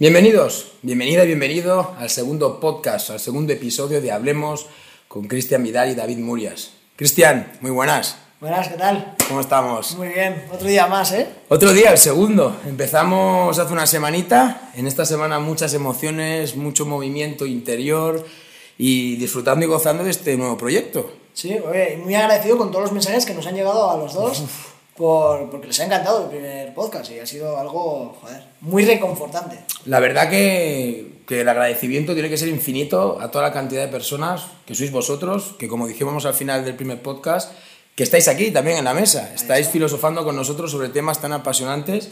Bienvenidos, 0.00 0.72
bienvenida 0.80 1.24
y 1.24 1.26
bienvenido 1.26 1.94
al 1.98 2.08
segundo 2.08 2.58
podcast, 2.58 3.10
al 3.10 3.20
segundo 3.20 3.52
episodio 3.52 4.00
de 4.00 4.10
Hablemos 4.10 4.64
con 5.08 5.28
Cristian 5.28 5.62
Vidal 5.62 5.90
y 5.90 5.94
David 5.94 6.16
Murias. 6.20 6.70
Cristian, 6.96 7.52
muy 7.60 7.70
buenas. 7.70 8.16
Buenas, 8.40 8.68
¿qué 8.68 8.78
tal? 8.78 9.14
¿Cómo 9.28 9.42
estamos? 9.42 9.94
Muy 9.96 10.08
bien, 10.08 10.46
otro 10.50 10.66
día 10.66 10.86
más, 10.86 11.12
¿eh? 11.12 11.28
Otro 11.50 11.74
día, 11.74 11.90
el 11.90 11.98
segundo. 11.98 12.56
Empezamos 12.66 13.58
hace 13.58 13.72
una 13.74 13.86
semanita. 13.86 14.70
En 14.74 14.86
esta 14.86 15.04
semana 15.04 15.38
muchas 15.38 15.74
emociones, 15.74 16.56
mucho 16.56 16.86
movimiento 16.86 17.44
interior 17.44 18.24
y 18.78 19.16
disfrutando 19.16 19.66
y 19.66 19.68
gozando 19.68 20.02
de 20.02 20.12
este 20.12 20.34
nuevo 20.38 20.56
proyecto. 20.56 21.12
Sí, 21.34 21.58
oye, 21.58 21.98
muy 22.02 22.14
agradecido 22.14 22.56
con 22.56 22.70
todos 22.70 22.84
los 22.84 22.92
mensajes 22.92 23.26
que 23.26 23.34
nos 23.34 23.46
han 23.46 23.54
llegado 23.54 23.90
a 23.90 23.98
los 23.98 24.14
dos 24.14 24.44
por, 25.00 25.48
porque 25.48 25.68
les 25.68 25.80
ha 25.80 25.86
encantado 25.86 26.24
el 26.24 26.28
primer 26.28 26.74
podcast 26.74 27.10
y 27.10 27.18
ha 27.18 27.24
sido 27.24 27.58
algo, 27.58 28.18
joder, 28.20 28.42
muy 28.60 28.84
reconfortante. 28.84 29.56
La 29.86 29.98
verdad 29.98 30.28
que, 30.28 31.22
que 31.26 31.40
el 31.40 31.48
agradecimiento 31.48 32.12
tiene 32.12 32.28
que 32.28 32.36
ser 32.36 32.48
infinito 32.48 33.18
a 33.18 33.30
toda 33.30 33.44
la 33.44 33.52
cantidad 33.54 33.80
de 33.82 33.88
personas 33.88 34.42
que 34.66 34.74
sois 34.74 34.92
vosotros, 34.92 35.56
que 35.58 35.68
como 35.68 35.88
dijimos 35.88 36.26
al 36.26 36.34
final 36.34 36.66
del 36.66 36.74
primer 36.74 37.00
podcast, 37.00 37.50
que 37.94 38.02
estáis 38.02 38.28
aquí 38.28 38.50
también 38.50 38.76
en 38.76 38.84
la 38.84 38.92
mesa, 38.92 39.32
estáis 39.34 39.68
filosofando 39.68 40.22
con 40.22 40.36
nosotros 40.36 40.70
sobre 40.70 40.90
temas 40.90 41.18
tan 41.18 41.32
apasionantes. 41.32 42.10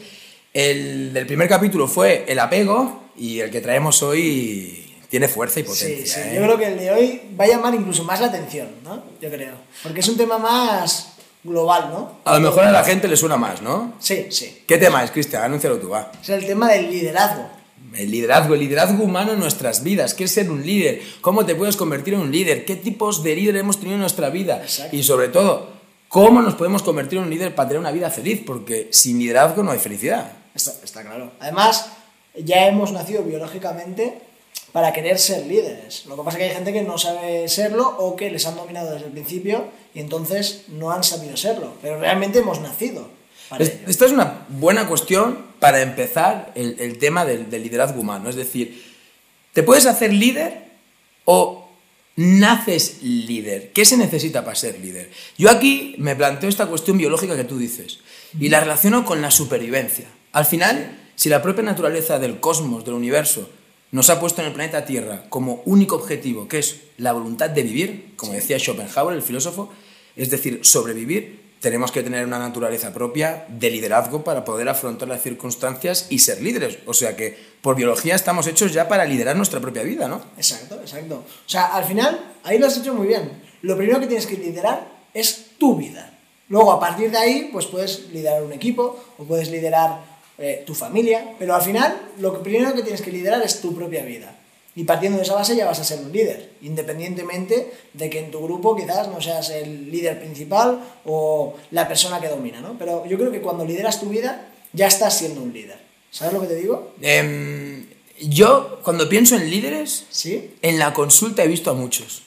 El 0.55 1.13
del 1.13 1.27
primer 1.27 1.47
capítulo 1.47 1.89
fue 1.89 2.25
el 2.27 2.39
apego 2.39 3.11
y 3.19 3.41
el 3.41 3.51
que 3.51 3.61
traemos 3.61 4.03
hoy 4.03 4.97
tiene 5.11 5.29
fuerza 5.29 5.61
y 5.61 5.65
potencia. 5.65 6.07
Sí, 6.07 6.07
sí, 6.07 6.21
¿eh? 6.21 6.33
yo 6.37 6.43
creo 6.43 6.57
que 6.57 6.67
el 6.69 6.79
de 6.79 6.91
hoy 6.91 7.21
va 7.39 7.45
a 7.45 7.49
llamar 7.49 7.75
incluso 7.75 8.03
más 8.05 8.19
la 8.19 8.29
atención, 8.29 8.69
¿no? 8.83 9.05
Yo 9.21 9.29
creo. 9.29 9.57
Porque 9.83 10.01
es 10.01 10.09
un 10.09 10.17
tema 10.17 10.39
más 10.39 11.18
global, 11.49 11.91
¿no? 11.91 12.19
A 12.25 12.35
lo 12.35 12.41
mejor 12.41 12.65
a 12.65 12.71
la 12.71 12.85
gente 12.85 13.09
le 13.09 13.17
suena 13.17 13.37
más, 13.37 13.63
¿no? 13.63 13.95
Sí, 13.99 14.27
sí. 14.31 14.63
¿Qué 14.67 14.79
tema 14.79 15.03
es, 15.03 15.11
Cristian? 15.11 15.43
Anúncialo 15.43 15.79
tú, 15.79 15.89
va. 15.89 16.13
Es 16.21 16.29
el 16.29 16.47
tema 16.47 16.71
del 16.71 16.91
liderazgo. 16.91 17.49
El 17.95 18.11
liderazgo, 18.11 18.55
el 18.55 18.61
liderazgo 18.61 19.03
humano 19.03 19.33
en 19.33 19.41
nuestras 19.41 19.83
vidas. 19.83 20.15
¿Qué 20.15 20.25
es 20.25 20.33
ser 20.33 20.51
un 20.51 20.65
líder? 20.65 21.01
¿Cómo 21.21 21.47
te 21.47 21.55
puedes 21.55 21.77
convertir 21.77 22.15
en 22.15 22.21
un 22.21 22.31
líder? 22.31 22.65
¿Qué 22.65 22.77
tipos 22.77 23.23
de 23.23 23.35
líder 23.35 23.57
hemos 23.57 23.79
tenido 23.79 23.95
en 23.95 24.01
nuestra 24.01 24.31
vida? 24.31 24.61
Exacto. 24.63 24.95
Y 24.95 25.03
sobre 25.03 25.29
todo, 25.29 25.71
¿cómo 26.09 26.43
nos 26.43 26.55
podemos 26.55 26.83
convertir 26.83 27.19
en 27.19 27.25
un 27.25 27.31
líder 27.31 27.55
para 27.55 27.69
tener 27.69 27.81
una 27.81 27.91
vida 27.91 28.11
feliz? 28.11 28.43
Porque 28.47 28.89
sin 28.93 29.19
liderazgo 29.19 29.63
no 29.63 29.71
hay 29.71 29.79
felicidad. 29.79 30.33
Está, 30.55 30.73
está 30.85 31.03
claro. 31.03 31.33
Además, 31.41 31.91
ya 32.37 32.67
hemos 32.67 32.93
nacido 32.93 33.23
biológicamente 33.23 34.28
para 34.73 34.93
querer 34.93 35.19
ser 35.19 35.47
líderes. 35.47 36.05
Lo 36.07 36.17
que 36.17 36.23
pasa 36.23 36.37
es 36.39 36.43
que 36.45 36.49
hay 36.51 36.55
gente 36.57 36.73
que 36.73 36.83
no 36.83 36.99
sabe 36.99 37.49
serlo 37.49 37.89
o 37.99 38.17
que 38.17 38.31
les 38.31 38.47
han 38.47 38.57
dominado 38.57 38.93
desde 38.93 39.07
el 39.07 39.13
principio 39.13 39.67
y 39.95 40.01
entonces 40.01 40.65
no 40.69 40.91
han 40.93 41.03
sabido 41.05 41.37
serlo. 41.37 41.75
Pero 41.83 41.99
realmente 41.99 42.41
hemos 42.41 42.61
nacido 42.61 43.09
para 43.49 43.65
Es- 43.65 43.71
ello. 43.71 43.81
Esta 43.89 44.07
es 44.07 44.13
una 44.13 44.47
buena 44.49 44.87
cuestión 44.87 45.47
para 45.59 45.81
empezar 45.81 46.53
el, 46.55 46.77
el 46.79 46.99
tema 46.99 47.25
del, 47.25 47.51
del 47.51 47.63
liderazgo 47.63 48.01
humano. 48.01 48.29
Es 48.29 48.37
decir, 48.37 48.85
¿te 49.53 49.63
puedes 49.63 49.87
hacer 49.87 50.13
líder 50.13 50.65
o 51.25 51.69
naces 52.17 53.03
líder? 53.03 53.73
¿Qué 53.73 53.85
se 53.85 53.97
necesita 53.97 54.45
para 54.45 54.55
ser 54.57 54.79
líder? 54.79 55.11
Yo 55.37 55.51
aquí 55.51 55.95
me 55.99 56.15
planteo 56.17 56.49
esta 56.49 56.67
cuestión 56.67 56.99
biológica 56.99 57.37
que 57.37 57.45
tú 57.45 57.59
dices 57.59 57.99
y 58.39 58.49
la 58.51 58.61
relaciono 58.61 59.05
con 59.05 59.23
la 59.23 59.31
supervivencia. 59.31 60.07
Al 60.33 60.45
final, 60.45 60.99
si 61.15 61.29
la 61.29 61.43
propia 61.43 61.63
naturaleza 61.65 62.19
del 62.19 62.39
cosmos, 62.41 62.85
del 62.85 62.95
universo, 62.95 63.49
nos 63.91 64.11
ha 64.11 64.21
puesto 64.21 64.43
en 64.43 64.49
el 64.49 64.55
planeta 64.55 64.85
Tierra 64.85 65.25
como 65.29 65.63
único 65.65 65.97
objetivo, 65.97 66.49
que 66.49 66.59
es 66.59 66.81
la 66.99 67.13
voluntad 67.13 67.51
de 67.51 67.63
vivir, 67.63 68.13
como 68.17 68.33
decía 68.33 68.59
Schopenhauer, 68.59 69.17
el 69.17 69.23
filósofo, 69.23 69.71
es 70.17 70.31
decir, 70.31 70.61
sobrevivir, 70.63 71.49
tenemos 71.61 71.91
que 71.91 72.03
tener 72.03 72.25
una 72.25 72.39
naturaleza 72.39 72.93
propia 72.93 73.47
de 73.49 73.71
liderazgo 73.71 74.23
para 74.23 74.45
poder 74.45 74.69
afrontar 74.69 75.09
las 75.09 75.23
circunstancias 75.23 76.07
y 76.09 76.21
ser 76.21 76.41
líderes. 76.41 76.79
O 76.87 76.95
sea 76.95 77.17
que 77.17 77.37
por 77.63 77.75
biología 77.75 78.15
estamos 78.15 78.47
hechos 78.47 78.73
ya 78.73 78.87
para 78.87 79.05
liderar 79.05 79.37
nuestra 79.37 79.61
propia 79.61 79.83
vida, 79.83 80.07
¿no? 80.09 80.23
Exacto, 80.37 80.77
exacto. 80.81 81.17
O 81.17 81.49
sea, 81.49 81.67
al 81.75 81.85
final, 81.85 82.33
ahí 82.45 82.59
lo 82.59 82.67
has 82.67 82.77
hecho 82.77 82.95
muy 82.95 83.09
bien. 83.09 83.43
Lo 83.63 83.77
primero 83.77 83.99
que 83.99 84.07
tienes 84.07 84.27
que 84.27 84.37
liderar 84.37 84.87
es 85.13 85.47
tu 85.59 85.77
vida. 85.77 86.15
Luego, 86.49 86.73
a 86.73 86.81
partir 86.81 87.11
de 87.11 87.19
ahí, 87.19 87.51
pues 87.53 87.67
puedes 87.67 88.09
liderar 88.13 88.43
un 88.43 88.53
equipo 88.53 88.99
o 89.19 89.25
puedes 89.25 89.51
liderar 89.51 90.18
eh, 90.39 90.63
tu 90.65 90.75
familia, 90.75 91.35
pero 91.39 91.55
al 91.55 91.63
final, 91.63 92.01
lo 92.19 92.43
primero 92.43 92.73
que 92.73 92.83
tienes 92.83 93.03
que 93.03 93.11
liderar 93.11 93.43
es 93.43 93.61
tu 93.61 93.75
propia 93.75 94.05
vida. 94.05 94.37
Y 94.77 94.85
partiendo 94.85 95.19
de 95.19 95.25
esa 95.25 95.35
base 95.35 95.57
ya 95.57 95.67
vas 95.67 95.81
a 95.81 95.85
ser 95.85 95.99
un 95.99 96.13
líder, 96.13 96.53
independientemente 96.63 97.73
de 97.93 98.09
que 98.09 98.21
en 98.21 98.31
tu 98.31 98.41
grupo 98.41 98.77
quizás 98.77 99.09
no 99.09 99.21
seas 99.21 99.51
el 99.51 99.91
líder 99.91 100.21
principal 100.21 100.81
o 101.05 101.57
la 101.73 101.89
persona 101.89 102.21
que 102.21 102.29
domina, 102.29 102.61
¿no? 102.61 102.79
Pero 102.79 103.05
yo 103.05 103.19
creo 103.19 103.33
que 103.33 103.41
cuando 103.41 103.65
lideras 103.65 103.99
tu 103.99 104.09
vida, 104.09 104.47
ya 104.73 104.87
estás 104.87 105.19
siendo 105.19 105.43
un 105.43 105.53
líder. 105.53 105.79
¿Sabes 106.13 106.33
lo 106.33 106.41
que 106.41 106.47
te 106.47 106.55
digo? 106.55 106.95
Em, 107.01 107.87
yo, 108.21 108.79
cuando 108.85 109.09
pienso 109.09 109.35
en 109.35 109.51
líderes, 109.51 110.07
¿Sí? 110.11 110.55
en 110.63 110.79
la 110.79 110.93
consulta 110.93 111.43
he 111.43 111.49
visto 111.49 111.73
a 111.73 111.75
muchos. 111.75 112.23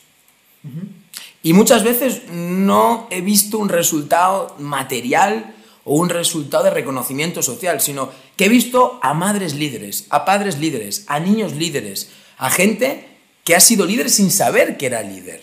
Y 1.43 1.53
muchas 1.53 1.83
veces 1.83 2.23
no 2.29 3.07
he 3.09 3.21
visto 3.21 3.57
un 3.57 3.69
resultado 3.69 4.55
material 4.59 5.55
o 5.91 5.95
un 5.95 6.07
resultado 6.07 6.63
de 6.63 6.69
reconocimiento 6.69 7.43
social, 7.43 7.81
sino 7.81 8.09
que 8.37 8.45
he 8.45 8.49
visto 8.49 8.97
a 9.03 9.13
madres 9.13 9.53
líderes, 9.55 10.05
a 10.09 10.23
padres 10.23 10.57
líderes, 10.57 11.03
a 11.07 11.19
niños 11.19 11.51
líderes, 11.51 12.07
a 12.37 12.49
gente 12.49 13.07
que 13.43 13.55
ha 13.57 13.59
sido 13.59 13.85
líder 13.85 14.09
sin 14.09 14.31
saber 14.31 14.77
que 14.77 14.85
era 14.85 15.01
líder. 15.01 15.41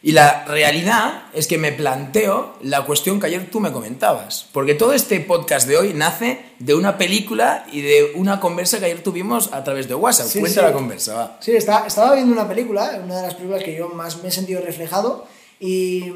Y 0.00 0.12
la 0.12 0.44
realidad 0.44 1.24
es 1.34 1.48
que 1.48 1.58
me 1.58 1.72
planteo 1.72 2.54
la 2.62 2.84
cuestión 2.84 3.18
que 3.18 3.26
ayer 3.26 3.50
tú 3.50 3.58
me 3.58 3.72
comentabas, 3.72 4.46
porque 4.52 4.74
todo 4.74 4.92
este 4.92 5.18
podcast 5.18 5.66
de 5.66 5.76
hoy 5.76 5.92
nace 5.92 6.44
de 6.60 6.74
una 6.76 6.96
película 6.96 7.66
y 7.72 7.80
de 7.80 8.12
una 8.14 8.38
conversa 8.38 8.78
que 8.78 8.84
ayer 8.84 9.02
tuvimos 9.02 9.52
a 9.52 9.64
través 9.64 9.88
de 9.88 9.96
WhatsApp. 9.96 10.28
Sí, 10.28 10.38
Cuenta 10.38 10.60
sí. 10.60 10.66
la 10.66 10.72
conversa, 10.72 11.14
va. 11.14 11.38
Sí, 11.40 11.50
está- 11.56 11.84
estaba 11.88 12.14
viendo 12.14 12.32
una 12.32 12.46
película, 12.46 13.00
una 13.02 13.16
de 13.16 13.22
las 13.22 13.34
películas 13.34 13.64
que 13.64 13.74
yo 13.74 13.88
más 13.88 14.22
me 14.22 14.28
he 14.28 14.30
sentido 14.30 14.60
reflejado, 14.62 15.26
y, 15.58 16.12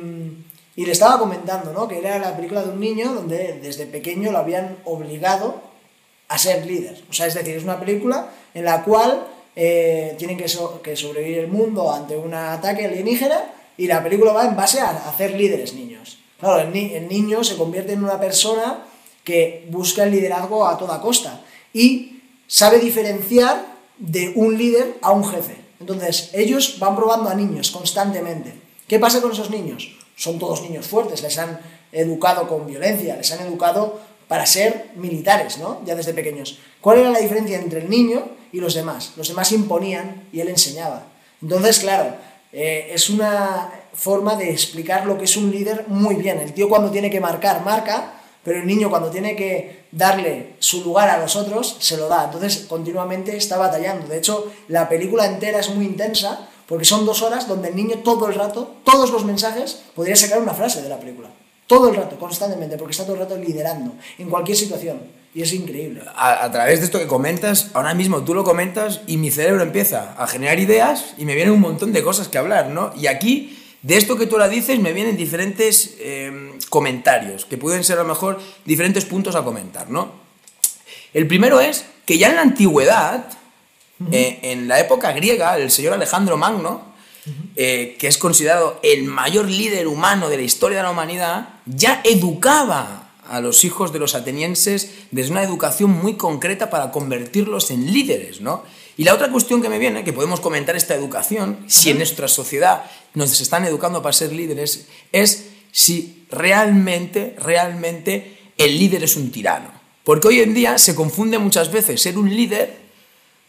y 0.80 0.86
le 0.86 0.92
estaba 0.92 1.18
comentando, 1.18 1.72
¿no? 1.72 1.86
Que 1.88 1.98
era 1.98 2.18
la 2.18 2.34
película 2.36 2.62
de 2.62 2.70
un 2.70 2.80
niño 2.80 3.12
donde 3.12 3.58
desde 3.62 3.84
pequeño 3.86 4.32
lo 4.32 4.38
habían 4.38 4.78
obligado 4.84 5.60
a 6.28 6.38
ser 6.38 6.64
líder. 6.64 6.96
O 7.10 7.12
sea, 7.12 7.26
es 7.26 7.34
decir, 7.34 7.54
es 7.56 7.64
una 7.64 7.78
película 7.78 8.30
en 8.54 8.64
la 8.64 8.82
cual 8.82 9.26
eh, 9.56 10.14
tienen 10.18 10.36
que, 10.38 10.48
so- 10.48 10.80
que 10.80 10.96
sobrevivir 10.96 11.38
el 11.38 11.48
mundo 11.48 11.92
ante 11.92 12.16
un 12.16 12.32
ataque 12.32 12.86
alienígena 12.86 13.38
y 13.76 13.86
la 13.88 14.02
película 14.02 14.32
va 14.32 14.44
en 14.46 14.56
base 14.56 14.80
a 14.80 14.90
hacer 15.10 15.34
líderes 15.34 15.74
niños. 15.74 16.18
El, 16.42 16.74
el 16.74 17.08
niño 17.08 17.44
se 17.44 17.56
convierte 17.56 17.92
en 17.92 18.02
una 18.04 18.18
persona 18.18 18.86
que 19.24 19.66
busca 19.70 20.04
el 20.04 20.12
liderazgo 20.12 20.66
a 20.66 20.78
toda 20.78 21.00
costa 21.02 21.42
y 21.74 22.22
sabe 22.46 22.78
diferenciar 22.78 23.66
de 23.98 24.32
un 24.34 24.56
líder 24.56 24.96
a 25.02 25.10
un 25.10 25.24
jefe. 25.24 25.56
Entonces, 25.78 26.30
ellos 26.32 26.78
van 26.78 26.96
probando 26.96 27.28
a 27.28 27.34
niños 27.34 27.70
constantemente. 27.70 28.54
¿Qué 28.88 28.98
pasa 28.98 29.20
con 29.20 29.32
esos 29.32 29.50
niños? 29.50 29.96
Son 30.20 30.38
todos 30.38 30.60
niños 30.60 30.86
fuertes, 30.86 31.22
les 31.22 31.38
han 31.38 31.58
educado 31.92 32.46
con 32.46 32.66
violencia, 32.66 33.16
les 33.16 33.32
han 33.32 33.40
educado 33.40 33.98
para 34.28 34.44
ser 34.44 34.90
militares, 34.96 35.56
¿no? 35.56 35.80
Ya 35.86 35.94
desde 35.94 36.12
pequeños. 36.12 36.58
¿Cuál 36.82 36.98
era 36.98 37.10
la 37.10 37.20
diferencia 37.20 37.56
entre 37.58 37.80
el 37.80 37.88
niño 37.88 38.28
y 38.52 38.60
los 38.60 38.74
demás? 38.74 39.14
Los 39.16 39.28
demás 39.28 39.50
imponían 39.52 40.28
y 40.30 40.40
él 40.40 40.48
enseñaba. 40.48 41.04
Entonces, 41.40 41.78
claro, 41.78 42.16
eh, 42.52 42.90
es 42.92 43.08
una 43.08 43.72
forma 43.94 44.36
de 44.36 44.50
explicar 44.50 45.06
lo 45.06 45.16
que 45.16 45.24
es 45.24 45.38
un 45.38 45.50
líder 45.50 45.86
muy 45.88 46.16
bien. 46.16 46.38
El 46.38 46.52
tío 46.52 46.68
cuando 46.68 46.90
tiene 46.90 47.08
que 47.08 47.18
marcar, 47.18 47.64
marca, 47.64 48.20
pero 48.44 48.58
el 48.58 48.66
niño 48.66 48.90
cuando 48.90 49.10
tiene 49.10 49.34
que 49.34 49.84
darle 49.90 50.56
su 50.58 50.84
lugar 50.84 51.08
a 51.08 51.16
los 51.16 51.34
otros, 51.34 51.78
se 51.80 51.96
lo 51.96 52.08
da. 52.08 52.26
Entonces 52.26 52.66
continuamente 52.68 53.38
está 53.38 53.56
batallando. 53.56 54.06
De 54.06 54.18
hecho, 54.18 54.52
la 54.68 54.86
película 54.86 55.24
entera 55.24 55.60
es 55.60 55.70
muy 55.70 55.86
intensa 55.86 56.46
porque 56.70 56.84
son 56.84 57.04
dos 57.04 57.20
horas 57.22 57.48
donde 57.48 57.68
el 57.68 57.74
niño 57.74 57.98
todo 58.04 58.28
el 58.28 58.34
rato, 58.36 58.76
todos 58.84 59.10
los 59.10 59.24
mensajes, 59.24 59.82
podría 59.96 60.14
sacar 60.14 60.40
una 60.40 60.54
frase 60.54 60.80
de 60.80 60.88
la 60.88 61.00
película. 61.00 61.28
Todo 61.66 61.88
el 61.88 61.96
rato, 61.96 62.16
constantemente, 62.16 62.76
porque 62.78 62.92
está 62.92 63.02
todo 63.02 63.14
el 63.14 63.22
rato 63.22 63.36
liderando 63.36 63.94
en 64.18 64.30
cualquier 64.30 64.56
situación. 64.56 65.00
Y 65.34 65.42
es 65.42 65.52
increíble. 65.52 66.02
A, 66.14 66.48
través 66.52 66.78
de 66.78 66.84
esto 66.84 67.00
que 67.00 67.08
comentas, 67.08 67.70
ahora 67.74 67.92
mismo 67.92 68.22
tú 68.22 68.34
lo 68.34 68.44
comentas 68.44 69.00
y 69.08 69.16
mi 69.16 69.32
cerebro 69.32 69.64
empieza 69.64 70.14
a 70.16 70.28
generar 70.28 70.60
ideas 70.60 71.14
y 71.18 71.24
me 71.24 71.34
vienen 71.34 71.54
un 71.54 71.60
montón 71.60 71.92
de 71.92 72.04
cosas 72.04 72.28
que 72.28 72.38
hablar, 72.38 72.68
¿no? 72.68 72.92
Y 72.96 73.08
aquí, 73.08 73.58
de 73.82 73.96
esto 73.96 74.16
que 74.16 74.28
tú 74.28 74.36
ahora 74.36 74.48
dices, 74.48 74.78
me 74.78 74.92
vienen 74.92 75.16
diferentes 75.16 75.96
eh, 75.98 76.52
comentarios, 76.68 77.46
que 77.46 77.58
pueden 77.58 77.82
ser 77.82 77.98
a 77.98 78.02
lo 78.02 78.08
mejor 78.08 78.38
diferentes 78.64 79.04
puntos 79.06 79.34
a 79.34 79.42
comentar, 79.42 79.90
¿no? 79.90 80.12
El 81.12 81.26
primero 81.26 81.58
es 81.58 81.84
que 82.06 82.16
ya 82.16 82.28
en 82.28 82.36
la 82.36 82.42
antigüedad, 82.42 83.24
eh, 84.12 84.38
en 84.42 84.68
la 84.68 84.80
época 84.80 85.12
griega, 85.12 85.56
el 85.58 85.70
señor 85.70 85.92
Alejandro 85.92 86.36
Magno, 86.36 86.90
eh, 87.54 87.96
que 87.98 88.06
es 88.08 88.16
considerado 88.16 88.80
el 88.82 89.04
mayor 89.04 89.48
líder 89.48 89.86
humano 89.86 90.28
de 90.28 90.38
la 90.38 90.42
historia 90.42 90.78
de 90.78 90.84
la 90.84 90.90
humanidad, 90.90 91.48
ya 91.66 92.00
educaba 92.04 93.10
a 93.28 93.40
los 93.40 93.64
hijos 93.64 93.92
de 93.92 93.98
los 93.98 94.14
atenienses 94.14 94.90
desde 95.10 95.30
una 95.30 95.42
educación 95.42 95.90
muy 95.90 96.14
concreta 96.14 96.70
para 96.70 96.90
convertirlos 96.90 97.70
en 97.70 97.92
líderes, 97.92 98.40
¿no? 98.40 98.64
Y 98.96 99.04
la 99.04 99.14
otra 99.14 99.30
cuestión 99.30 99.62
que 99.62 99.68
me 99.68 99.78
viene, 99.78 100.04
que 100.04 100.12
podemos 100.12 100.40
comentar 100.40 100.76
esta 100.76 100.94
educación, 100.94 101.58
si 101.66 101.90
en 101.90 101.98
nuestra 101.98 102.28
sociedad 102.28 102.84
nos 103.14 103.40
están 103.40 103.64
educando 103.64 104.02
para 104.02 104.12
ser 104.12 104.32
líderes, 104.32 104.88
es 105.12 105.50
si 105.70 106.26
realmente, 106.30 107.36
realmente 107.38 108.38
el 108.58 108.78
líder 108.78 109.04
es 109.04 109.16
un 109.16 109.30
tirano. 109.30 109.70
Porque 110.04 110.28
hoy 110.28 110.40
en 110.40 110.54
día 110.54 110.76
se 110.78 110.94
confunde 110.94 111.38
muchas 111.38 111.70
veces 111.70 112.02
ser 112.02 112.18
un 112.18 112.34
líder 112.34 112.89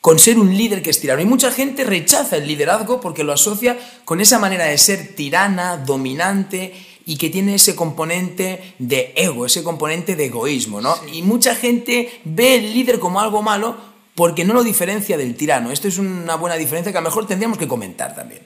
con 0.02 0.18
ser 0.18 0.40
un 0.40 0.58
líder 0.58 0.82
que 0.82 0.90
es 0.90 1.00
tirano. 1.00 1.22
Y 1.22 1.26
mucha 1.26 1.52
gente 1.52 1.84
rechaza 1.84 2.36
el 2.38 2.48
liderazgo 2.48 3.00
porque 3.00 3.24
lo 3.24 3.32
asocia 3.32 3.78
con 4.04 4.20
esa 4.20 4.40
manera 4.40 4.66
de 4.66 4.78
ser 4.78 5.16
tirana, 5.16 5.78
dominante 5.78 6.74
y 7.06 7.18
que 7.18 7.30
tiene 7.30 7.56
ese 7.56 7.76
componente 7.76 8.74
de 8.80 9.14
ego, 9.16 9.46
ese 9.46 9.64
componente 9.64 10.16
de 10.16 10.26
egoísmo, 10.26 10.82
¿no? 10.82 10.96
Y 11.14 11.22
mucha 11.22 11.56
gente 11.56 12.20
ve 12.24 12.56
el 12.56 12.74
líder 12.74 13.00
como 13.00 13.22
algo 13.22 13.44
malo 13.44 13.78
porque 14.16 14.44
no 14.44 14.54
lo 14.54 14.64
diferencia 14.64 15.18
del 15.18 15.36
tirano. 15.36 15.72
Esto 15.72 15.88
es 15.88 16.00
una 16.00 16.36
buena 16.36 16.58
diferencia 16.58 16.92
que 16.92 16.98
a 16.98 17.02
lo 17.02 17.10
mejor 17.10 17.28
tendríamos 17.28 17.58
que 17.58 17.68
comentar 17.68 18.16
también. 18.16 18.42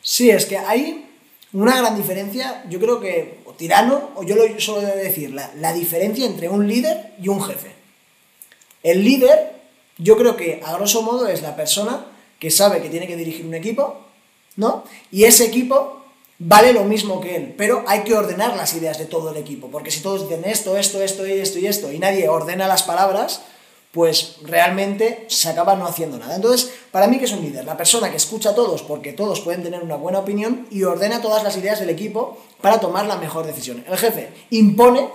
Sí, 0.00 0.30
es 0.30 0.46
que 0.46 0.58
hay 0.58 1.06
una 1.52 1.76
gran 1.76 1.96
diferencia, 1.96 2.64
yo 2.70 2.78
creo 2.78 3.00
que, 3.00 3.40
o 3.44 3.52
tirano, 3.52 4.10
o 4.14 4.22
yo 4.22 4.36
lo 4.36 4.58
suelo 4.60 4.86
decir, 4.96 5.32
la, 5.32 5.50
la 5.56 5.72
diferencia 5.72 6.24
entre 6.24 6.48
un 6.48 6.66
líder 6.68 7.14
y 7.20 7.28
un 7.28 7.42
jefe. 7.42 7.72
El 8.82 9.04
líder 9.04 9.59
yo 10.02 10.16
creo 10.16 10.36
que, 10.36 10.60
a 10.64 10.74
grosso 10.74 11.02
modo, 11.02 11.28
es 11.28 11.42
la 11.42 11.56
persona 11.56 12.06
que 12.38 12.50
sabe 12.50 12.80
que 12.80 12.88
tiene 12.88 13.06
que 13.06 13.16
dirigir 13.16 13.46
un 13.46 13.54
equipo, 13.54 14.00
¿no? 14.56 14.84
Y 15.10 15.24
ese 15.24 15.44
equipo 15.44 16.00
vale 16.38 16.72
lo 16.72 16.84
mismo 16.84 17.20
que 17.20 17.36
él, 17.36 17.54
pero 17.56 17.84
hay 17.86 18.00
que 18.00 18.14
ordenar 18.14 18.56
las 18.56 18.72
ideas 18.74 18.98
de 18.98 19.04
todo 19.04 19.30
el 19.30 19.36
equipo, 19.36 19.68
porque 19.70 19.90
si 19.90 20.00
todos 20.00 20.28
dicen 20.28 20.44
esto, 20.46 20.76
esto, 20.76 21.02
esto 21.02 21.26
y 21.26 21.32
esto 21.32 21.58
y 21.58 21.66
esto, 21.66 21.92
y 21.92 21.98
nadie 21.98 22.28
ordena 22.28 22.66
las 22.66 22.82
palabras, 22.82 23.42
pues 23.92 24.36
realmente 24.42 25.26
se 25.28 25.48
acaba 25.48 25.74
no 25.74 25.86
haciendo 25.86 26.16
nada. 26.16 26.36
Entonces, 26.36 26.70
para 26.90 27.08
mí, 27.08 27.18
que 27.18 27.24
es 27.24 27.32
un 27.32 27.42
líder? 27.42 27.64
La 27.64 27.76
persona 27.76 28.10
que 28.10 28.16
escucha 28.16 28.50
a 28.50 28.54
todos 28.54 28.82
porque 28.82 29.12
todos 29.12 29.40
pueden 29.40 29.62
tener 29.62 29.82
una 29.82 29.96
buena 29.96 30.20
opinión 30.20 30.66
y 30.70 30.84
ordena 30.84 31.20
todas 31.20 31.42
las 31.42 31.56
ideas 31.56 31.80
del 31.80 31.90
equipo 31.90 32.38
para 32.60 32.80
tomar 32.80 33.06
la 33.06 33.16
mejor 33.16 33.46
decisión. 33.46 33.84
El 33.88 33.98
jefe 33.98 34.32
impone 34.50 35.08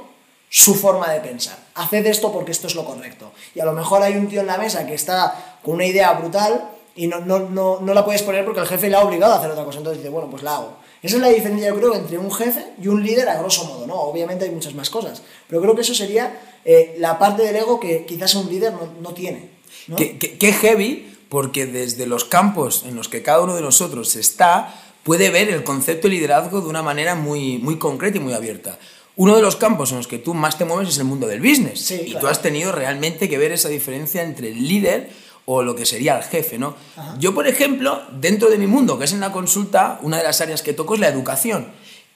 su 0.49 0.75
forma 0.75 1.09
de 1.11 1.21
pensar. 1.21 1.64
Haced 1.75 2.05
esto 2.05 2.31
porque 2.31 2.51
esto 2.51 2.67
es 2.67 2.75
lo 2.75 2.85
correcto. 2.85 3.31
Y 3.53 3.59
a 3.59 3.65
lo 3.65 3.73
mejor 3.73 4.01
hay 4.01 4.15
un 4.15 4.27
tío 4.27 4.41
en 4.41 4.47
la 4.47 4.57
mesa 4.57 4.85
que 4.87 4.93
está 4.93 5.57
con 5.63 5.75
una 5.75 5.85
idea 5.85 6.13
brutal 6.13 6.69
y 6.95 7.07
no, 7.07 7.19
no, 7.19 7.39
no, 7.39 7.79
no 7.81 7.93
la 7.93 8.05
puedes 8.05 8.23
poner 8.23 8.45
porque 8.45 8.61
el 8.61 8.67
jefe 8.67 8.89
le 8.89 8.95
ha 8.95 9.01
obligado 9.03 9.33
a 9.33 9.37
hacer 9.39 9.51
otra 9.51 9.65
cosa. 9.65 9.79
Entonces 9.79 10.01
dice, 10.01 10.09
bueno, 10.09 10.29
pues 10.29 10.41
la 10.43 10.55
hago. 10.55 10.77
Esa 11.03 11.17
es 11.17 11.21
la 11.21 11.27
diferencia, 11.29 11.67
yo 11.67 11.75
creo, 11.75 11.93
entre 11.93 12.17
un 12.17 12.31
jefe 12.31 12.65
y 12.81 12.87
un 12.87 13.03
líder 13.03 13.29
a 13.29 13.37
grosso 13.39 13.65
modo, 13.65 13.85
¿no? 13.85 13.95
Obviamente 13.95 14.45
hay 14.45 14.51
muchas 14.51 14.73
más 14.73 14.89
cosas. 14.89 15.21
Pero 15.47 15.61
creo 15.61 15.75
que 15.75 15.81
eso 15.81 15.93
sería 15.93 16.39
eh, 16.63 16.95
la 16.97 17.19
parte 17.19 17.43
del 17.43 17.55
ego 17.57 17.79
que 17.79 18.05
quizás 18.05 18.33
un 18.35 18.49
líder 18.49 18.73
no, 18.73 18.89
no 19.01 19.13
tiene. 19.13 19.49
¿no? 19.87 19.97
Qué, 19.97 20.17
qué- 20.17 20.53
heavy, 20.53 21.15
porque 21.29 21.65
desde 21.67 22.07
los 22.07 22.23
campos 22.25 22.85
en 22.87 22.95
los 22.95 23.07
que 23.09 23.21
cada 23.21 23.41
uno 23.41 23.53
de 23.55 23.61
nosotros 23.61 24.15
está, 24.15 24.73
puede 25.03 25.29
ver 25.29 25.49
el 25.49 25.63
concepto 25.63 26.07
de 26.07 26.15
liderazgo 26.15 26.61
de 26.61 26.69
una 26.69 26.81
manera 26.81 27.13
muy, 27.13 27.57
muy 27.59 27.77
concreta 27.77 28.17
y 28.17 28.21
muy 28.21 28.33
abierta. 28.33 28.79
Uno 29.17 29.35
de 29.35 29.41
los 29.41 29.55
campos 29.55 29.91
en 29.91 29.97
los 29.97 30.07
que 30.07 30.19
tú 30.19 30.33
más 30.33 30.57
te 30.57 30.65
mueves 30.65 30.89
es 30.89 30.97
el 30.97 31.05
mundo 31.05 31.27
del 31.27 31.39
business. 31.39 31.79
Sí, 31.79 32.01
y 32.05 32.15
tú 32.15 32.27
has 32.27 32.41
tenido 32.41 32.71
realmente 32.71 33.29
que 33.29 33.37
ver 33.37 33.51
esa 33.51 33.69
diferencia 33.69 34.23
entre 34.23 34.49
el 34.49 34.67
líder 34.67 35.09
o 35.45 35.63
lo 35.63 35.75
que 35.75 35.85
sería 35.85 36.17
el 36.17 36.23
jefe, 36.23 36.57
¿no? 36.57 36.75
Yo, 37.19 37.33
por 37.33 37.47
ejemplo, 37.47 38.01
dentro 38.11 38.49
de 38.49 38.57
mi 38.57 38.67
mundo, 38.67 38.97
que 38.97 39.05
es 39.05 39.13
en 39.13 39.19
la 39.19 39.31
consulta, 39.31 39.99
una 40.01 40.17
de 40.17 40.23
las 40.23 40.41
áreas 40.41 40.61
que 40.61 40.73
toco 40.73 40.95
es 40.95 40.99
la 40.99 41.07
educación. 41.07 41.67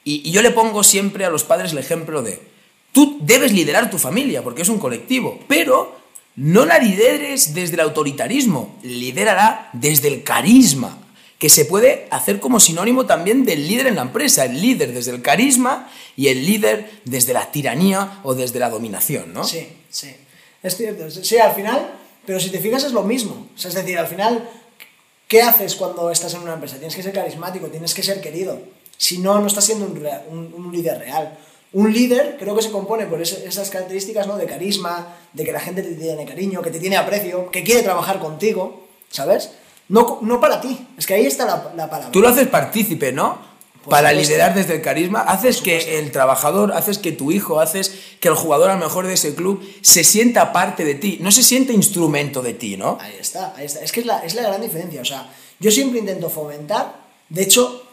Y, 0.03 0.27
y 0.27 0.31
yo 0.31 0.41
le 0.41 0.51
pongo 0.51 0.83
siempre 0.83 1.25
a 1.25 1.29
los 1.29 1.43
padres 1.43 1.71
el 1.71 1.77
ejemplo 1.77 2.21
de, 2.21 2.41
tú 2.91 3.17
debes 3.21 3.53
liderar 3.53 3.89
tu 3.89 3.97
familia, 3.97 4.43
porque 4.43 4.63
es 4.63 4.69
un 4.69 4.79
colectivo, 4.79 5.39
pero 5.47 5.99
no 6.35 6.65
la 6.65 6.79
lideres 6.79 7.53
desde 7.53 7.75
el 7.75 7.81
autoritarismo, 7.81 8.77
lidérala 8.81 9.69
desde 9.73 10.07
el 10.07 10.23
carisma, 10.23 10.97
que 11.39 11.49
se 11.49 11.65
puede 11.65 12.05
hacer 12.11 12.39
como 12.39 12.59
sinónimo 12.59 13.05
también 13.07 13.45
del 13.45 13.67
líder 13.67 13.87
en 13.87 13.95
la 13.95 14.03
empresa, 14.03 14.45
el 14.45 14.61
líder 14.61 14.93
desde 14.93 15.11
el 15.11 15.21
carisma 15.23 15.89
y 16.15 16.27
el 16.27 16.45
líder 16.45 16.91
desde 17.05 17.33
la 17.33 17.49
tiranía 17.51 18.19
o 18.23 18.35
desde 18.35 18.59
la 18.59 18.69
dominación, 18.69 19.33
¿no? 19.33 19.43
Sí, 19.45 19.67
sí. 19.89 20.13
Es 20.61 20.75
cierto. 20.77 21.09
Sí, 21.09 21.37
al 21.37 21.55
final, 21.55 21.91
pero 22.25 22.39
si 22.39 22.49
te 22.49 22.59
fijas 22.59 22.83
es 22.83 22.91
lo 22.91 23.03
mismo. 23.03 23.47
O 23.55 23.67
es 23.67 23.73
decir, 23.73 23.97
al 23.97 24.07
final, 24.07 24.47
¿qué 25.29 25.41
haces 25.41 25.75
cuando 25.75 26.11
estás 26.11 26.33
en 26.33 26.41
una 26.41 26.53
empresa? 26.55 26.75
Tienes 26.75 26.95
que 26.95 27.03
ser 27.03 27.13
carismático, 27.13 27.67
tienes 27.67 27.93
que 27.93 28.03
ser 28.03 28.19
querido. 28.19 28.61
Si 28.97 29.19
no, 29.19 29.39
no 29.39 29.47
estás 29.47 29.63
siendo 29.63 29.85
un, 29.85 30.53
un- 30.53 30.71
líder 30.73 30.99
real. 30.99 31.37
Un 31.71 31.93
líder 31.93 32.35
creo 32.37 32.53
que 32.55 32.63
se 32.63 32.71
compone 32.71 33.05
por 33.05 33.21
esas 33.21 33.69
características 33.69 34.27
¿no? 34.27 34.35
de 34.37 34.45
carisma, 34.45 35.15
de 35.31 35.45
que 35.45 35.53
la 35.53 35.59
gente 35.61 35.83
te 35.83 35.93
tiene 35.95 36.25
cariño, 36.25 36.61
que 36.61 36.71
te 36.71 36.79
tiene 36.79 36.97
aprecio, 36.97 37.49
que 37.49 37.63
quiere 37.63 37.83
trabajar 37.83 38.19
contigo, 38.19 38.85
¿sabes? 39.09 39.51
No, 39.89 40.19
no 40.21 40.39
para 40.39 40.61
ti. 40.61 40.87
Es 40.97 41.05
que 41.05 41.15
ahí 41.15 41.25
está 41.25 41.45
la, 41.45 41.71
la 41.75 41.89
palabra. 41.89 42.11
Tú 42.11 42.21
lo 42.21 42.29
haces 42.29 42.47
partícipe, 42.47 43.11
¿no? 43.11 43.37
Por 43.83 43.91
Para 43.91 44.09
supuesto. 44.09 44.31
liderar 44.33 44.53
desde 44.55 44.75
el 44.75 44.81
carisma, 44.81 45.21
haces 45.21 45.61
que 45.61 45.97
el 45.99 46.11
trabajador, 46.11 46.73
haces 46.73 46.97
que 46.97 47.11
tu 47.11 47.31
hijo, 47.31 47.59
haces 47.59 47.95
que 48.19 48.27
el 48.27 48.35
jugador 48.35 48.69
a 48.69 48.73
lo 48.75 48.79
mejor 48.85 49.07
de 49.07 49.13
ese 49.13 49.33
club 49.35 49.63
se 49.81 50.03
sienta 50.03 50.51
parte 50.51 50.83
de 50.85 50.95
ti, 50.95 51.17
no 51.21 51.31
se 51.31 51.43
siente 51.43 51.73
instrumento 51.73 52.41
de 52.41 52.53
ti, 52.53 52.75
¿no? 52.77 52.97
Ahí 53.01 53.15
está, 53.19 53.53
ahí 53.55 53.65
está. 53.65 53.79
Es 53.83 53.91
que 53.91 54.01
es 54.01 54.05
la, 54.05 54.19
es 54.19 54.35
la 54.35 54.41
gran 54.43 54.61
diferencia. 54.61 55.01
O 55.01 55.05
sea, 55.05 55.29
yo 55.59 55.71
siempre 55.71 55.99
intento 55.99 56.29
fomentar, 56.29 56.93
de 57.29 57.41
hecho, 57.41 57.83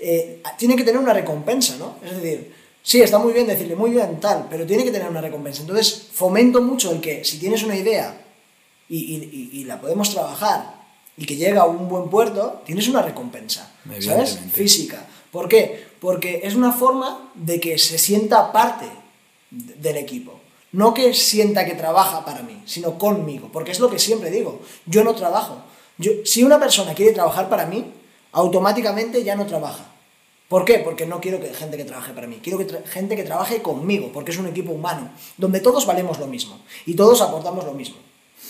eh, 0.00 0.42
tiene 0.58 0.76
que 0.76 0.84
tener 0.84 1.00
una 1.00 1.14
recompensa, 1.14 1.76
¿no? 1.78 1.96
Es 2.04 2.20
decir, 2.20 2.52
sí, 2.82 3.00
está 3.00 3.18
muy 3.18 3.32
bien 3.32 3.46
decirle 3.46 3.74
muy 3.76 3.90
bien 3.92 4.18
tal, 4.20 4.48
pero 4.50 4.66
tiene 4.66 4.84
que 4.84 4.90
tener 4.90 5.08
una 5.08 5.20
recompensa. 5.20 5.60
Entonces, 5.62 6.08
fomento 6.12 6.60
mucho 6.60 6.90
el 6.90 7.00
que 7.00 7.24
si 7.24 7.38
tienes 7.38 7.62
una 7.62 7.76
idea 7.76 8.20
y- 8.88 9.50
y 9.52 9.64
la 9.64 9.80
podemos 9.80 10.10
trabajar 10.12 10.77
y 11.18 11.26
que 11.26 11.36
llega 11.36 11.62
a 11.62 11.66
un 11.66 11.88
buen 11.88 12.08
puerto, 12.08 12.62
tienes 12.64 12.88
una 12.88 13.02
recompensa, 13.02 13.72
¿sabes? 14.10 14.38
Física. 14.52 15.06
¿Por 15.30 15.48
qué? 15.48 15.86
Porque 16.00 16.40
es 16.44 16.54
una 16.54 16.72
forma 16.72 17.30
de 17.34 17.58
que 17.60 17.76
se 17.78 17.98
sienta 17.98 18.50
parte 18.52 18.86
de- 19.50 19.74
del 19.74 19.96
equipo. 19.96 20.38
No 20.72 20.94
que 20.94 21.12
sienta 21.14 21.64
que 21.66 21.74
trabaja 21.74 22.24
para 22.24 22.42
mí, 22.42 22.62
sino 22.66 22.98
conmigo. 22.98 23.48
Porque 23.52 23.72
es 23.72 23.80
lo 23.80 23.90
que 23.90 23.98
siempre 23.98 24.30
digo. 24.30 24.60
Yo 24.86 25.02
no 25.02 25.14
trabajo. 25.14 25.56
Yo, 25.98 26.12
si 26.24 26.42
una 26.44 26.58
persona 26.60 26.94
quiere 26.94 27.12
trabajar 27.12 27.48
para 27.48 27.66
mí, 27.66 27.92
automáticamente 28.32 29.24
ya 29.24 29.34
no 29.34 29.46
trabaja. 29.46 29.84
¿Por 30.48 30.64
qué? 30.64 30.78
Porque 30.78 31.04
no 31.04 31.20
quiero 31.20 31.40
que 31.40 31.52
gente 31.52 31.76
que 31.76 31.84
trabaje 31.84 32.12
para 32.12 32.26
mí. 32.26 32.38
Quiero 32.42 32.58
que 32.58 32.66
gente 32.88 33.16
que 33.16 33.24
trabaje 33.24 33.60
conmigo, 33.60 34.10
porque 34.12 34.30
es 34.30 34.38
un 34.38 34.46
equipo 34.46 34.72
humano, 34.72 35.10
donde 35.36 35.60
todos 35.60 35.84
valemos 35.84 36.18
lo 36.18 36.26
mismo 36.26 36.58
y 36.86 36.94
todos 36.94 37.20
aportamos 37.20 37.64
lo 37.64 37.74
mismo. 37.74 37.96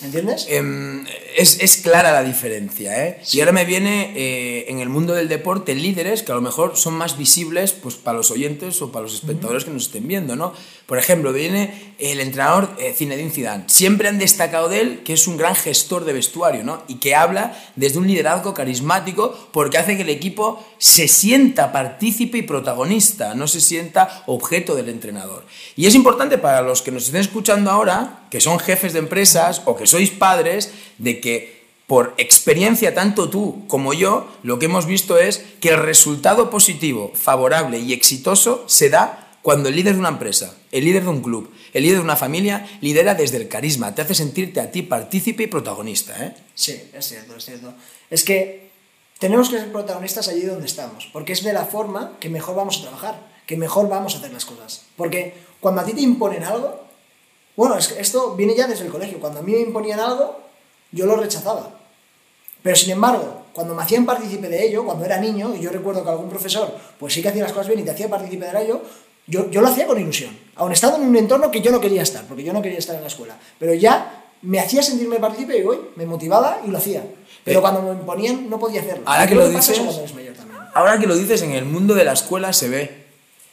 ¿Me 0.00 0.06
entiendes? 0.06 0.46
Em, 0.48 1.04
es, 1.36 1.58
es 1.60 1.78
clara 1.78 2.12
la 2.12 2.22
diferencia, 2.22 3.04
¿eh? 3.04 3.20
Y 3.32 3.40
ahora 3.40 3.50
me 3.50 3.64
viene 3.64 4.12
eh, 4.14 4.66
en 4.68 4.78
el 4.78 4.88
mundo 4.88 5.12
del 5.12 5.28
deporte 5.28 5.74
líderes 5.74 6.22
que 6.22 6.30
a 6.30 6.36
lo 6.36 6.40
mejor 6.40 6.76
son 6.76 6.94
más 6.94 7.18
visibles 7.18 7.72
pues, 7.72 7.96
para 7.96 8.16
los 8.16 8.30
oyentes 8.30 8.80
o 8.80 8.92
para 8.92 9.04
los 9.04 9.14
espectadores 9.14 9.64
que 9.64 9.72
nos 9.72 9.86
estén 9.86 10.06
viendo, 10.06 10.36
¿no? 10.36 10.52
Por 10.86 10.98
ejemplo, 10.98 11.32
viene 11.32 11.94
el 11.98 12.20
entrenador 12.20 12.70
eh, 12.78 12.94
Zinedine 12.96 13.30
Zidane. 13.30 13.64
Siempre 13.66 14.08
han 14.08 14.18
destacado 14.18 14.68
de 14.68 14.80
él 14.80 15.02
que 15.04 15.14
es 15.14 15.26
un 15.26 15.36
gran 15.36 15.56
gestor 15.56 16.04
de 16.04 16.12
vestuario, 16.12 16.64
¿no? 16.64 16.82
Y 16.86 16.96
que 16.96 17.16
habla 17.16 17.58
desde 17.74 17.98
un 17.98 18.06
liderazgo 18.06 18.54
carismático 18.54 19.36
porque 19.52 19.78
hace 19.78 19.96
que 19.96 20.02
el 20.02 20.10
equipo 20.10 20.64
se 20.78 21.08
sienta 21.08 21.72
partícipe 21.72 22.38
y 22.38 22.42
protagonista, 22.42 23.34
no 23.34 23.48
se 23.48 23.60
sienta 23.60 24.22
objeto 24.26 24.76
del 24.76 24.88
entrenador. 24.88 25.44
Y 25.76 25.86
es 25.86 25.94
importante 25.94 26.38
para 26.38 26.62
los 26.62 26.82
que 26.82 26.92
nos 26.92 27.06
estén 27.06 27.20
escuchando 27.20 27.70
ahora, 27.70 28.26
que 28.30 28.40
son 28.40 28.58
jefes 28.58 28.92
de 28.92 29.00
empresas 29.00 29.62
o 29.64 29.74
que 29.78 29.86
sois 29.86 30.10
padres, 30.10 30.70
de 30.98 31.20
que 31.20 31.58
por 31.86 32.12
experiencia 32.18 32.94
tanto 32.94 33.30
tú 33.30 33.64
como 33.66 33.94
yo, 33.94 34.28
lo 34.42 34.58
que 34.58 34.66
hemos 34.66 34.84
visto 34.84 35.16
es 35.16 35.42
que 35.60 35.70
el 35.70 35.78
resultado 35.78 36.50
positivo, 36.50 37.12
favorable 37.14 37.78
y 37.78 37.94
exitoso 37.94 38.64
se 38.66 38.90
da 38.90 39.38
cuando 39.40 39.70
el 39.70 39.76
líder 39.76 39.94
de 39.94 40.00
una 40.00 40.10
empresa, 40.10 40.54
el 40.70 40.84
líder 40.84 41.04
de 41.04 41.08
un 41.08 41.22
club, 41.22 41.50
el 41.72 41.84
líder 41.84 41.96
de 41.96 42.04
una 42.04 42.16
familia 42.16 42.68
lidera 42.82 43.14
desde 43.14 43.38
el 43.38 43.48
carisma, 43.48 43.94
te 43.94 44.02
hace 44.02 44.14
sentirte 44.14 44.60
a 44.60 44.70
ti 44.70 44.82
partícipe 44.82 45.44
y 45.44 45.46
protagonista, 45.46 46.12
¿eh? 46.22 46.34
Sí, 46.54 46.90
es 46.92 47.06
cierto, 47.06 47.36
es 47.36 47.44
cierto. 47.46 47.72
Es 48.10 48.24
que 48.24 48.68
tenemos 49.18 49.48
que 49.48 49.58
ser 49.58 49.72
protagonistas 49.72 50.28
allí 50.28 50.42
donde 50.42 50.66
estamos, 50.66 51.08
porque 51.12 51.32
es 51.32 51.42
de 51.42 51.54
la 51.54 51.64
forma 51.64 52.18
que 52.20 52.28
mejor 52.28 52.56
vamos 52.56 52.78
a 52.78 52.82
trabajar, 52.82 53.26
que 53.46 53.56
mejor 53.56 53.88
vamos 53.88 54.14
a 54.14 54.18
hacer 54.18 54.32
las 54.32 54.44
cosas. 54.44 54.84
Porque 54.96 55.34
cuando 55.60 55.80
a 55.80 55.84
ti 55.84 55.94
te 55.94 56.02
imponen 56.02 56.44
algo, 56.44 56.87
bueno, 57.58 57.76
es 57.76 57.88
que 57.88 58.00
esto 58.00 58.36
viene 58.36 58.54
ya 58.54 58.68
desde 58.68 58.84
el 58.86 58.90
colegio, 58.92 59.18
cuando 59.18 59.40
a 59.40 59.42
mí 59.42 59.50
me 59.52 59.60
imponían 59.60 59.98
algo, 59.98 60.38
yo 60.92 61.06
lo 61.06 61.16
rechazaba. 61.16 61.70
Pero 62.62 62.76
sin 62.76 62.90
embargo, 62.92 63.42
cuando 63.52 63.74
me 63.74 63.82
hacían 63.82 64.06
partícipe 64.06 64.48
de 64.48 64.64
ello, 64.66 64.84
cuando 64.84 65.04
era 65.04 65.18
niño, 65.18 65.54
y 65.56 65.60
yo 65.60 65.70
recuerdo 65.70 66.04
que 66.04 66.10
algún 66.10 66.28
profesor, 66.30 66.72
pues 67.00 67.12
sí 67.14 67.20
que 67.20 67.28
hacía 67.30 67.42
las 67.42 67.52
cosas 67.52 67.66
bien 67.66 67.80
y 67.80 67.82
te 67.82 67.90
hacía 67.90 68.08
partícipe 68.08 68.46
de 68.46 68.62
ello, 68.62 68.80
yo, 69.26 69.50
yo 69.50 69.60
lo 69.60 69.66
hacía 69.66 69.88
con 69.88 70.00
ilusión, 70.00 70.30
aun 70.54 70.70
estando 70.70 70.98
en 70.98 71.08
un 71.08 71.16
entorno 71.16 71.50
que 71.50 71.60
yo 71.60 71.72
no 71.72 71.80
quería 71.80 72.02
estar, 72.02 72.24
porque 72.26 72.44
yo 72.44 72.52
no 72.52 72.62
quería 72.62 72.78
estar 72.78 72.94
en 72.94 73.02
la 73.02 73.08
escuela. 73.08 73.36
Pero 73.58 73.74
ya 73.74 74.24
me 74.42 74.60
hacía 74.60 74.80
sentirme 74.82 75.16
partícipe 75.18 75.58
y 75.58 75.62
hoy 75.62 75.78
me 75.96 76.06
motivaba 76.06 76.60
y 76.64 76.70
lo 76.70 76.78
hacía. 76.78 77.02
Pero 77.44 77.58
Eh, 77.58 77.62
cuando 77.62 77.82
me 77.82 77.90
imponían 77.90 78.48
no 78.48 78.58
podía 78.60 78.80
hacerlo. 78.82 79.02
ahora 79.04 79.26
que 79.26 79.34
lo 79.34 79.48
dices-. 79.50 79.80
Ahora 80.74 80.98
que 81.00 81.06
lo 81.08 81.16
dices, 81.16 81.42
en 81.42 81.50
el 81.52 81.64
mundo 81.64 81.94
de 81.96 82.04
la 82.04 82.12
escuela 82.12 82.52
se 82.52 82.68
ve. 82.68 83.04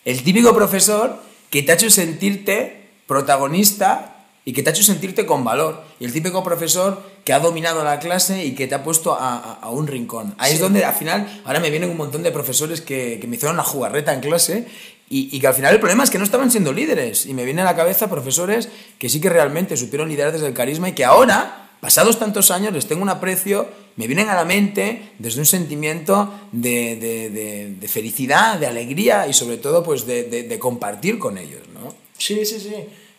El 0.06 0.24
típico 0.24 0.54
profesor 0.54 1.18
que 1.50 1.64
te 1.64 1.72
ha 1.72 1.76
hecho 1.76 1.90
sentirte 1.90 2.85
protagonista 3.08 4.12
y 4.48 4.54
que 4.54 4.62
te 4.62 4.70
ha 4.70 4.74
hecho 4.74 4.84
sentirte 4.84 5.26
con 5.26 5.44
valor. 5.44 5.82
Y 6.00 6.06
el 6.06 6.14
típico 6.14 6.44
profesor 6.44 7.02
que 7.24 7.34
ha 7.34 7.40
dominado 7.40 7.84
la 7.84 8.00
clase 8.00 8.46
y 8.46 8.54
que 8.54 8.68
te 8.68 8.76
ha 8.76 8.84
puesto 8.84 9.14
a, 9.14 9.36
a- 9.38 9.54
a 9.62 9.70
un 9.72 9.88
rincón. 9.88 10.36
Ahí 10.38 10.54
es 10.54 10.60
donde 10.60 10.86
al 10.86 10.94
final, 10.94 11.42
ahora 11.46 11.60
me 11.60 11.72
vienen 11.72 11.90
un 11.90 11.98
montón 11.98 12.22
de 12.22 12.32
profesores 12.32 12.82
que, 12.82 13.18
que 13.20 13.28
me 13.28 13.38
hicieron 13.38 13.58
la 13.58 13.64
jugarreta 13.64 14.14
en 14.14 14.20
clase 14.22 14.68
y, 15.10 15.40
que 15.40 15.48
al 15.48 15.54
final 15.54 15.74
el 15.74 15.80
problema 15.80 16.04
es 16.04 16.10
que 16.10 16.18
no 16.20 16.24
estaban 16.24 16.52
siendo 16.52 16.74
líderes. 16.74 17.26
Y 17.26 17.34
me 17.34 17.44
viene 17.46 17.62
a 17.62 17.66
la 17.66 17.76
cabeza 17.76 18.10
profesores 18.10 18.70
que 19.00 19.10
sí 19.10 19.20
que 19.20 19.30
realmente 19.30 19.78
supieron 19.78 20.10
liderar 20.10 20.32
desde 20.34 20.48
el 20.48 20.54
carisma 20.54 20.90
y 20.90 20.94
que 20.94 21.06
ahora, 21.06 21.70
pasados 21.82 22.20
tantos 22.20 22.52
años, 22.52 22.72
les 22.74 22.88
tengo 22.88 23.02
un 23.02 23.10
aprecio, 23.10 23.68
me 23.96 24.06
vienen 24.08 24.30
a 24.30 24.36
la 24.36 24.46
mente 24.46 25.12
desde 25.20 25.40
un 25.40 25.46
sentimiento 25.48 26.32
de, 26.52 27.88
felicidad, 27.88 28.60
de 28.60 28.68
alegría 28.68 29.28
y 29.28 29.34
sobre 29.34 29.58
todo 29.58 29.84
pues 29.84 30.06
de, 30.06 30.58
compartir 30.60 31.18
con 31.20 31.38
ellos. 31.40 31.62
¿no? 31.74 32.05
Sí, 32.18 32.46
sí, 32.46 32.60
sí. 32.60 32.74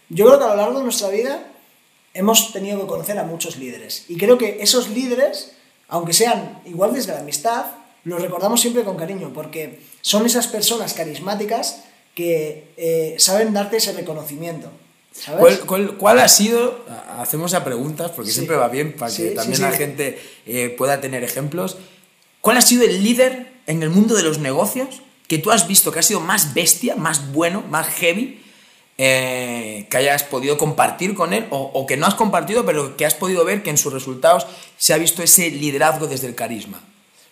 Yo 0.08 0.26
creo 0.26 0.38
que 0.38 0.44
a 0.44 0.48
lo 0.48 0.56
largo 0.56 0.78
de 0.78 0.84
nuestra 0.84 1.08
vida 1.08 1.52
hemos 2.14 2.52
tenido 2.52 2.80
que 2.80 2.86
conocer 2.86 3.18
a 3.18 3.24
muchos 3.24 3.56
líderes. 3.56 4.04
Y 4.08 4.16
creo 4.16 4.38
que 4.38 4.58
esos 4.60 4.88
líderes, 4.88 5.52
aunque 5.88 6.12
sean 6.12 6.60
igual 6.64 6.94
desde 6.94 7.12
la 7.12 7.20
amistad, 7.20 7.66
los 8.04 8.22
recordamos 8.22 8.60
siempre 8.60 8.84
con 8.84 8.96
cariño, 8.96 9.32
porque 9.34 9.80
son 10.00 10.26
esas 10.26 10.46
personas 10.46 10.94
carismáticas 10.94 11.82
que 12.14 12.72
eh, 12.76 13.16
saben 13.18 13.52
darte 13.52 13.76
ese 13.76 13.92
reconocimiento. 13.92 14.70
¿Cuál, 15.98 16.18
ha 16.18 16.28
sido, 16.28 16.84
hacemos 17.18 17.54
a 17.54 17.64
preguntas, 17.64 18.12
porque 18.14 18.30
siempre 18.30 18.56
va 18.56 18.68
bien 18.68 18.94
para 18.94 19.14
que 19.14 19.30
también 19.30 19.62
la 19.62 19.72
gente 19.72 20.20
eh, 20.46 20.74
pueda 20.76 21.00
tener 21.00 21.24
ejemplos, 21.24 21.78
¿cuál 22.40 22.58
ha 22.58 22.62
sido 22.62 22.84
el 22.84 23.02
líder 23.02 23.52
en 23.66 23.82
el 23.82 23.90
mundo 23.90 24.14
de 24.14 24.22
los 24.22 24.38
negocios 24.38 25.02
que 25.26 25.38
tú 25.38 25.50
has 25.50 25.66
visto 25.66 25.90
que 25.90 25.98
ha 25.98 26.02
sido 26.02 26.20
más 26.20 26.54
bestia, 26.54 26.96
más 26.96 27.32
bueno, 27.32 27.62
más 27.62 27.88
heavy, 27.88 28.42
eh, 28.98 29.86
que 29.90 29.96
hayas 29.98 30.22
podido 30.22 30.56
compartir 30.56 31.14
con 31.14 31.34
él, 31.34 31.46
o, 31.50 31.86
que 31.86 31.96
no 31.96 32.06
has 32.06 32.14
compartido, 32.14 32.64
pero 32.64 32.96
que 32.96 33.04
has 33.04 33.14
podido 33.14 33.44
ver 33.44 33.62
que 33.62 33.70
en 33.70 33.76
sus 33.76 33.92
resultados 33.92 34.46
se 34.78 34.94
ha 34.94 34.98
visto 34.98 35.22
ese 35.22 35.50
liderazgo 35.50 36.06
desde 36.06 36.26
el 36.26 36.34
carisma? 36.34 36.82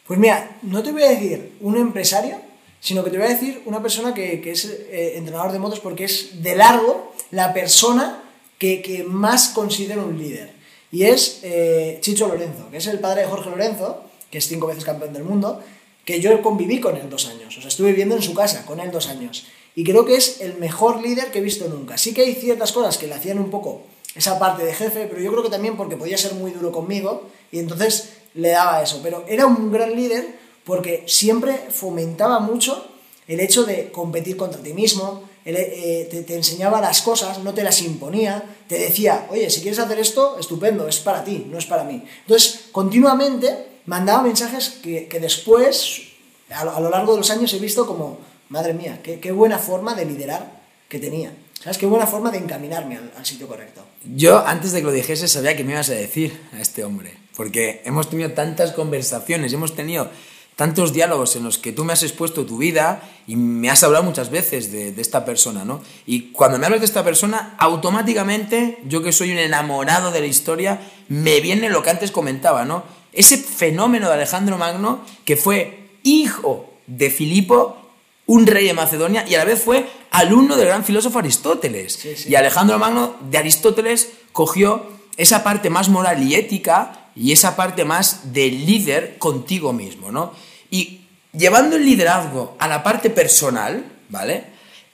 Pues 0.07 0.19
mira, 0.19 0.59
no 0.63 0.83
te 0.83 0.93
voy 0.93 1.03
a 1.05 1.09
decir 1.09 1.53
un 1.61 1.77
empresario, 1.77 2.37
sino 2.81 3.03
que 3.03 3.11
te 3.11 3.17
voy 3.17 3.27
a 3.27 3.31
decir 3.31 3.63
una 3.65 3.81
persona 3.81 4.13
que, 4.13 4.43
es 4.45 4.67
eh, 4.67 5.15
entrenador 5.17 5.53
de 5.53 5.59
motos 5.59 5.81
porque 5.81 6.05
es 6.05 6.43
de 6.43 6.55
largo 6.55 7.15
la 7.31 7.55
persona 7.55 8.23
que, 8.59 9.05
más 9.09 9.49
considero 9.49 10.05
un 10.05 10.19
líder. 10.19 10.53
Y 10.93 11.05
es 11.05 11.41
eh, 11.43 11.99
Chicho 12.01 12.29
Lorenzo, 12.29 12.71
que 12.71 12.77
es 12.77 12.87
el 12.87 13.01
padre 13.01 13.23
de 13.23 13.29
Jorge 13.29 13.51
Lorenzo, 13.51 14.05
que 14.31 14.39
es 14.39 14.47
cinco 14.47 14.67
veces 14.67 14.85
campeón 14.85 15.13
del 15.13 15.25
mundo, 15.25 15.63
que 16.05 16.21
yo 16.21 16.43
conviví 16.43 16.81
con 16.81 16.97
él 16.97 17.09
dos 17.09 17.27
años, 17.27 17.57
o 17.57 17.61
sea, 17.61 17.69
estuve 17.69 17.91
viviendo 17.91 18.15
en 18.15 18.23
su 18.23 18.35
casa 18.35 18.67
con 18.67 18.81
él 18.81 18.91
dos 18.91 19.09
años. 19.09 19.47
Y 19.75 19.85
creo 19.85 20.05
que 20.05 20.17
es 20.17 20.41
el 20.41 20.57
mejor 20.59 21.03
líder 21.03 21.31
que 21.31 21.39
he 21.39 21.43
visto 21.43 21.69
nunca. 21.69 21.99
Sí 21.99 22.15
que 22.15 22.23
hay 22.23 22.35
ciertas 22.35 22.73
cosas 22.73 22.97
que 22.99 23.07
le 23.07 23.15
hacían 23.15 23.39
un 23.39 23.51
poco 23.51 23.83
esa 24.15 24.39
parte 24.39 24.65
de 24.65 24.73
jefe, 24.73 25.07
pero 25.09 25.21
yo 25.21 25.33
creo 25.33 25.43
que 25.43 25.51
también 25.51 25.77
porque 25.77 25.97
podía 25.97 26.17
ser 26.17 26.35
muy 26.35 26.53
duro 26.53 26.71
conmigo 26.71 27.29
y 27.51 27.59
entonces 27.59 28.11
le 28.35 28.51
daba 28.51 28.83
eso. 28.83 29.01
Pero 29.03 29.25
era 29.29 29.47
un 29.47 29.73
gran 29.73 29.97
líder 29.97 30.39
porque 30.65 31.05
siempre 31.07 31.59
fomentaba 31.71 32.39
mucho 32.39 32.87
el 33.27 33.41
hecho 33.41 33.65
de 33.65 33.91
competir 33.91 34.37
contra 34.37 34.63
ti 34.63 34.73
mismo, 34.73 35.23
eh, 35.47 36.09
te, 36.11 36.35
enseñaba 36.35 36.81
las 36.81 37.03
cosas, 37.03 37.41
no 37.41 37.53
te 37.53 37.63
las 37.63 37.83
imponía, 37.83 38.43
te 38.67 38.79
decía, 38.79 39.27
oye, 39.31 39.51
si 39.51 39.61
quieres 39.61 39.79
hacer 39.79 39.99
esto, 39.99 40.39
estupendo, 40.39 40.89
es 40.89 40.99
para 40.99 41.23
ti, 41.23 41.47
no 41.51 41.59
es 41.59 41.67
para 41.67 41.85
mí. 41.85 42.03
Entonces, 42.23 42.67
continuamente 42.73 43.81
mandaba 43.87 44.23
mensajes 44.23 44.71
que, 44.83 45.09
después, 45.21 46.03
a 46.51 46.65
lo, 46.65 46.89
largo 46.89 47.13
de 47.13 47.19
los 47.19 47.31
años, 47.31 47.53
he 47.53 47.59
visto 47.59 47.87
como, 47.87 48.19
madre 48.49 48.75
mía, 48.75 49.01
qué, 49.03 49.33
buena 49.33 49.59
forma 49.59 49.95
de 49.95 50.05
liderar 50.05 50.63
que 50.89 50.99
tenía. 50.99 51.33
¿Sabes? 51.61 51.79
Qué 51.79 51.87
buena 51.87 52.07
forma 52.07 52.31
de 52.31 52.39
encaminarme 52.39 52.99
al, 53.17 53.25
sitio 53.25 53.49
correcto. 53.49 53.83
Yo, 54.05 54.47
antes 54.47 54.73
de 54.73 54.81
que 54.81 54.87
lo 54.87 54.93
dijese, 54.93 55.29
sabía 55.29 55.57
que 55.57 55.65
me 55.65 55.73
ibas 55.73 55.89
a 55.89 55.95
decir 55.95 56.39
a 56.53 56.61
este 56.61 56.85
hombre 56.85 57.25
porque 57.37 57.83
hemos 57.85 58.11
tenido 58.11 58.33
tantas 58.33 58.73
conversaciones, 58.73 59.53
hemos 59.53 59.75
tenido 59.75 60.09
tantos 60.57 60.93
diálogos 60.93 61.35
en 61.35 61.43
los 61.43 61.59
que 61.59 61.73
tú 61.73 61.85
me 61.85 61.93
has 61.93 62.05
expuesto 62.05 62.47
tu 62.47 62.59
vida 62.59 63.03
y 63.27 63.35
me 63.35 63.71
has 63.71 63.83
hablado 63.83 64.05
muchas 64.05 64.31
veces 64.31 64.71
de, 64.71 64.95
esta 65.01 65.25
persona, 65.25 65.65
¿no? 65.65 65.83
Y 66.07 66.31
cuando 66.31 66.59
me 66.59 66.67
hablas 66.67 66.81
de 66.81 66.87
esta 66.87 67.03
persona, 67.03 67.57
automáticamente, 67.59 68.79
yo 68.87 69.03
que 69.03 69.11
soy 69.11 69.33
un 69.33 69.39
enamorado 69.39 70.13
de 70.13 70.21
la 70.21 70.27
historia, 70.27 70.81
me 71.09 71.41
viene 71.41 71.71
lo 71.71 71.83
que 71.83 71.91
antes 71.91 72.13
comentaba, 72.13 72.65
¿no? 72.65 72.85
Ese 73.13 73.37
fenómeno 73.37 74.09
de 74.09 74.15
Alejandro 74.15 74.57
Magno, 74.57 75.01
que 75.25 75.37
fue 75.37 75.91
hijo 76.05 76.73
de 76.87 77.11
Filipo, 77.11 77.84
un 78.27 78.47
rey 78.47 78.67
de 78.67 78.73
Macedonia, 78.73 79.25
y 79.29 79.35
a 79.35 79.39
la 79.39 79.45
vez 79.45 79.63
fue 79.63 79.87
alumno 80.11 80.57
del 80.57 80.67
gran 80.67 80.85
filósofo 80.85 81.19
Aristóteles. 81.19 82.27
Y 82.27 82.35
Alejandro 82.35 82.79
Magno 82.79 83.17
de 83.31 83.39
Aristóteles 83.39 84.13
cogió 84.33 84.87
esa 85.17 85.45
parte 85.45 85.71
más 85.71 85.89
moral 85.89 86.23
y 86.23 86.35
ética 86.35 87.11
y 87.15 87.33
esa 87.33 87.55
parte 87.55 87.85
más 87.85 88.33
de 88.33 88.49
líder 88.49 89.19
contigo 89.19 89.73
mismo, 89.73 90.11
¿no? 90.11 90.33
Y 90.71 91.03
llevando 91.33 91.77
el 91.77 91.85
liderazgo 91.85 92.57
a 92.59 92.67
la 92.67 92.83
parte 92.83 93.11
personal, 93.11 93.85
¿vale? 94.09 94.45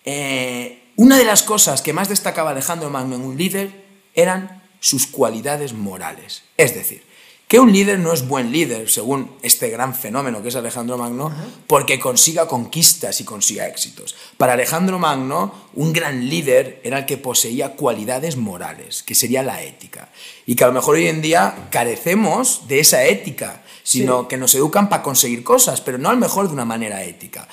Eh, 0.05 0.83
una 0.97 1.17
de 1.17 1.25
las 1.25 1.43
cosas 1.43 1.83
que 1.83 1.93
más 1.93 2.09
destacaba 2.09 2.51
Alejandro 2.51 2.91
Magno 2.91 3.17
en 3.17 3.23
un 3.23 3.39
líder 3.39 3.85
eran 4.15 4.63
sus 4.81 5.07
cualidades 5.07 5.73
morales. 5.73 6.43
Es 6.57 6.75
decir, 6.75 7.03
que 7.51 7.59
un 7.59 7.73
líder 7.73 7.99
no 7.99 8.13
es 8.13 8.29
buen 8.29 8.53
líder, 8.53 8.89
según 8.89 9.33
este 9.43 9.71
gran 9.71 9.93
fenómeno 9.93 10.41
que 10.41 10.51
es 10.51 10.55
Alejandro 10.55 10.97
Magno, 10.97 11.33
porque 11.67 11.99
consiga 11.99 12.47
conquistas 12.47 13.21
y 13.21 13.25
consiga 13.25 13.67
éxitos. 13.67 14.15
Para 14.37 14.53
Alejandro 14.53 15.01
Magno, 15.01 15.53
un 15.75 15.93
gran 15.93 16.29
líder 16.29 16.81
era 16.85 16.99
el 16.99 17.07
que 17.07 17.17
poseía 17.17 17.73
cualidades 17.73 18.37
morales, 18.37 19.03
que 19.03 19.17
sería 19.17 19.43
la 19.43 19.65
ética. 19.65 20.11
Y 20.47 20.55
que 20.55 20.63
a 20.63 20.69
lo 20.69 20.75
mejor 20.75 20.95
hoy 20.95 21.09
en 21.09 21.23
día 21.23 21.67
carecemos 21.73 22.69
de 22.69 22.79
esa 22.79 23.05
ética, 23.05 23.65
sino 23.83 24.29
que 24.29 24.37
nos 24.37 24.55
educan 24.55 24.89
para 24.89 25.03
conseguir 25.03 25.43
cosas, 25.43 25.81
pero 25.81 25.99
no 25.99 26.09
a 26.09 26.13
lo 26.13 26.21
mejor 26.21 26.47
de 26.47 26.55
una 26.55 26.65
manera 26.65 27.03
ética. 27.03 27.49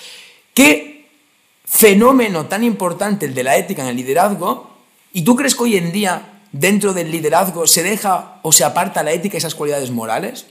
¿Qué 0.53 1.09
fenómeno 1.65 2.45
tan 2.45 2.63
importante 2.63 3.25
el 3.25 3.33
de 3.33 3.43
la 3.43 3.57
ética 3.57 3.81
en 3.81 3.87
el 3.87 3.95
liderazgo? 3.95 4.77
¿Y 5.11 5.23
tú 5.23 5.35
crees 5.35 5.55
que 5.55 5.63
hoy 5.63 5.77
en 5.77 5.91
día 5.91 6.36
dentro 6.59 6.93
del 6.93 7.11
liderazgo 7.11 7.67
se 7.67 7.83
deja 7.83 8.39
o 8.41 8.51
se 8.51 8.63
aparta 8.63 9.03
la 9.03 9.11
ética 9.11 9.37
y 9.37 9.39
esas 9.39 9.55
cualidades 9.55 9.91
morales? 9.91 10.45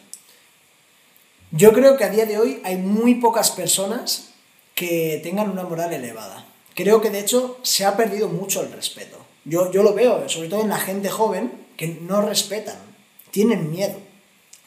Yo 1.51 1.73
creo 1.73 1.97
que 1.97 2.05
a 2.05 2.11
día 2.11 2.27
de 2.27 2.39
hoy 2.39 2.61
hay 2.65 2.77
muy 2.77 3.17
pocas 3.17 3.51
personas 3.51 4.31
que 4.75 5.21
tengan 5.23 5.51
una 5.51 5.63
moral 5.63 5.93
elevada. 5.93 6.47
Creo 6.75 7.01
que 7.01 7.11
de 7.11 7.21
hecho 7.21 7.59
se 7.63 7.85
ha 7.85 7.97
perdido 7.97 8.29
mucho 8.29 8.61
el 8.61 8.73
respeto. 8.73 9.17
Yo, 9.45 9.71
yo 9.73 9.83
lo 9.83 9.95
veo, 9.95 10.29
sobre 10.29 10.49
todo 10.49 10.63
en 10.63 10.69
la 10.69 10.79
gente 10.79 11.09
joven, 11.09 11.53
que 11.77 11.89
no 11.89 12.21
respetan, 12.21 12.77
tienen 13.31 13.71
miedo. 13.71 13.97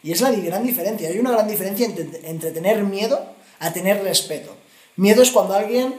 Y 0.01 0.11
es 0.11 0.21
la 0.21 0.31
gran 0.31 0.65
diferencia. 0.65 1.09
Hay 1.09 1.19
una 1.19 1.31
gran 1.31 1.47
diferencia 1.47 1.85
entre, 1.85 2.27
entre 2.29 2.51
tener 2.51 2.83
miedo 2.83 3.19
a 3.59 3.73
tener 3.73 4.01
respeto. 4.03 4.55
Miedo 4.95 5.21
es 5.21 5.31
cuando 5.31 5.53
alguien 5.53 5.93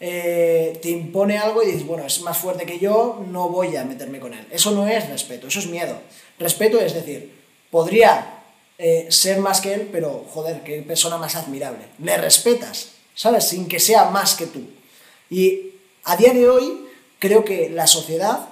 eh, 0.00 0.78
te 0.82 0.90
impone 0.90 1.38
algo 1.38 1.62
y 1.62 1.66
dices, 1.66 1.86
bueno, 1.86 2.04
es 2.04 2.20
más 2.20 2.36
fuerte 2.36 2.66
que 2.66 2.78
yo, 2.78 3.24
no 3.30 3.48
voy 3.48 3.76
a 3.76 3.84
meterme 3.84 4.18
con 4.20 4.34
él. 4.34 4.46
Eso 4.50 4.70
no 4.72 4.86
es 4.86 5.08
respeto, 5.08 5.46
eso 5.46 5.60
es 5.60 5.66
miedo. 5.66 5.98
Respeto 6.38 6.80
es 6.80 6.94
decir, 6.94 7.32
podría 7.70 8.42
eh, 8.78 9.06
ser 9.10 9.38
más 9.38 9.60
que 9.60 9.74
él, 9.74 9.88
pero 9.92 10.26
joder, 10.30 10.62
qué 10.62 10.82
persona 10.82 11.16
más 11.16 11.36
admirable. 11.36 11.84
Le 11.98 12.16
respetas, 12.16 12.88
¿sabes? 13.14 13.44
Sin 13.44 13.68
que 13.68 13.78
sea 13.78 14.06
más 14.06 14.34
que 14.34 14.46
tú. 14.46 14.62
Y 15.30 15.70
a 16.04 16.16
día 16.16 16.32
de 16.34 16.48
hoy 16.48 16.86
creo 17.18 17.44
que 17.44 17.70
la 17.70 17.86
sociedad 17.86 18.48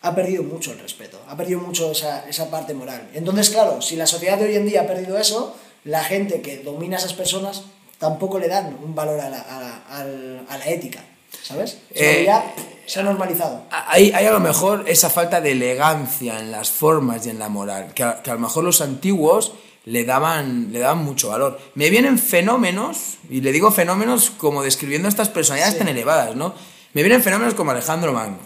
ha 0.00 0.14
perdido 0.14 0.42
mucho 0.42 0.72
el 0.72 0.78
respeto, 0.78 1.20
ha 1.28 1.36
perdido 1.36 1.60
mucho 1.60 1.90
esa, 1.90 2.28
esa 2.28 2.50
parte 2.50 2.74
moral. 2.74 3.10
Entonces, 3.14 3.50
claro, 3.50 3.82
si 3.82 3.96
la 3.96 4.06
sociedad 4.06 4.38
de 4.38 4.46
hoy 4.46 4.56
en 4.56 4.66
día 4.66 4.82
ha 4.82 4.86
perdido 4.86 5.18
eso, 5.18 5.56
la 5.84 6.04
gente 6.04 6.40
que 6.40 6.58
domina 6.58 6.96
esas 6.98 7.14
personas 7.14 7.64
tampoco 8.04 8.38
le 8.38 8.48
dan 8.48 8.76
un 8.82 8.94
valor 8.94 9.18
a 9.18 9.30
la, 9.30 10.66
ética, 10.66 11.00
¿sabes? 11.42 11.78
Eh, 11.94 12.24
ya 12.26 12.52
se 12.84 13.00
ha 13.00 13.02
normalizado. 13.02 13.62
Hay, 13.70 14.12
hay, 14.12 14.26
a 14.26 14.30
lo 14.30 14.40
mejor 14.40 14.84
esa 14.86 15.08
falta 15.08 15.40
de 15.40 15.52
elegancia 15.52 16.38
en 16.38 16.50
las 16.50 16.70
formas 16.70 17.24
y 17.26 17.30
en 17.30 17.38
la 17.38 17.48
moral, 17.48 17.94
que 17.94 18.02
a, 18.02 18.20
lo 18.26 18.38
mejor 18.38 18.62
los 18.62 18.82
antiguos 18.82 19.54
le 19.86 20.04
daban, 20.04 20.70
le 20.70 20.80
daban 20.80 21.02
mucho 21.02 21.30
valor. 21.30 21.58
Me 21.76 21.88
vienen 21.88 22.18
fenómenos, 22.18 23.16
y 23.30 23.40
le 23.40 23.52
digo 23.52 23.70
fenómenos 23.70 24.28
como 24.28 24.62
describiendo 24.62 25.08
estas 25.08 25.30
personalidades 25.30 25.78
tan 25.78 25.88
elevadas, 25.88 26.36
¿no? 26.36 26.54
Me 26.92 27.02
vienen 27.02 27.22
fenómenos 27.22 27.54
como 27.54 27.70
Alejandro 27.70 28.12
Magno, 28.12 28.36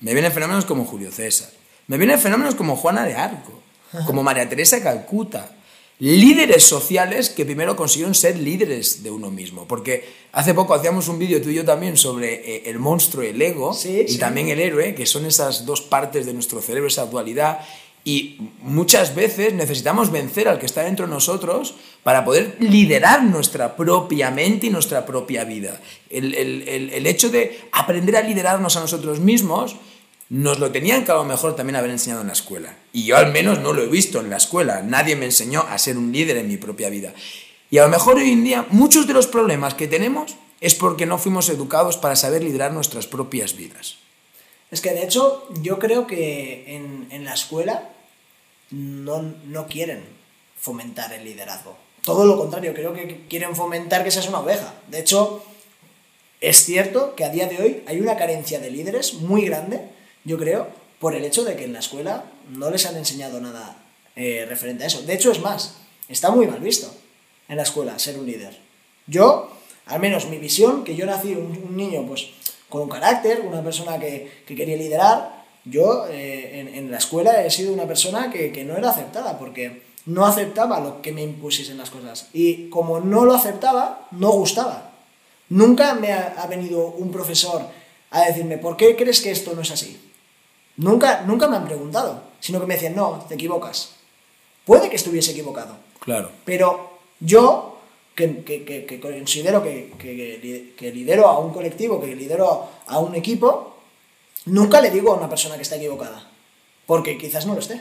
me 0.00 0.14
vienen 0.14 0.32
fenómenos 0.32 0.64
como 0.64 0.84
Julio 0.84 1.12
César, 1.12 1.50
me 1.86 1.96
vienen 1.96 2.18
fenómenos 2.18 2.56
como 2.56 2.74
Juana 2.74 3.04
de 3.04 3.14
Arco, 3.14 3.52
como 4.04 4.24
María 4.24 4.48
Teresa 4.48 4.76
de 4.76 4.82
Calcuta, 4.82 5.50
líderes 5.98 6.64
sociales 6.64 7.30
que 7.30 7.44
primero 7.44 7.74
consiguieron 7.74 8.14
ser 8.14 8.36
líderes 8.38 9.02
de 9.02 9.10
uno 9.10 9.30
mismo. 9.30 9.66
Porque 9.66 10.04
hace 10.32 10.54
poco 10.54 10.74
hacíamos 10.74 11.08
un 11.08 11.18
vídeo 11.18 11.40
tú 11.40 11.50
y 11.50 11.54
yo 11.54 11.64
también 11.64 11.96
sobre 11.96 12.34
eh, 12.34 12.62
el 12.66 12.78
monstruo 12.78 13.24
el 13.24 13.40
ego 13.40 13.76
y 13.84 14.18
también 14.18 14.48
el 14.48 14.60
héroe, 14.60 14.94
que 14.94 15.06
son 15.06 15.26
esas 15.26 15.64
dos 15.64 15.80
partes 15.80 16.26
de 16.26 16.34
nuestro 16.34 16.60
cerebro, 16.60 16.88
esa 16.88 17.06
dualidad. 17.06 17.60
Y 18.04 18.38
muchas 18.60 19.16
veces 19.16 19.52
necesitamos 19.52 20.12
vencer 20.12 20.46
al 20.46 20.60
que 20.60 20.66
está 20.66 20.84
dentro 20.84 21.06
de 21.06 21.12
nosotros 21.12 21.74
para 22.04 22.24
poder 22.24 22.56
liderar 22.60 23.24
nuestra 23.24 23.74
propia 23.74 24.30
mente 24.30 24.68
y 24.68 24.70
nuestra 24.70 25.04
propia 25.04 25.42
vida. 25.42 25.80
El, 26.08 26.34
el 26.34 27.06
hecho 27.06 27.30
de 27.30 27.58
aprender 27.72 28.14
a 28.16 28.22
liderarnos 28.22 28.76
a 28.76 28.80
nosotros 28.80 29.18
mismos 29.18 29.76
nos 30.28 30.58
lo 30.58 30.72
tenían 30.72 31.04
que 31.04 31.12
a 31.12 31.16
lo 31.16 31.24
mejor 31.24 31.54
también 31.54 31.76
haber 31.76 31.90
enseñado 31.90 32.22
en 32.22 32.28
la 32.28 32.32
escuela. 32.32 32.76
Y 32.92 33.04
yo 33.04 33.16
al 33.16 33.32
menos 33.32 33.60
no 33.60 33.72
lo 33.72 33.82
he 33.82 33.86
visto 33.86 34.20
en 34.20 34.30
la 34.30 34.36
escuela. 34.36 34.82
Nadie 34.82 35.16
me 35.16 35.26
enseñó 35.26 35.62
a 35.62 35.78
ser 35.78 35.96
un 35.96 36.12
líder 36.12 36.38
en 36.38 36.48
mi 36.48 36.56
propia 36.56 36.88
vida. 36.88 37.14
Y 37.70 37.78
a 37.78 37.84
lo 37.84 37.88
mejor 37.88 38.16
hoy 38.16 38.32
en 38.32 38.44
día 38.44 38.66
muchos 38.70 39.06
de 39.06 39.12
los 39.12 39.26
problemas 39.26 39.74
que 39.74 39.88
tenemos 39.88 40.36
es 40.60 40.74
porque 40.74 41.06
no 41.06 41.18
fuimos 41.18 41.48
educados 41.48 41.96
para 41.96 42.16
saber 42.16 42.42
liderar 42.42 42.72
nuestras 42.72 43.06
propias 43.06 43.56
vidas. 43.56 43.96
Es 44.70 44.80
que 44.80 44.90
de 44.90 45.04
hecho 45.04 45.48
yo 45.62 45.78
creo 45.78 46.06
que 46.06 46.64
en, 46.74 47.06
en 47.10 47.24
la 47.24 47.34
escuela 47.34 47.90
no, 48.70 49.22
no 49.44 49.66
quieren 49.66 50.04
fomentar 50.58 51.12
el 51.12 51.24
liderazgo. 51.24 51.76
Todo 52.02 52.24
lo 52.24 52.36
contrario, 52.36 52.74
creo 52.74 52.92
que 52.92 53.26
quieren 53.28 53.54
fomentar 53.54 54.04
que 54.04 54.10
seas 54.10 54.28
una 54.28 54.40
oveja. 54.40 54.74
De 54.88 55.00
hecho, 55.00 55.44
es 56.40 56.64
cierto 56.64 57.14
que 57.14 57.24
a 57.24 57.30
día 57.30 57.46
de 57.46 57.60
hoy 57.60 57.82
hay 57.86 58.00
una 58.00 58.16
carencia 58.16 58.60
de 58.60 58.70
líderes 58.70 59.14
muy 59.14 59.44
grande, 59.44 59.80
yo 60.26 60.36
creo, 60.36 60.68
por 60.98 61.14
el 61.14 61.24
hecho 61.24 61.44
de 61.44 61.56
que 61.56 61.64
en 61.64 61.72
la 61.72 61.78
escuela 61.78 62.24
no 62.50 62.70
les 62.70 62.84
han 62.84 62.96
enseñado 62.96 63.40
nada 63.40 63.76
eh, 64.16 64.44
referente 64.48 64.84
a 64.84 64.88
eso. 64.88 65.02
De 65.02 65.14
hecho, 65.14 65.30
es 65.30 65.40
más, 65.40 65.76
está 66.08 66.30
muy 66.30 66.46
mal 66.46 66.60
visto 66.60 66.92
en 67.48 67.56
la 67.56 67.62
escuela 67.62 67.98
ser 67.98 68.18
un 68.18 68.26
líder. 68.26 68.58
Yo, 69.06 69.50
al 69.86 70.00
menos 70.00 70.26
mi 70.28 70.38
visión, 70.38 70.84
que 70.84 70.96
yo 70.96 71.06
nací 71.06 71.34
un, 71.34 71.76
niño 71.76 72.04
pues 72.06 72.30
con 72.68 72.82
un 72.82 72.88
carácter, 72.88 73.40
una 73.40 73.62
persona 73.62 74.00
que, 74.00 74.42
quería 74.46 74.76
liderar, 74.76 75.44
yo 75.64 76.06
eh, 76.08 76.72
en, 76.74 76.90
la 76.90 76.98
escuela 76.98 77.44
he 77.44 77.50
sido 77.50 77.72
una 77.72 77.86
persona 77.86 78.30
que, 78.30 78.64
no 78.64 78.76
era 78.76 78.90
aceptada 78.90 79.38
porque 79.38 79.82
no 80.06 80.26
aceptaba 80.26 80.80
lo 80.80 81.02
que 81.02 81.12
me 81.12 81.22
impusiesen 81.22 81.78
las 81.78 81.90
cosas. 81.90 82.28
Y 82.32 82.68
como 82.68 82.98
no 82.98 83.24
lo 83.24 83.34
aceptaba, 83.34 84.08
no 84.10 84.30
gustaba. 84.30 84.92
Nunca 85.48 85.94
me 85.94 86.12
ha, 86.12 86.46
venido 86.48 86.88
un 86.88 87.12
profesor 87.12 87.62
a 88.10 88.22
decirme, 88.22 88.58
¿por 88.58 88.76
qué 88.76 88.96
crees 88.96 89.20
que 89.20 89.30
esto 89.30 89.54
no 89.54 89.62
es 89.62 89.70
así? 89.70 90.05
Nunca, 90.78 91.22
nunca 91.22 91.48
me 91.48 91.56
han 91.56 91.64
preguntado, 91.64 92.22
sino 92.40 92.60
que 92.60 92.66
me 92.66 92.74
decían, 92.74 92.94
no, 92.94 93.24
te 93.28 93.34
equivocas. 93.34 93.94
Puede 94.64 94.90
que 94.90 94.96
estuviese 94.96 95.32
equivocado. 95.32 95.76
Claro. 96.00 96.30
Pero 96.44 96.98
yo, 97.20 97.78
que, 98.14 99.00
considero 99.00 99.62
que, 99.62 99.92
que, 100.76 100.92
lidero 100.92 101.28
a 101.28 101.38
un 101.38 101.52
colectivo, 101.52 102.00
que 102.00 102.14
lidero 102.14 102.68
a 102.86 102.98
un 102.98 103.14
equipo, 103.14 103.76
nunca 104.46 104.80
le 104.80 104.90
digo 104.90 105.12
a 105.12 105.16
una 105.16 105.28
persona 105.28 105.56
que 105.56 105.62
está 105.62 105.76
equivocada. 105.76 106.28
Porque 106.86 107.16
quizás 107.16 107.46
no 107.46 107.54
lo 107.54 107.60
esté. 107.60 107.80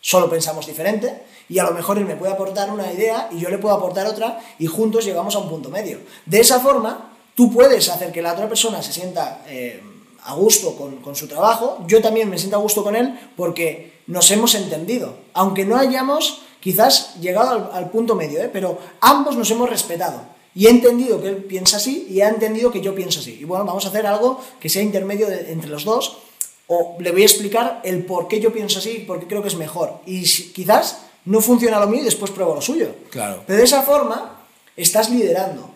Solo 0.00 0.30
pensamos 0.30 0.66
diferente 0.66 1.22
y 1.48 1.58
a 1.58 1.64
lo 1.64 1.72
mejor 1.72 1.98
él 1.98 2.04
me 2.04 2.16
puede 2.16 2.32
aportar 2.32 2.70
una 2.70 2.92
idea 2.92 3.28
y 3.32 3.40
yo 3.40 3.48
le 3.48 3.58
puedo 3.58 3.74
aportar 3.74 4.06
otra 4.06 4.40
y 4.58 4.66
juntos 4.66 5.04
llegamos 5.04 5.34
a 5.34 5.38
un 5.38 5.48
punto 5.48 5.70
medio. 5.70 6.00
De 6.24 6.40
esa 6.40 6.60
forma, 6.60 7.12
tú 7.34 7.52
puedes 7.52 7.88
hacer 7.88 8.12
que 8.12 8.22
la 8.22 8.32
otra 8.32 8.48
persona 8.48 8.82
se 8.82 8.92
sienta 8.92 9.42
eh, 9.48 9.82
a 10.26 10.34
gusto 10.34 10.74
con, 10.76 11.14
su 11.14 11.28
trabajo, 11.28 11.84
yo 11.86 12.02
también 12.02 12.28
me 12.28 12.36
siento 12.36 12.56
a 12.56 12.60
gusto 12.60 12.82
con 12.82 12.96
él 12.96 13.18
porque 13.36 14.00
nos 14.08 14.30
hemos 14.32 14.54
entendido, 14.56 15.14
aunque 15.32 15.64
no 15.64 15.76
hayamos 15.76 16.42
quizás 16.60 17.14
llegado 17.20 17.70
al, 17.72 17.90
punto 17.90 18.16
medio, 18.16 18.42
¿eh? 18.42 18.50
pero 18.52 18.78
ambos 19.00 19.36
nos 19.36 19.50
hemos 19.52 19.70
respetado. 19.70 20.20
Y 20.54 20.66
he 20.66 20.70
entendido 20.70 21.20
que 21.20 21.28
él 21.28 21.36
piensa 21.36 21.76
así 21.76 22.08
y 22.10 22.22
ha 22.22 22.28
entendido 22.28 22.72
que 22.72 22.80
yo 22.80 22.94
pienso 22.94 23.20
así. 23.20 23.38
Y 23.40 23.44
bueno, 23.44 23.64
vamos 23.64 23.84
a 23.84 23.88
hacer 23.88 24.06
algo 24.06 24.40
que 24.58 24.68
sea 24.68 24.82
intermedio 24.82 25.28
entre 25.28 25.68
los 25.68 25.84
dos. 25.84 26.18
O 26.66 26.96
le 26.98 27.12
voy 27.12 27.22
a 27.22 27.26
explicar 27.26 27.82
el 27.84 28.04
por 28.04 28.26
qué 28.26 28.40
yo 28.40 28.52
pienso 28.52 28.78
así 28.78 28.90
y 28.90 29.04
por 29.04 29.20
qué 29.20 29.26
creo 29.26 29.42
que 29.42 29.48
es 29.48 29.56
mejor. 29.56 30.00
Y 30.06 30.22
quizás 30.22 31.02
no 31.26 31.40
funciona 31.42 31.78
lo 31.78 31.86
mío 31.86 32.00
y 32.00 32.04
después 32.04 32.30
pruebo 32.30 32.54
lo 32.54 32.62
suyo. 32.62 32.94
Claro. 33.10 33.44
Pero 33.46 33.58
de 33.58 33.64
esa 33.64 33.82
forma 33.82 34.46
estás 34.76 35.10
liderando. 35.10 35.70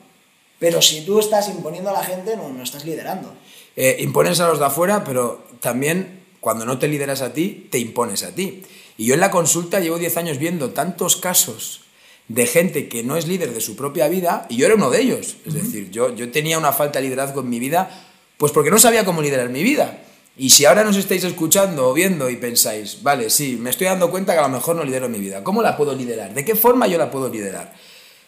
Pero 0.59 0.81
si 0.81 1.03
tú 1.03 1.21
estás 1.21 1.49
imponiendo 1.49 1.91
a 1.91 1.93
la 1.93 2.03
gente, 2.03 2.37
no, 2.37 2.49
no 2.49 2.63
estás 2.63 2.85
liderando. 2.85 3.33
Eh, 3.77 3.99
impones 4.01 4.41
a 4.41 4.49
los 4.49 4.59
de 4.59 4.67
afuera, 4.67 5.05
pero 5.05 5.45
también 5.61 6.21
cuando 6.41 6.65
no 6.65 6.79
te 6.79 6.89
lideras 6.89 7.23
a 7.23 7.33
ti, 7.33 7.69
te 7.71 7.79
impones 7.79 8.23
a 8.23 8.35
ti. 8.35 8.63
Y 8.97 9.07
yo 9.07 9.15
en 9.15 9.21
la 9.21 9.31
consulta 9.31 9.81
llevo 9.81 9.99
10 9.99 10.17
años 10.17 10.39
viendo 10.39 10.71
tantos 10.71 11.17
casos 11.17 11.83
de 12.29 12.47
gente 12.47 12.89
que 12.89 13.03
no 13.03 13.17
es 13.17 13.27
líder 13.27 13.53
de 13.53 13.61
su 13.61 13.75
propia 13.77 14.09
vida, 14.09 14.47
y 14.49 14.57
yo 14.57 14.67
era 14.67 14.77
uno 14.77 14.91
de 14.91 15.01
ellos. 15.01 15.37
Es 15.47 15.55
decir, 15.55 15.91
yo, 15.91 16.15
yo 16.15 16.31
tenía 16.31 16.59
una 16.59 16.73
falta 16.73 17.01
de 17.01 17.07
liderazgo 17.07 17.41
en 17.41 17.49
mi 17.49 17.59
vida, 17.59 18.07
pues 18.39 18.53
porque 18.53 18.71
no 18.71 18.79
sabía 18.79 19.05
cómo 19.05 19.21
liderar 19.21 19.49
mi 19.49 19.63
vida. 19.63 20.03
Y 20.37 20.51
si 20.51 20.65
ahora 20.65 20.85
nos 20.85 20.97
estáis 20.97 21.25
escuchando 21.25 21.89
o 21.89 21.93
viendo 21.93 22.31
y 22.31 22.37
pensáis, 22.37 23.03
vale, 23.03 23.31
sí, 23.31 23.59
me 23.61 23.71
estoy 23.71 23.89
dando 23.89 24.11
cuenta 24.11 24.33
que 24.33 24.39
a 24.39 24.43
lo 24.43 24.49
mejor 24.49 24.77
no 24.77 24.85
lidero 24.85 25.09
mi 25.09 25.19
vida, 25.19 25.43
¿cómo 25.43 25.61
la 25.61 25.77
puedo 25.77 25.95
liderar? 25.95 26.33
¿De 26.33 26.45
qué 26.45 26.55
forma 26.55 26.87
yo 26.87 26.97
la 26.99 27.11
puedo 27.11 27.29
liderar? 27.29 27.75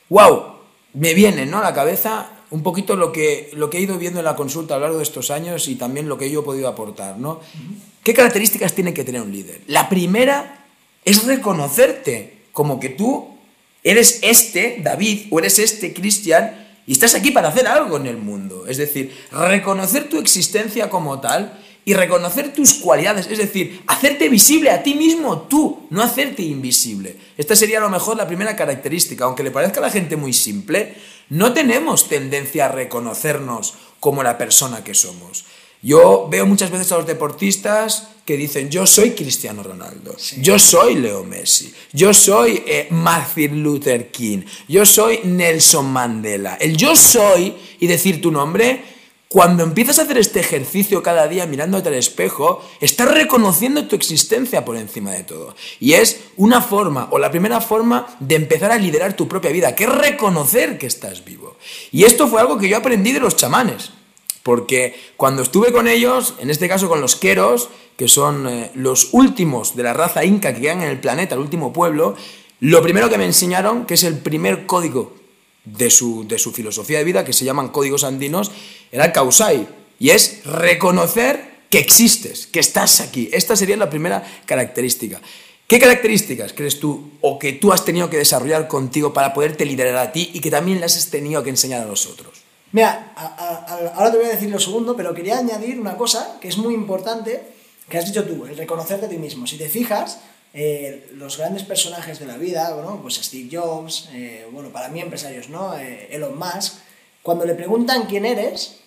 ¡Wow! 0.08 0.56
Me 0.94 1.14
viene 1.14 1.46
¿no? 1.46 1.58
a 1.58 1.62
la 1.62 1.72
cabeza 1.72 2.41
un 2.52 2.62
poquito 2.62 2.96
lo 2.96 3.12
que, 3.12 3.50
lo 3.54 3.70
que 3.70 3.78
he 3.78 3.80
ido 3.80 3.98
viendo 3.98 4.20
en 4.20 4.26
la 4.26 4.36
consulta 4.36 4.74
a 4.74 4.76
lo 4.76 4.84
largo 4.84 4.98
de 4.98 5.04
estos 5.04 5.30
años 5.30 5.68
y 5.68 5.74
también 5.74 6.06
lo 6.06 6.18
que 6.18 6.30
yo 6.30 6.40
he 6.40 6.42
podido 6.44 6.68
aportar. 6.68 7.18
¿no? 7.18 7.40
¿Qué 8.04 8.12
características 8.12 8.74
tiene 8.74 8.92
que 8.92 9.04
tener 9.04 9.22
un 9.22 9.32
líder? 9.32 9.62
La 9.66 9.88
primera 9.88 10.66
es 11.02 11.24
reconocerte 11.24 12.42
como 12.52 12.78
que 12.78 12.90
tú 12.90 13.38
eres 13.82 14.20
este 14.22 14.80
David 14.82 15.28
o 15.30 15.38
eres 15.38 15.58
este 15.58 15.94
Cristian 15.94 16.68
y 16.86 16.92
estás 16.92 17.14
aquí 17.14 17.30
para 17.30 17.48
hacer 17.48 17.66
algo 17.66 17.96
en 17.96 18.06
el 18.06 18.18
mundo. 18.18 18.66
Es 18.66 18.76
decir, 18.76 19.16
reconocer 19.30 20.10
tu 20.10 20.18
existencia 20.18 20.90
como 20.90 21.20
tal 21.20 21.58
y 21.84 21.94
reconocer 21.94 22.52
tus 22.52 22.74
cualidades, 22.74 23.26
es 23.26 23.38
decir, 23.38 23.82
hacerte 23.86 24.28
visible 24.28 24.70
a 24.70 24.82
ti 24.82 24.94
mismo 24.94 25.42
tú, 25.42 25.86
no 25.90 26.02
hacerte 26.02 26.42
invisible. 26.42 27.16
Esta 27.36 27.56
sería 27.56 27.78
a 27.78 27.82
lo 27.82 27.90
mejor 27.90 28.16
la 28.16 28.26
primera 28.26 28.54
característica, 28.54 29.24
aunque 29.24 29.42
le 29.42 29.50
parezca 29.50 29.80
a 29.80 29.84
la 29.84 29.90
gente 29.90 30.16
muy 30.16 30.32
simple, 30.32 30.94
no 31.30 31.52
tenemos 31.52 32.08
tendencia 32.08 32.66
a 32.66 32.68
reconocernos 32.68 33.74
como 33.98 34.22
la 34.22 34.38
persona 34.38 34.84
que 34.84 34.94
somos. 34.94 35.44
Yo 35.82 36.28
veo 36.30 36.46
muchas 36.46 36.70
veces 36.70 36.92
a 36.92 36.98
los 36.98 37.06
deportistas 37.08 38.08
que 38.24 38.36
dicen, 38.36 38.70
yo 38.70 38.86
soy 38.86 39.10
Cristiano 39.10 39.64
Ronaldo, 39.64 40.16
yo 40.40 40.56
soy 40.56 40.94
Leo 40.94 41.24
Messi, 41.24 41.74
yo 41.92 42.14
soy 42.14 42.62
eh, 42.64 42.86
Martin 42.90 43.64
Luther 43.64 44.12
King, 44.12 44.42
yo 44.68 44.86
soy 44.86 45.20
Nelson 45.24 45.86
Mandela. 45.86 46.54
El 46.60 46.76
yo 46.76 46.94
soy 46.94 47.56
y 47.80 47.88
decir 47.88 48.20
tu 48.20 48.30
nombre 48.30 48.91
cuando 49.32 49.62
empiezas 49.62 49.98
a 49.98 50.02
hacer 50.02 50.18
este 50.18 50.40
ejercicio 50.40 51.02
cada 51.02 51.26
día 51.26 51.46
mirándote 51.46 51.88
al 51.88 51.94
espejo, 51.94 52.62
estás 52.82 53.10
reconociendo 53.10 53.88
tu 53.88 53.96
existencia 53.96 54.62
por 54.62 54.76
encima 54.76 55.12
de 55.12 55.24
todo. 55.24 55.56
Y 55.80 55.94
es 55.94 56.24
una 56.36 56.60
forma, 56.60 57.08
o 57.10 57.18
la 57.18 57.30
primera 57.30 57.62
forma, 57.62 58.14
de 58.20 58.34
empezar 58.34 58.70
a 58.72 58.76
liderar 58.76 59.16
tu 59.16 59.28
propia 59.28 59.50
vida, 59.50 59.74
que 59.74 59.84
es 59.84 59.90
reconocer 59.90 60.76
que 60.76 60.86
estás 60.86 61.24
vivo. 61.24 61.56
Y 61.90 62.04
esto 62.04 62.28
fue 62.28 62.42
algo 62.42 62.58
que 62.58 62.68
yo 62.68 62.76
aprendí 62.76 63.12
de 63.12 63.20
los 63.20 63.34
chamanes. 63.34 63.92
Porque 64.42 65.00
cuando 65.16 65.40
estuve 65.40 65.72
con 65.72 65.88
ellos, 65.88 66.34
en 66.38 66.50
este 66.50 66.68
caso 66.68 66.90
con 66.90 67.00
los 67.00 67.16
queros, 67.16 67.70
que 67.96 68.08
son 68.08 68.46
eh, 68.46 68.70
los 68.74 69.08
últimos 69.12 69.74
de 69.74 69.84
la 69.84 69.94
raza 69.94 70.26
inca 70.26 70.52
que 70.52 70.60
quedan 70.60 70.82
en 70.82 70.90
el 70.90 71.00
planeta, 71.00 71.36
el 71.36 71.40
último 71.40 71.72
pueblo, 71.72 72.16
lo 72.60 72.82
primero 72.82 73.08
que 73.08 73.16
me 73.16 73.24
enseñaron, 73.24 73.86
que 73.86 73.94
es 73.94 74.04
el 74.04 74.18
primer 74.18 74.66
código 74.66 75.21
de 75.64 75.90
su, 75.90 76.26
de 76.26 76.38
su 76.38 76.52
filosofía 76.52 76.98
de 76.98 77.04
vida, 77.04 77.24
que 77.24 77.32
se 77.32 77.44
llaman 77.44 77.68
códigos 77.68 78.04
andinos, 78.04 78.50
era 78.90 79.04
el 79.04 79.12
causai, 79.12 79.66
y 79.98 80.10
es 80.10 80.44
reconocer 80.44 81.52
que 81.70 81.78
existes, 81.78 82.46
que 82.46 82.60
estás 82.60 83.00
aquí. 83.00 83.30
Esta 83.32 83.56
sería 83.56 83.76
la 83.76 83.88
primera 83.88 84.22
característica. 84.46 85.20
¿Qué 85.66 85.78
características 85.78 86.52
crees 86.52 86.78
tú 86.80 87.12
o 87.22 87.38
que 87.38 87.54
tú 87.54 87.72
has 87.72 87.84
tenido 87.84 88.10
que 88.10 88.18
desarrollar 88.18 88.68
contigo 88.68 89.14
para 89.14 89.32
poderte 89.32 89.64
liderar 89.64 89.96
a 89.96 90.12
ti 90.12 90.30
y 90.34 90.40
que 90.40 90.50
también 90.50 90.80
las 90.80 90.96
has 90.98 91.08
tenido 91.08 91.42
que 91.42 91.50
enseñar 91.50 91.82
a 91.82 91.86
los 91.86 92.06
otros? 92.06 92.42
Mira, 92.72 93.14
ahora 93.94 94.10
te 94.10 94.18
voy 94.18 94.26
a 94.26 94.30
decir 94.30 94.50
lo 94.50 94.58
segundo, 94.58 94.96
pero 94.96 95.14
quería 95.14 95.38
añadir 95.38 95.80
una 95.80 95.96
cosa 95.96 96.38
que 96.40 96.48
es 96.48 96.58
muy 96.58 96.74
importante, 96.74 97.42
que 97.88 97.98
has 97.98 98.06
dicho 98.06 98.24
tú, 98.24 98.44
el 98.44 98.56
reconocerte 98.56 99.06
a 99.06 99.08
ti 99.08 99.16
mismo. 99.16 99.46
Si 99.46 99.56
te 99.56 99.68
fijas, 99.68 100.18
eh, 100.54 101.10
los 101.14 101.38
grandes 101.38 101.62
personajes 101.62 102.18
de 102.18 102.26
la 102.26 102.36
vida, 102.36 102.74
bueno, 102.74 103.00
pues 103.00 103.14
Steve 103.14 103.48
Jobs, 103.50 104.10
eh, 104.12 104.46
bueno, 104.52 104.70
para 104.70 104.88
mí 104.88 105.00
empresarios, 105.00 105.48
¿no? 105.48 105.76
Eh, 105.78 106.08
Elon 106.10 106.38
Musk, 106.38 106.74
cuando 107.22 107.44
le 107.46 107.54
preguntan 107.54 108.06
quién 108.06 108.26
eres, 108.26 108.80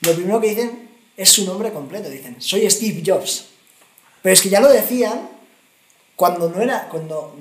lo 0.00 0.14
primero 0.14 0.40
que 0.40 0.48
dicen 0.48 0.88
es 1.16 1.30
su 1.30 1.44
nombre 1.44 1.72
completo, 1.72 2.08
dicen, 2.08 2.36
soy 2.40 2.70
Steve 2.70 3.02
Jobs. 3.04 3.46
Pero 4.22 4.32
es 4.32 4.40
que 4.40 4.48
ya 4.48 4.60
lo 4.60 4.68
decían 4.68 5.28
cuando 6.14 6.48
no 6.48 6.62
era, 6.62 6.88
cuando 6.88 7.36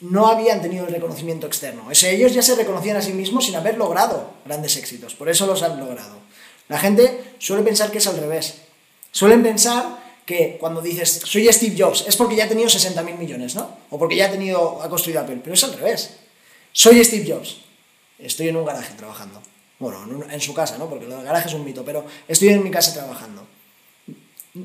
no 0.00 0.26
habían 0.26 0.62
tenido 0.62 0.86
el 0.86 0.92
reconocimiento 0.92 1.46
externo. 1.46 1.86
O 1.90 1.94
sea, 1.94 2.10
ellos 2.10 2.32
ya 2.32 2.42
se 2.42 2.54
reconocían 2.54 2.96
a 2.96 3.02
sí 3.02 3.12
mismos 3.12 3.46
sin 3.46 3.56
haber 3.56 3.76
logrado 3.76 4.30
grandes 4.44 4.76
éxitos, 4.76 5.14
por 5.14 5.28
eso 5.28 5.46
los 5.46 5.62
han 5.62 5.78
logrado. 5.80 6.16
La 6.68 6.78
gente 6.78 7.34
suele 7.38 7.64
pensar 7.64 7.90
que 7.90 7.98
es 7.98 8.06
al 8.06 8.16
revés. 8.16 8.58
Suelen 9.10 9.42
pensar 9.42 9.99
que 10.30 10.56
cuando 10.60 10.80
dices, 10.80 11.22
soy 11.24 11.52
Steve 11.52 11.74
Jobs, 11.76 12.04
es 12.06 12.14
porque 12.14 12.36
ya 12.36 12.44
ha 12.44 12.48
tenido 12.48 12.68
60.000 12.68 13.18
millones, 13.18 13.56
¿no? 13.56 13.78
O 13.90 13.98
porque 13.98 14.14
ya 14.14 14.26
ha, 14.26 14.30
tenido, 14.30 14.80
ha 14.80 14.88
construido 14.88 15.20
Apple, 15.20 15.40
pero 15.42 15.54
es 15.54 15.64
al 15.64 15.72
revés. 15.74 16.18
Soy 16.72 17.04
Steve 17.04 17.26
Jobs, 17.28 17.56
estoy 18.16 18.48
en 18.48 18.56
un 18.56 18.64
garaje 18.64 18.94
trabajando. 18.94 19.42
Bueno, 19.80 20.24
en 20.30 20.40
su 20.40 20.54
casa, 20.54 20.78
¿no? 20.78 20.88
Porque 20.88 21.06
el 21.06 21.10
garaje 21.10 21.48
es 21.48 21.54
un 21.54 21.64
mito, 21.64 21.84
pero 21.84 22.04
estoy 22.28 22.50
en 22.50 22.62
mi 22.62 22.70
casa 22.70 22.94
trabajando. 22.94 23.44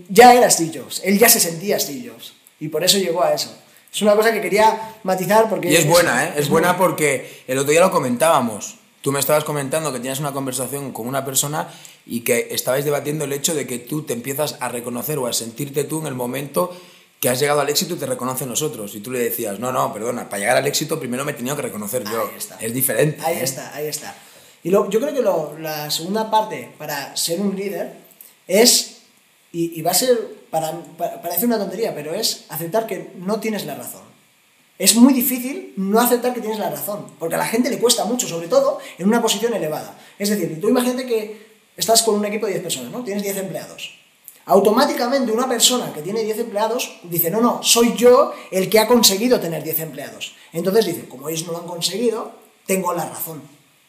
Ya 0.10 0.36
era 0.36 0.51
Steve 0.51 0.80
Jobs, 0.80 1.01
él 1.04 1.17
ya 1.17 1.30
se 1.30 1.39
sentía 1.39 1.80
Steve 1.80 2.10
Jobs, 2.10 2.34
y 2.60 2.67
por 2.67 2.84
eso 2.84 2.99
llegó 2.99 3.23
a 3.23 3.34
eso. 3.34 3.58
Es 3.91 4.01
una 4.04 4.15
cosa 4.15 4.32
que 4.32 4.41
quería 4.41 4.93
matizar 5.01 5.49
porque... 5.49 5.71
Y 5.71 5.75
es 5.78 5.88
buena, 5.88 6.25
¿eh? 6.25 6.34
Es 6.38 6.47
buena 6.47 6.78
porque 6.78 7.43
el 7.47 7.58
otro 7.58 7.71
día 7.71 7.82
lo 7.82 7.89
comentábamos. 7.89 8.75
Tú 9.06 9.12
me 9.12 9.20
estabas 9.20 9.44
comentando 9.44 9.94
que 9.94 10.00
tenías 10.00 10.20
una 10.20 10.32
conversación 10.34 10.91
con 10.91 11.08
una 11.08 11.24
persona 11.24 11.70
y 12.08 12.22
que 12.22 12.48
estabais 12.50 12.86
debatiendo 12.86 13.26
el 13.26 13.34
hecho 13.34 13.54
de 13.54 13.68
que 13.68 13.78
tú 13.78 14.02
te 14.02 14.13
empiezas 14.13 14.58
a 14.62 14.68
reconocer 14.68 15.20
o 15.20 15.28
a 15.28 15.34
sentirte 15.34 15.84
tú 15.84 16.00
en 16.02 16.08
el 16.08 16.15
momento 16.15 16.76
que 17.20 17.30
has 17.30 17.39
llegado 17.39 17.62
al 17.62 17.70
éxito 17.70 17.94
y 17.94 17.98
te 17.98 18.08
reconocen 18.08 18.50
nosotros. 18.50 18.96
Y 18.96 19.02
tú 19.02 19.12
le 19.12 19.20
decías, 19.20 19.60
no, 19.60 19.72
no, 19.72 19.94
perdona, 19.94 20.28
para 20.28 20.39
llegar 20.39 20.58
al 20.58 20.65
éxito 20.65 20.98
primero 21.00 21.24
me 21.24 21.34
he 21.34 21.36
tenido 21.36 21.56
que 21.56 21.62
reconocer 21.62 22.04
yo. 22.04 22.32
Es 22.60 22.74
diferente. 22.74 23.22
Ahí 23.24 23.36
¿eh? 23.38 23.44
está, 23.44 23.76
ahí 23.76 23.86
está. 23.86 24.15
Y 24.63 24.72
lo, 24.72 24.89
yo 24.89 25.00
creo 25.00 25.13
que 25.13 25.22
lo- 25.22 25.56
la 25.60 25.91
segunda 25.91 26.32
parte 26.32 26.72
para 26.80 27.15
ser 27.15 27.39
un 27.41 27.56
líder 27.56 27.94
es, 28.48 29.02
y, 29.52 29.80
y 29.80 29.84
va 29.84 29.91
a 29.91 29.94
ser, 29.94 30.18
para, 30.50 30.72
pa- 30.98 31.22
parece 31.22 31.46
una 31.46 31.60
tontería, 31.60 31.94
pero 31.94 32.12
es 32.15 32.46
aceptar 32.50 32.88
que 32.88 33.12
no 33.20 33.39
tienes 33.39 33.68
la 33.68 33.76
razón. 33.76 34.02
Es 34.77 34.95
muy 34.95 35.13
difícil 35.13 35.73
no 35.77 35.99
aceptar 36.01 36.33
que 36.33 36.41
tienes 36.41 36.59
la 36.59 36.69
razón, 36.69 37.05
porque 37.17 37.35
a 37.35 37.38
la 37.38 37.45
gente 37.47 37.69
le 37.69 37.79
cuesta 37.79 38.03
mucho, 38.05 38.27
sobre 38.27 38.47
todo 38.47 38.79
en 38.97 39.07
una 39.07 39.21
posición 39.21 39.53
elevada. 39.53 39.97
Es 40.19 40.29
decir, 40.29 40.59
tú 40.59 40.67
imagínate 40.69 41.05
que 41.05 41.45
estás 41.77 42.03
con 42.03 42.15
un 42.15 42.25
equipo 42.25 42.45
de 42.45 42.53
10 42.53 42.63
personas, 42.63 42.91
¿no? 42.91 43.03
Tienes 43.03 43.23
10 43.23 43.38
empleados. 43.38 43.95
Automáticamente 44.47 45.31
una 45.31 45.47
persona 45.49 45.91
que 45.93 46.01
tiene 46.01 46.21
10 46.23 46.39
empleados 46.39 46.99
dice, 47.03 47.31
no, 47.31 47.41
no, 47.41 47.63
soy 47.63 47.95
yo 47.95 48.31
el 48.51 48.69
que 48.69 48.79
ha 48.79 48.88
conseguido 48.88 49.39
tener 49.39 49.63
10 49.63 49.79
empleados. 49.79 50.35
Entonces 50.53 50.85
dice, 50.85 51.07
como 51.07 51.29
ellos 51.29 51.45
no 51.47 51.53
lo 51.53 51.59
han 51.59 51.67
conseguido, 51.67 52.31
tengo 52.67 52.93
la 52.93 53.05
razón, 53.09 53.41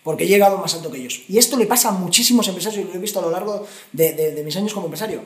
porque 0.02 0.24
he 0.24 0.26
llegado 0.28 0.56
más 0.58 0.72
alto 0.74 0.90
que 0.90 0.98
ellos. 0.98 1.20
Y 1.28 1.36
esto 1.38 1.56
le 1.58 1.66
pasa 1.66 1.88
a 1.88 1.92
muchísimos 1.92 2.48
empresarios, 2.48 2.84
y 2.84 2.88
lo 2.88 2.94
he 2.94 2.98
visto 2.98 3.18
a 3.18 3.22
lo 3.22 3.30
largo 3.30 3.66
de, 3.92 4.12
de- 4.12 4.32
de 4.32 4.42
mis 4.44 4.56
años 4.56 4.72
como 4.72 4.86
empresario. 4.86 5.20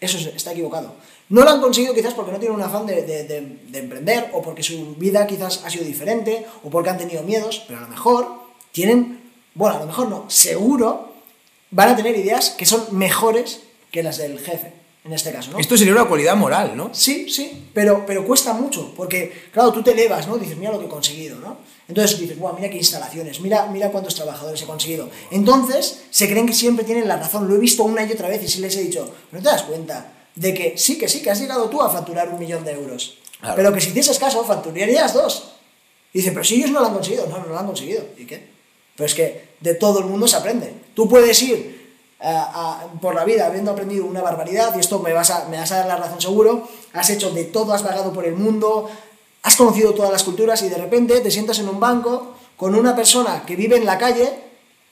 Eso 0.00 0.16
es- 0.18 0.26
está 0.34 0.52
equivocado. 0.52 0.94
No 1.28 1.42
lo 1.44 1.50
han 1.50 1.60
conseguido 1.60 1.94
quizás 1.94 2.14
porque 2.14 2.32
no 2.32 2.38
tienen 2.38 2.56
un 2.56 2.62
afán 2.62 2.86
de- 2.86 3.02
de- 3.02 3.24
de 3.24 3.78
emprender 3.78 4.30
o 4.32 4.40
porque 4.42 4.62
su 4.62 4.94
vida 4.96 5.26
quizás 5.26 5.62
ha 5.64 5.70
sido 5.70 5.84
diferente 5.84 6.46
o 6.64 6.70
porque 6.70 6.90
han 6.90 6.98
tenido 6.98 7.22
miedos, 7.22 7.64
pero 7.66 7.78
a 7.78 7.82
lo 7.82 7.88
mejor 7.88 8.26
tienen, 8.72 9.20
bueno, 9.54 9.76
a 9.76 9.80
lo 9.80 9.86
mejor 9.86 10.08
no, 10.08 10.24
seguro 10.30 11.12
van 11.70 11.90
a 11.90 11.96
tener 11.96 12.16
ideas 12.16 12.50
que 12.50 12.66
son 12.66 12.86
mejores 12.90 13.60
que 13.92 14.02
las 14.02 14.16
del 14.18 14.38
jefe, 14.38 14.72
en 15.02 15.12
este 15.14 15.32
caso, 15.32 15.50
¿no? 15.50 15.58
Esto 15.58 15.76
sería 15.78 15.94
una 15.94 16.04
cualidad 16.04 16.36
moral, 16.36 16.76
¿no? 16.76 16.90
Sí, 16.92 17.30
sí, 17.30 17.68
pero, 17.72 18.04
pero 18.06 18.26
cuesta 18.26 18.52
mucho, 18.52 18.92
porque, 18.94 19.48
claro, 19.50 19.72
tú 19.72 19.82
te 19.82 19.92
elevas, 19.92 20.28
¿no? 20.28 20.36
Dices, 20.36 20.58
mira 20.58 20.72
lo 20.72 20.78
que 20.78 20.86
he 20.86 20.88
conseguido, 20.88 21.38
¿no? 21.38 21.58
Entonces 21.88 22.18
dices, 22.18 22.38
wow, 22.38 22.54
mira 22.54 22.68
qué 22.68 22.76
instalaciones, 22.76 23.40
mira, 23.40 23.66
mira 23.66 23.90
cuántos 23.90 24.14
trabajadores 24.14 24.60
he 24.60 24.66
conseguido. 24.66 25.08
Entonces, 25.30 26.02
se 26.10 26.28
creen 26.28 26.46
que 26.46 26.52
siempre 26.52 26.84
tienen 26.84 27.08
la 27.08 27.16
razón, 27.16 27.48
lo 27.48 27.56
he 27.56 27.58
visto 27.58 27.82
una 27.84 28.04
y 28.04 28.12
otra 28.12 28.28
vez 28.28 28.42
y 28.42 28.48
sí 28.48 28.60
les 28.60 28.76
he 28.76 28.82
dicho, 28.82 29.10
¿no 29.32 29.38
te 29.38 29.46
das 29.46 29.62
cuenta 29.62 30.12
de 30.34 30.52
que 30.52 30.76
sí, 30.76 30.98
que 30.98 31.08
sí, 31.08 31.22
que 31.22 31.30
has 31.30 31.40
llegado 31.40 31.70
tú 31.70 31.80
a 31.80 31.90
facturar 31.90 32.28
un 32.28 32.38
millón 32.38 32.64
de 32.64 32.72
euros? 32.72 33.18
Claro. 33.40 33.56
Pero 33.56 33.72
que 33.72 33.80
si 33.80 33.88
hicieses 33.88 34.18
caso, 34.18 34.44
facturarías 34.44 35.14
dos. 35.14 35.52
Y 36.12 36.18
dice, 36.18 36.32
pero 36.32 36.44
si 36.44 36.56
ellos 36.56 36.70
no 36.70 36.80
lo 36.80 36.86
han 36.86 36.94
conseguido, 36.94 37.26
no, 37.26 37.38
no 37.38 37.46
lo 37.46 37.58
han 37.58 37.66
conseguido. 37.66 38.04
¿Y 38.18 38.26
qué? 38.26 38.48
Pero 38.96 39.06
es 39.06 39.14
que 39.14 39.48
de 39.60 39.74
todo 39.74 40.00
el 40.00 40.06
mundo 40.06 40.28
se 40.28 40.36
aprende. 40.36 40.74
Tú 40.94 41.08
puedes 41.08 41.40
ir 41.42 41.79
a- 42.22 42.82
a- 42.82 43.00
por 43.00 43.14
la 43.14 43.24
vida 43.24 43.46
habiendo 43.46 43.70
aprendido 43.70 44.04
una 44.04 44.20
barbaridad, 44.22 44.74
y 44.76 44.80
esto 44.80 44.98
me 44.98 45.12
vas, 45.12 45.30
a, 45.30 45.46
me 45.48 45.56
vas 45.58 45.72
a 45.72 45.76
dar 45.78 45.86
la 45.86 45.96
razón 45.96 46.20
seguro, 46.20 46.68
has 46.92 47.08
hecho 47.10 47.30
de 47.30 47.44
todo, 47.44 47.72
has 47.72 47.82
vagado 47.82 48.12
por 48.12 48.24
el 48.26 48.34
mundo, 48.34 48.88
has 49.42 49.56
conocido 49.56 49.94
todas 49.94 50.12
las 50.12 50.22
culturas 50.22 50.62
y 50.62 50.68
de 50.68 50.76
repente 50.76 51.20
te 51.20 51.30
sientas 51.30 51.58
en 51.58 51.68
un 51.68 51.80
banco 51.80 52.34
con 52.56 52.74
una 52.74 52.94
persona 52.94 53.44
que 53.46 53.56
vive 53.56 53.76
en 53.76 53.86
la 53.86 53.96
calle 53.96 54.28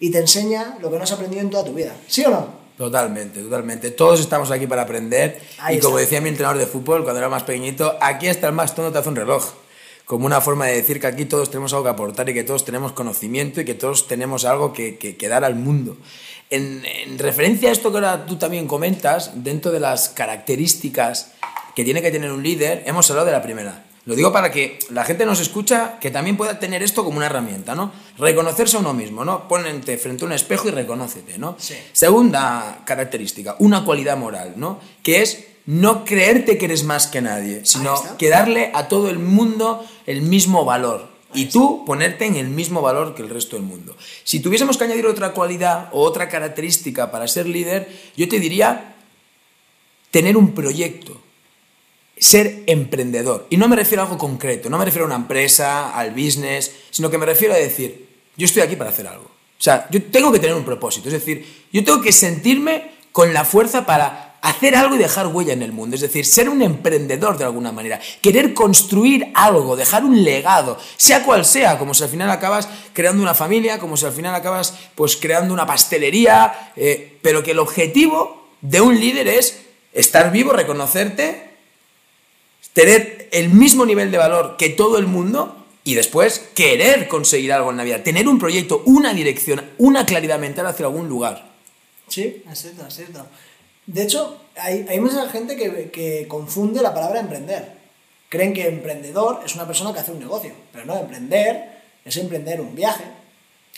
y 0.00 0.10
te 0.10 0.18
enseña 0.18 0.78
lo 0.80 0.90
que 0.90 0.96
no 0.96 1.04
has 1.04 1.12
aprendido 1.12 1.42
en 1.42 1.50
toda 1.50 1.64
tu 1.64 1.74
vida. 1.74 1.94
¿Sí 2.06 2.24
o 2.24 2.30
no? 2.30 2.46
Totalmente, 2.78 3.42
totalmente. 3.42 3.90
Todos 3.90 4.20
estamos 4.20 4.50
aquí 4.52 4.66
para 4.68 4.82
aprender. 4.82 5.40
Ahí 5.58 5.76
y 5.76 5.80
como 5.80 5.96
decía 5.98 6.20
mi 6.20 6.28
entrenador 6.28 6.58
de 6.58 6.66
fútbol 6.66 7.02
cuando 7.02 7.18
era 7.18 7.28
más 7.28 7.42
pequeñito, 7.42 7.96
aquí 8.00 8.28
hasta 8.28 8.46
el 8.46 8.52
más 8.54 8.74
tonto 8.74 8.92
te 8.92 8.98
hace 8.98 9.08
un 9.08 9.16
reloj. 9.16 9.44
Como 10.06 10.24
una 10.24 10.40
forma 10.40 10.66
de 10.66 10.76
decir 10.76 11.00
que 11.00 11.08
aquí 11.08 11.24
todos 11.26 11.50
tenemos 11.50 11.72
algo 11.72 11.84
que 11.84 11.90
aportar 11.90 12.28
y 12.30 12.34
que 12.34 12.44
todos 12.44 12.64
tenemos 12.64 12.92
conocimiento 12.92 13.60
y 13.60 13.64
que 13.66 13.74
todos 13.74 14.06
tenemos 14.06 14.44
algo 14.46 14.72
que, 14.72 14.96
que- 14.96 15.16
que 15.16 15.28
dar 15.28 15.44
al 15.44 15.56
mundo. 15.56 15.96
En, 16.50 16.82
en 16.84 17.18
referencia 17.18 17.68
a 17.68 17.72
esto 17.72 17.90
que 17.90 17.98
ahora 17.98 18.26
tú 18.26 18.36
también 18.36 18.66
comentas, 18.66 19.32
dentro 19.34 19.70
de 19.70 19.80
las 19.80 20.08
características 20.08 21.32
que 21.74 21.84
tiene 21.84 22.02
que 22.02 22.10
tener 22.10 22.32
un 22.32 22.42
líder, 22.42 22.82
hemos 22.86 23.10
hablado 23.10 23.26
de 23.26 23.32
la 23.32 23.42
primera. 23.42 23.84
Lo 24.08 24.14
digo 24.14 24.32
para 24.32 24.50
que 24.50 24.78
la 24.88 25.04
gente 25.04 25.26
nos 25.26 25.38
escucha 25.38 25.98
que 26.00 26.10
también 26.10 26.38
pueda 26.38 26.58
tener 26.58 26.82
esto 26.82 27.04
como 27.04 27.18
una 27.18 27.26
herramienta, 27.26 27.74
¿no? 27.74 27.92
Reconocerse 28.16 28.78
a 28.78 28.80
uno 28.80 28.94
mismo, 28.94 29.22
¿no? 29.22 29.46
Ponente 29.46 29.98
frente 29.98 30.24
a 30.24 30.26
un 30.26 30.32
espejo 30.32 30.68
y 30.68 30.70
reconócete, 30.70 31.36
¿no? 31.36 31.56
Sí. 31.58 31.74
Segunda 31.92 32.80
característica, 32.86 33.56
una 33.58 33.84
cualidad 33.84 34.16
moral, 34.16 34.54
¿no? 34.56 34.80
Que 35.02 35.20
es 35.20 35.44
no 35.66 36.06
creerte 36.06 36.56
que 36.56 36.64
eres 36.64 36.84
más 36.84 37.06
que 37.06 37.20
nadie, 37.20 37.66
sino 37.66 38.02
que 38.16 38.30
darle 38.30 38.70
a 38.72 38.88
todo 38.88 39.10
el 39.10 39.18
mundo 39.18 39.84
el 40.06 40.22
mismo 40.22 40.64
valor. 40.64 41.17
Y 41.34 41.46
tú 41.46 41.84
ponerte 41.84 42.24
en 42.24 42.36
el 42.36 42.48
mismo 42.48 42.80
valor 42.80 43.14
que 43.14 43.22
el 43.22 43.28
resto 43.28 43.56
del 43.56 43.64
mundo. 43.64 43.96
Si 44.24 44.40
tuviésemos 44.40 44.78
que 44.78 44.84
añadir 44.84 45.06
otra 45.06 45.32
cualidad 45.32 45.88
o 45.92 46.02
otra 46.02 46.28
característica 46.28 47.10
para 47.10 47.28
ser 47.28 47.46
líder, 47.46 47.88
yo 48.16 48.28
te 48.28 48.40
diría 48.40 48.96
tener 50.10 50.36
un 50.36 50.54
proyecto, 50.54 51.20
ser 52.18 52.62
emprendedor. 52.66 53.46
Y 53.50 53.56
no 53.56 53.68
me 53.68 53.76
refiero 53.76 54.02
a 54.02 54.06
algo 54.06 54.18
concreto, 54.18 54.70
no 54.70 54.78
me 54.78 54.84
refiero 54.84 55.04
a 55.04 55.08
una 55.08 55.16
empresa, 55.16 55.94
al 55.96 56.12
business, 56.12 56.72
sino 56.90 57.10
que 57.10 57.18
me 57.18 57.26
refiero 57.26 57.54
a 57.54 57.58
decir, 57.58 58.08
yo 58.36 58.46
estoy 58.46 58.62
aquí 58.62 58.76
para 58.76 58.90
hacer 58.90 59.06
algo. 59.06 59.24
O 59.24 59.62
sea, 59.62 59.86
yo 59.90 60.02
tengo 60.04 60.32
que 60.32 60.38
tener 60.38 60.54
un 60.54 60.64
propósito, 60.64 61.08
es 61.08 61.14
decir, 61.14 61.66
yo 61.72 61.84
tengo 61.84 62.00
que 62.00 62.12
sentirme 62.12 62.92
con 63.12 63.34
la 63.34 63.44
fuerza 63.44 63.84
para 63.84 64.27
hacer 64.40 64.76
algo 64.76 64.94
y 64.94 64.98
dejar 64.98 65.26
huella 65.26 65.52
en 65.52 65.62
el 65.62 65.72
mundo, 65.72 65.96
es 65.96 66.02
decir, 66.02 66.24
ser 66.24 66.48
un 66.48 66.62
emprendedor 66.62 67.38
de 67.38 67.44
alguna 67.44 67.72
manera, 67.72 68.00
querer 68.20 68.54
construir 68.54 69.30
algo, 69.34 69.76
dejar 69.76 70.04
un 70.04 70.22
legado, 70.22 70.78
sea 70.96 71.24
cual 71.24 71.44
sea, 71.44 71.78
como 71.78 71.94
si 71.94 72.04
al 72.04 72.08
final 72.08 72.30
acabas 72.30 72.68
creando 72.92 73.22
una 73.22 73.34
familia, 73.34 73.78
como 73.78 73.96
si 73.96 74.06
al 74.06 74.12
final 74.12 74.34
acabas 74.34 74.74
pues 74.94 75.16
creando 75.16 75.52
una 75.52 75.66
pastelería, 75.66 76.72
eh, 76.76 77.18
pero 77.22 77.42
que 77.42 77.50
el 77.50 77.58
objetivo 77.58 78.48
de 78.60 78.80
un 78.80 78.98
líder 78.98 79.28
es 79.28 79.60
estar 79.92 80.30
vivo, 80.30 80.52
reconocerte, 80.52 81.50
tener 82.72 83.28
el 83.32 83.50
mismo 83.50 83.84
nivel 83.84 84.10
de 84.10 84.18
valor 84.18 84.56
que 84.56 84.68
todo 84.68 84.98
el 84.98 85.06
mundo 85.06 85.66
y 85.84 85.94
después 85.94 86.50
querer 86.54 87.08
conseguir 87.08 87.52
algo 87.52 87.70
en 87.70 87.78
la 87.78 87.84
vida, 87.84 88.02
tener 88.02 88.28
un 88.28 88.38
proyecto, 88.38 88.82
una 88.84 89.14
dirección, 89.14 89.64
una 89.78 90.06
claridad 90.06 90.38
mental 90.38 90.66
hacia 90.66 90.86
algún 90.86 91.08
lugar. 91.08 91.48
Sí, 92.08 92.42
es 92.50 92.60
cierto, 92.60 92.86
es 92.86 92.94
cierto. 92.94 93.26
De 93.88 94.02
hecho, 94.02 94.36
hay, 94.54 94.86
hay 94.88 95.00
mucha 95.00 95.28
gente 95.30 95.56
que, 95.56 95.90
que 95.90 96.28
confunde 96.28 96.82
la 96.82 96.92
palabra 96.92 97.20
emprender. 97.20 97.72
Creen 98.28 98.52
que 98.52 98.68
emprendedor 98.68 99.40
es 99.44 99.54
una 99.54 99.66
persona 99.66 99.94
que 99.94 100.00
hace 100.00 100.12
un 100.12 100.18
negocio, 100.18 100.52
pero 100.72 100.84
no, 100.84 100.98
emprender 100.98 101.78
es 102.04 102.16
emprender 102.18 102.60
un 102.60 102.74
viaje, 102.74 103.04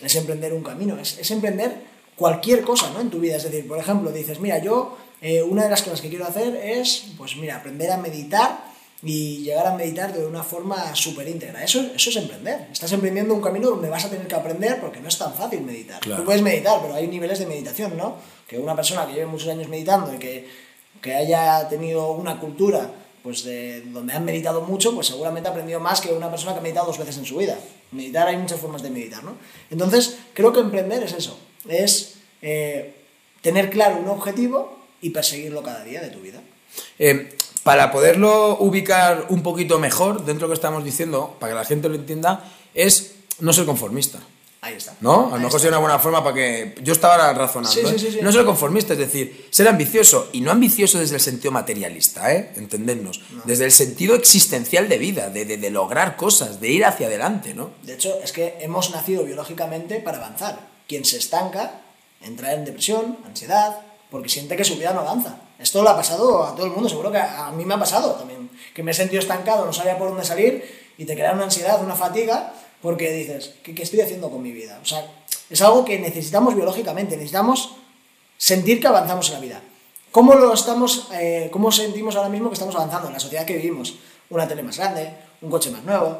es 0.01 0.15
emprender 0.17 0.53
un 0.53 0.65
camino, 0.65 0.99
es, 0.99 1.19
es 1.19 1.31
emprender 1.31 1.75
cualquier 2.17 2.63
cosa 2.63 2.91
¿no? 2.91 3.01
en 3.01 3.09
tu 3.09 3.21
vida. 3.21 3.37
Es 3.37 3.45
decir, 3.45 3.67
por 3.69 3.79
ejemplo, 3.79 4.11
dices, 4.11 4.41
mira, 4.41 4.59
yo 4.59 4.99
eh, 5.21 5.43
una 5.43 5.65
de 5.65 5.71
las 5.71 5.83
cosas 5.83 6.01
que 6.01 6.09
quiero 6.09 6.27
hacer 6.27 6.57
es, 6.57 7.07
pues 7.17 7.37
mira, 7.37 7.57
aprender 7.57 7.93
a 7.93 7.97
meditar 7.97 8.71
y 9.03 9.39
llegar 9.39 9.67
a 9.67 9.75
meditar 9.75 10.13
de 10.13 10.27
una 10.27 10.43
forma 10.43 10.95
súper 10.95 11.29
íntegra. 11.29 11.63
Eso, 11.65 11.81
eso 11.95 12.11
es 12.11 12.17
emprender. 12.17 12.69
Estás 12.73 12.93
emprendiendo 12.93 13.33
un 13.33 13.41
camino 13.41 13.71
donde 13.71 13.89
vas 13.89 14.05
a 14.05 14.11
tener 14.11 14.27
que 14.27 14.35
aprender 14.35 14.81
porque 14.81 15.01
no 15.01 15.09
es 15.09 15.17
tan 15.17 15.33
fácil 15.33 15.63
meditar. 15.63 16.01
Claro. 16.01 16.21
Tú 16.21 16.27
puedes 16.27 16.43
meditar, 16.43 16.81
pero 16.83 16.95
hay 16.95 17.07
niveles 17.07 17.39
de 17.39 17.47
meditación, 17.47 17.97
¿no? 17.97 18.17
Que 18.51 18.59
una 18.59 18.75
persona 18.75 19.07
que 19.07 19.13
lleve 19.13 19.27
muchos 19.27 19.47
años 19.47 19.69
meditando 19.69 20.13
y 20.13 20.19
que, 20.19 20.49
que 21.01 21.15
haya 21.15 21.69
tenido 21.69 22.11
una 22.11 22.41
cultura 22.41 22.91
pues 23.23 23.45
de 23.45 23.83
donde 23.83 24.13
han 24.13 24.25
meditado 24.25 24.63
mucho, 24.63 24.93
pues 24.93 25.07
seguramente 25.07 25.49
ha 25.49 25.53
aprendido 25.53 25.79
más 25.79 26.01
que 26.01 26.13
una 26.13 26.29
persona 26.31 26.53
que 26.53 26.59
ha 26.59 26.63
meditado 26.63 26.89
dos 26.89 26.99
veces 26.99 27.17
en 27.17 27.25
su 27.25 27.37
vida. 27.37 27.57
Meditar 27.93 28.27
hay 28.27 28.37
muchas 28.37 28.59
formas 28.59 28.83
de 28.83 28.91
meditar, 28.91 29.23
¿no? 29.23 29.37
Entonces, 29.71 30.17
creo 30.35 30.53
que 30.53 30.59
emprender 30.59 31.05
es 31.05 31.13
eso, 31.13 31.39
es 31.69 32.17
eh, 32.43 32.93
tener 33.41 33.71
claro 33.71 33.99
un 33.99 34.09
objetivo 34.09 34.81
y 35.01 35.11
perseguirlo 35.11 35.63
cada 35.63 35.85
día 35.85 36.01
de 36.01 36.09
tu 36.09 36.21
vida. 36.21 36.41
Eh, 36.99 37.37
para 37.63 37.93
poderlo 37.93 38.57
ubicar 38.59 39.27
un 39.29 39.45
poquito 39.45 39.79
mejor 39.79 40.25
dentro 40.25 40.47
de 40.47 40.49
lo 40.49 40.49
que 40.49 40.55
estamos 40.55 40.83
diciendo, 40.83 41.37
para 41.39 41.53
que 41.53 41.59
la 41.59 41.65
gente 41.65 41.89
lo 41.89 41.95
entienda, 41.95 42.51
es 42.75 43.17
no 43.39 43.53
ser 43.53 43.65
conformista. 43.65 44.19
Ahí 44.63 44.75
está. 44.75 44.95
¿No? 45.01 45.29
A 45.33 45.39
lo 45.39 45.45
mejor 45.45 45.59
sería 45.59 45.71
una 45.79 45.79
buena 45.87 45.99
forma 45.99 46.23
para 46.23 46.35
que. 46.35 46.75
Yo 46.83 46.93
estaba 46.93 47.33
razonando. 47.33 47.71
Sí, 47.73 47.81
¿eh? 47.81 47.99
sí, 47.99 48.11
sí. 48.13 48.19
No 48.21 48.31
ser 48.31 48.45
conformista, 48.45 48.93
es 48.93 48.99
decir, 48.99 49.49
ser 49.51 49.67
ambicioso. 49.69 50.29
Y 50.33 50.43
no 50.43 50.51
ambicioso 50.51 50.99
desde 50.99 51.15
el 51.15 51.21
sentido 51.23 51.51
materialista, 51.51 52.31
¿eh? 52.35 52.53
Entendernos. 52.57 53.23
Desde 53.45 53.65
el 53.65 53.73
sentido 53.73 54.15
existencial 54.15 54.87
de 54.89 54.99
vida, 54.99 55.31
de, 55.31 55.47
de- 55.47 55.57
de 55.57 55.71
lograr 55.71 56.15
cosas, 56.17 56.61
de 56.61 56.69
ir 56.69 56.85
hacia 56.85 57.07
adelante, 57.07 57.55
¿no? 57.55 57.71
De 57.85 57.95
hecho, 57.95 58.19
es 58.23 58.33
que 58.33 58.59
hemos 58.61 58.91
nacido 58.91 59.25
biológicamente 59.25 59.97
para 60.01 60.19
avanzar. 60.19 60.59
Quien 60.87 61.07
se 61.07 61.17
estanca 61.17 61.81
entra 62.21 62.53
en 62.53 62.67
depresión, 62.67 63.17
ansiedad, 63.25 63.79
porque 64.11 64.29
siente 64.29 64.57
que 64.57 64.65
su 64.65 64.77
vida 64.77 64.93
no 64.93 65.01
avanza. 65.01 65.37
Esto 65.59 65.83
le 65.83 65.89
ha 65.89 65.97
pasado 65.97 66.45
a 66.45 66.55
todo 66.55 66.67
el 66.67 66.73
mundo, 66.73 66.89
seguro 66.89 67.11
que 67.11 67.17
a 67.19 67.47
a 67.47 67.51
mí 67.53 67.65
me 67.65 67.75
ha 67.75 67.79
pasado 67.79 68.13
también. 68.13 68.51
Que 68.75 68.83
me 68.83 68.91
he 68.91 68.95
sentido 68.95 69.21
estancado, 69.21 69.65
no 69.65 69.73
sabía 69.73 69.97
por 69.97 70.09
dónde 70.09 70.25
salir 70.25 70.91
y 70.99 71.07
te 71.07 71.15
crea 71.15 71.33
una 71.33 71.45
ansiedad, 71.45 71.83
una 71.83 71.95
fatiga, 71.95 72.53
porque 72.83 73.13
dices, 73.13 73.55
¿qué, 73.63 73.75
qué 73.75 73.83
estoy 73.83 74.01
haciendo 74.01 74.31
con 74.31 74.43
mi 74.43 74.53
vida? 74.53 74.79
O 74.83 74.87
sea, 74.87 75.07
es 75.49 75.61
algo 75.63 75.85
que 75.85 75.99
necesitamos 75.99 76.55
biológicamente, 76.55 77.17
necesitamos 77.17 77.75
sentir 78.37 78.81
que 78.81 78.87
avanzamos 78.87 79.29
en 79.29 79.35
la 79.35 79.41
vida. 79.41 79.63
¿Cómo 80.11 80.35
lo 80.35 80.53
estamos, 80.53 81.09
eh, 81.13 81.49
cómo 81.53 81.71
sentimos 81.71 82.17
ahora 82.17 82.29
mismo 82.29 82.49
que 82.49 82.55
estamos 82.55 82.75
avanzando 82.75 83.09
en 83.09 83.15
la 83.15 83.21
sociedad 83.21 83.45
que 83.45 83.57
vivimos? 83.57 83.95
Una 84.29 84.49
tele 84.49 84.63
más 84.63 84.77
grande, 84.77 85.13
un 85.41 85.51
coche 85.51 85.71
más 85.71 85.85
nuevo. 85.85 86.19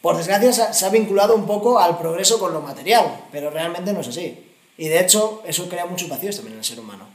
Por 0.00 0.16
desgracia 0.16 0.72
se 0.72 0.84
ha, 0.84 0.88
vinculado 0.90 1.34
un 1.34 1.46
poco 1.46 1.78
al 1.78 1.98
progreso 1.98 2.38
con 2.38 2.52
lo 2.52 2.60
material, 2.60 3.24
pero 3.32 3.50
realmente 3.50 3.92
no 3.92 4.00
es 4.00 4.08
así. 4.08 4.52
Y 4.76 4.88
de 4.88 5.00
hecho 5.00 5.42
eso 5.44 5.68
crea 5.68 5.86
muchos 5.86 6.08
vacíos 6.08 6.36
también 6.36 6.54
en 6.54 6.58
el 6.58 6.64
ser 6.64 6.78
humano. 6.78 7.06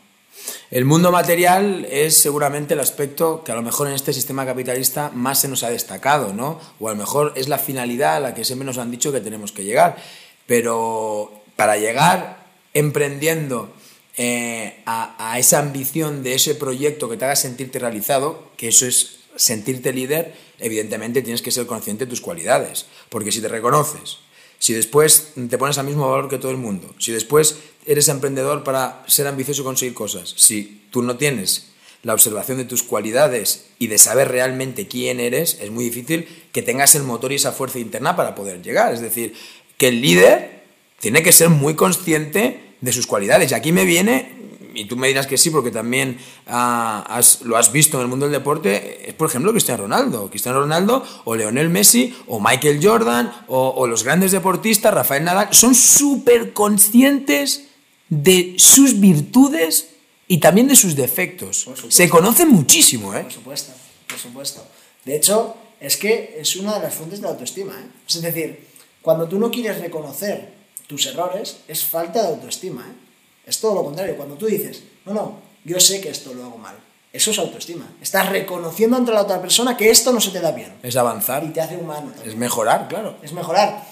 El 0.70 0.86
mundo 0.86 1.12
material 1.12 1.88
es 1.90 2.18
seguramente 2.18 2.74
el 2.74 2.80
aspecto 2.80 3.44
que 3.44 3.52
a 3.52 3.56
lo 3.56 3.62
mejor 3.62 3.88
en 3.88 3.94
este 3.94 4.14
sistema 4.14 4.46
capitalista 4.46 5.12
más 5.14 5.40
se 5.42 5.48
nos 5.48 5.64
ha 5.64 5.70
destacado, 5.70 6.34
¿no? 6.34 6.60
O 6.80 6.90
a 6.90 6.92
lo 6.92 6.98
mejor 6.98 7.34
es 7.36 7.48
la 7.48 7.58
finalidad 7.58 8.18
a 8.18 8.20
la 8.20 8.34
que 8.34 8.44
siempre 8.44 8.66
nos 8.66 8.78
han 8.78 8.92
dicho 8.92 9.12
que 9.12 9.22
tenemos 9.22 9.52
que 9.52 9.64
llegar. 9.64 9.98
Pero 10.46 11.32
para 11.56 11.78
llegar 11.78 12.46
emprendiendo 12.74 13.74
eh, 14.18 14.82
a, 14.86 15.32
a 15.32 15.40
esa 15.40 15.60
ambición 15.60 16.24
de 16.24 16.36
ese 16.36 16.56
proyecto 16.56 17.10
que 17.10 17.18
te 17.18 17.26
haga 17.26 17.36
sentirte 17.36 17.80
realizado, 17.80 18.52
que 18.58 18.68
eso 18.68 18.86
es 18.86 19.20
sentirte 19.36 19.94
líder, 19.94 20.36
evidentemente 20.60 21.22
tienes 21.22 21.42
que 21.42 21.52
ser 21.52 21.66
consciente 21.66 22.06
de 22.06 22.10
tus 22.10 22.22
cualidades. 22.22 22.88
Porque 23.10 23.32
si 23.32 23.42
te 23.42 23.48
reconoces, 23.48 24.18
si 24.60 24.74
después 24.74 25.34
te 25.50 25.58
pones 25.58 25.78
al 25.78 25.86
mismo 25.86 26.10
valor 26.10 26.30
que 26.30 26.38
todo 26.38 26.52
el 26.52 26.58
mundo, 26.58 26.94
si 27.00 27.12
después 27.12 27.58
eres 27.86 28.08
emprendedor 28.08 28.64
para 28.64 29.04
ser 29.08 29.28
ambicioso 29.28 29.62
y 29.62 29.66
conseguir 29.66 29.94
cosas, 29.94 30.34
si 30.36 30.84
tú 30.92 31.02
no 31.02 31.18
tienes 31.18 31.68
la 32.04 32.14
observación 32.14 32.58
de 32.58 32.66
tus 32.66 32.84
cualidades 32.84 33.66
y 33.80 33.88
de 33.88 33.98
saber 33.98 34.30
realmente 34.30 34.88
quién 34.88 35.20
eres, 35.20 35.58
es 35.62 35.72
muy 35.72 35.86
difícil 35.86 36.28
que 36.52 36.62
tengas 36.62 36.96
el 36.96 37.04
motor 37.04 37.32
y 37.32 37.36
esa 37.36 37.52
fuerza 37.52 37.80
interna 37.80 38.16
para 38.16 38.36
poder 38.36 38.62
llegar. 38.62 38.94
Es 38.94 39.02
decir, 39.02 39.34
que 39.78 39.90
el 39.90 40.02
líder 40.02 40.64
tiene 41.00 41.24
que 41.24 41.32
ser 41.32 41.50
muy 41.50 41.76
consciente 41.76 42.76
de 42.82 42.94
sus 42.94 43.08
cualidades. 43.08 43.52
Y 43.52 43.56
aquí 43.56 43.72
me 43.72 43.86
viene 43.86 44.37
y 44.78 44.86
tú 44.86 44.96
me 44.96 45.08
dirás 45.08 45.26
que 45.26 45.38
sí, 45.38 45.50
porque 45.50 45.72
también 45.72 46.20
ah, 46.46 47.20
lo 47.44 47.58
has 47.58 47.72
visto 47.72 47.98
en 47.98 48.04
el 48.04 48.08
mundo 48.08 48.28
del 48.28 48.34
deporte, 48.34 49.10
es 49.10 49.16
por 49.16 49.28
ejemplo 49.28 49.52
Cristiano 49.52 49.84
Ronaldo. 49.84 50.30
Cristiano 50.30 50.62
Ronaldo 50.62 51.04
o 51.26 51.36
Leonel 51.36 51.70
Messi 51.70 52.16
o 52.28 52.40
Michael 52.40 52.80
Jordan 52.82 53.46
o, 53.48 53.88
los 53.88 54.04
grandes 54.04 54.32
deportistas, 54.32 54.94
Rafael 54.94 55.24
Nadal, 55.24 55.48
son 55.52 55.74
súper 55.74 56.54
conscientes 56.54 57.70
de 58.10 58.54
sus 58.58 59.00
virtudes 59.00 59.90
y 60.28 60.38
también 60.38 60.68
de 60.68 60.76
sus 60.76 60.96
defectos. 60.96 61.68
Se 61.90 62.08
conocen 62.08 62.50
muchísimo, 62.50 63.16
¿eh? 63.16 63.24
Por 63.24 63.34
supuesto, 63.34 63.74
por 64.08 64.20
supuesto. 64.20 64.64
De 65.06 65.16
hecho, 65.16 65.56
es 65.80 65.98
que 65.98 66.38
es 66.40 66.56
una 66.56 66.76
de 66.76 66.82
las 66.82 66.94
fuentes 66.94 67.20
de 67.20 67.26
la 67.26 67.32
autoestima. 67.32 67.74
¿eh? 67.74 67.88
Es 68.08 68.22
decir, 68.22 68.68
cuando 69.02 69.28
tú 69.28 69.40
no 69.40 69.50
quieres 69.50 69.80
reconocer 69.80 70.54
tus 70.86 71.08
errores, 71.08 71.58
es 71.68 71.84
falta 71.84 72.22
de 72.22 72.28
autoestima. 72.28 72.86
¿eh? 72.88 73.07
Es 73.48 73.60
todo 73.62 73.76
lo 73.76 73.84
contrario. 73.86 74.18
Cuando 74.18 74.36
tú 74.36 74.46
dices, 74.46 74.84
no, 75.06 75.14
no, 75.14 75.40
yo 75.64 75.80
sé 75.80 76.02
que 76.02 76.10
esto 76.10 76.34
lo 76.34 76.44
hago 76.44 76.58
mal. 76.58 76.76
Eso 77.14 77.32
es 77.32 77.40
autoestima. 77.40 77.88
Estás 78.02 78.30
reconociendo 78.30 78.98
ante 78.98 79.12
la 79.12 79.22
otra 79.22 79.42
persona 79.42 79.78
que 79.78 79.90
esto 79.90 80.12
no 80.12 80.20
se 80.20 80.32
te 80.32 80.42
da 80.42 80.52
bien. 80.52 80.74
Es 80.84 80.98
avanzar. 80.98 81.44
Y 81.46 81.50
te 81.50 81.62
hace 81.62 81.78
humano. 81.78 82.12
Es 82.26 82.36
mejorar, 82.36 82.88
claro. 82.90 83.18
Es 83.24 83.32
mejorar. 83.32 83.86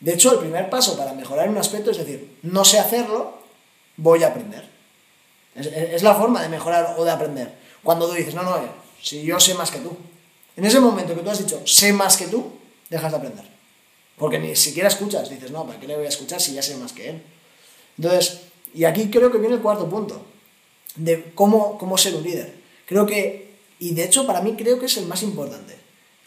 De 0.00 0.12
hecho, 0.12 0.32
el 0.32 0.40
primer 0.40 0.68
paso 0.68 0.98
para 0.98 1.12
mejorar 1.12 1.48
un 1.48 1.56
aspecto 1.56 1.92
es 1.92 1.98
decir, 1.98 2.38
no 2.42 2.64
sé 2.64 2.80
hacerlo, 2.80 3.38
voy 3.96 4.24
a 4.24 4.28
aprender. 4.28 4.68
Es, 5.54 6.02
la 6.02 6.14
forma 6.14 6.42
de 6.42 6.48
mejorar 6.48 6.96
o 6.98 7.04
de 7.04 7.10
aprender. 7.12 7.54
Cuando 7.82 8.08
tú 8.08 8.14
dices, 8.14 8.34
no, 8.34 8.42
no, 8.42 8.58
eh, 8.58 8.68
si 9.00 9.22
yo 9.22 9.40
sé 9.40 9.54
más 9.54 9.70
que 9.70 9.78
tú. 9.78 9.96
En 10.56 10.64
ese 10.64 10.80
momento 10.80 11.14
que 11.14 11.22
tú 11.22 11.30
has 11.30 11.38
dicho, 11.38 11.62
sé 11.64 11.92
más 11.92 12.16
que 12.16 12.26
tú, 12.26 12.52
dejas 12.90 13.12
de 13.12 13.18
aprender. 13.18 13.44
Porque 14.18 14.38
ni 14.38 14.54
siquiera 14.56 14.88
escuchas. 14.88 15.30
Dices, 15.30 15.50
no, 15.50 15.64
¿para 15.64 15.78
qué 15.78 15.86
le 15.86 15.96
voy 15.96 16.06
a 16.06 16.08
escuchar 16.08 16.40
si 16.40 16.54
ya 16.54 16.62
sé 16.62 16.76
más 16.76 16.92
que 16.92 17.10
él? 17.10 17.22
Entonces, 17.96 18.40
y 18.76 18.84
aquí 18.84 19.08
creo 19.08 19.32
que 19.32 19.38
viene 19.38 19.54
el 19.54 19.62
cuarto 19.62 19.88
punto, 19.88 20.20
de 20.96 21.32
cómo, 21.34 21.78
cómo 21.78 21.96
ser 21.96 22.14
un 22.14 22.22
líder. 22.22 22.54
Creo 22.84 23.06
que, 23.06 23.56
y 23.78 23.94
de 23.94 24.04
hecho 24.04 24.26
para 24.26 24.42
mí 24.42 24.54
creo 24.54 24.78
que 24.78 24.84
es 24.84 24.96
el 24.98 25.06
más 25.06 25.22
importante. 25.22 25.74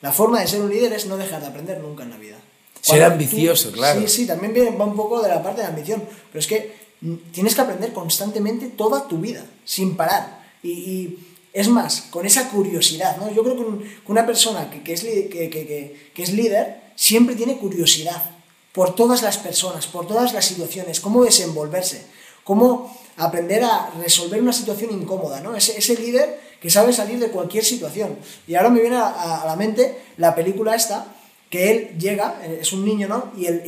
La 0.02 0.12
forma 0.12 0.42
de 0.42 0.48
ser 0.48 0.62
un 0.62 0.70
líder 0.70 0.94
es 0.94 1.06
no 1.06 1.16
dejar 1.16 1.42
de 1.42 1.48
aprender 1.48 1.80
nunca 1.80 2.04
en 2.04 2.10
la 2.10 2.18
vida. 2.18 2.38
ser 2.82 3.04
ambicioso, 3.04 3.72
claro. 3.72 4.02
Sí, 4.02 4.08
sí, 4.08 4.26
también 4.26 4.54
viene, 4.54 4.76
va 4.76 4.86
un 4.86 4.96
poco 4.96 5.22
de 5.22 5.30
la 5.30 5.44
parte 5.44 5.62
de 5.62 5.68
la 5.68 5.70
ambición, 5.70 6.04
pero 6.32 6.40
es 6.40 6.48
que 6.48 6.74
tienes 7.32 7.54
que 7.54 7.62
aprender 7.62 7.94
constantemente 7.94 8.68
toda 8.70 9.08
tu 9.08 9.20
vida, 9.20 9.46
sin 9.64 9.96
parar. 9.96 10.44
Y, 10.64 11.18
es 11.52 11.68
más, 11.68 12.02
con 12.12 12.26
esa 12.26 12.50
curiosidad, 12.50 13.18
¿no? 13.18 13.32
Yo 13.32 13.44
creo 13.44 13.56
que, 13.58 13.86
una 14.08 14.26
persona 14.26 14.70
que, 14.70 14.84
que 14.84 14.94
es, 14.94 15.02
que, 15.02 16.12
que 16.14 16.24
es 16.24 16.32
líder 16.32 16.80
siempre 16.96 17.36
tiene 17.36 17.58
curiosidad 17.58 18.24
por 18.72 18.94
todas 18.96 19.22
las 19.24 19.38
personas, 19.38 19.88
por 19.88 20.08
todas 20.08 20.34
las 20.34 20.46
situaciones, 20.46 21.00
cómo 21.00 21.24
desenvolverse 21.24 22.06
cómo 22.50 22.92
aprender 23.18 23.64
a 23.64 23.92
resolver 24.02 24.42
una 24.42 24.52
situación 24.52 24.90
incómoda, 24.92 25.40
¿no? 25.40 25.56
Ese, 25.56 25.78
ese 25.78 25.96
líder 25.96 26.40
que 26.60 26.72
sabe 26.72 26.92
salir 26.94 27.20
de 27.20 27.30
cualquier 27.30 27.64
situación. 27.64 28.18
Y 28.48 28.56
ahora 28.56 28.72
me 28.72 28.82
viene 28.82 28.96
a, 28.96 29.44
la 29.46 29.56
mente 29.56 30.00
la 30.18 30.34
película 30.34 30.74
esta, 30.74 31.06
que 31.52 31.70
él 31.70 32.00
llega, 32.00 32.42
eh, 32.44 32.58
es 32.60 32.74
un 32.74 32.84
niño, 32.84 33.08
¿no? 33.08 33.32
Y 33.38 33.46
el, 33.46 33.62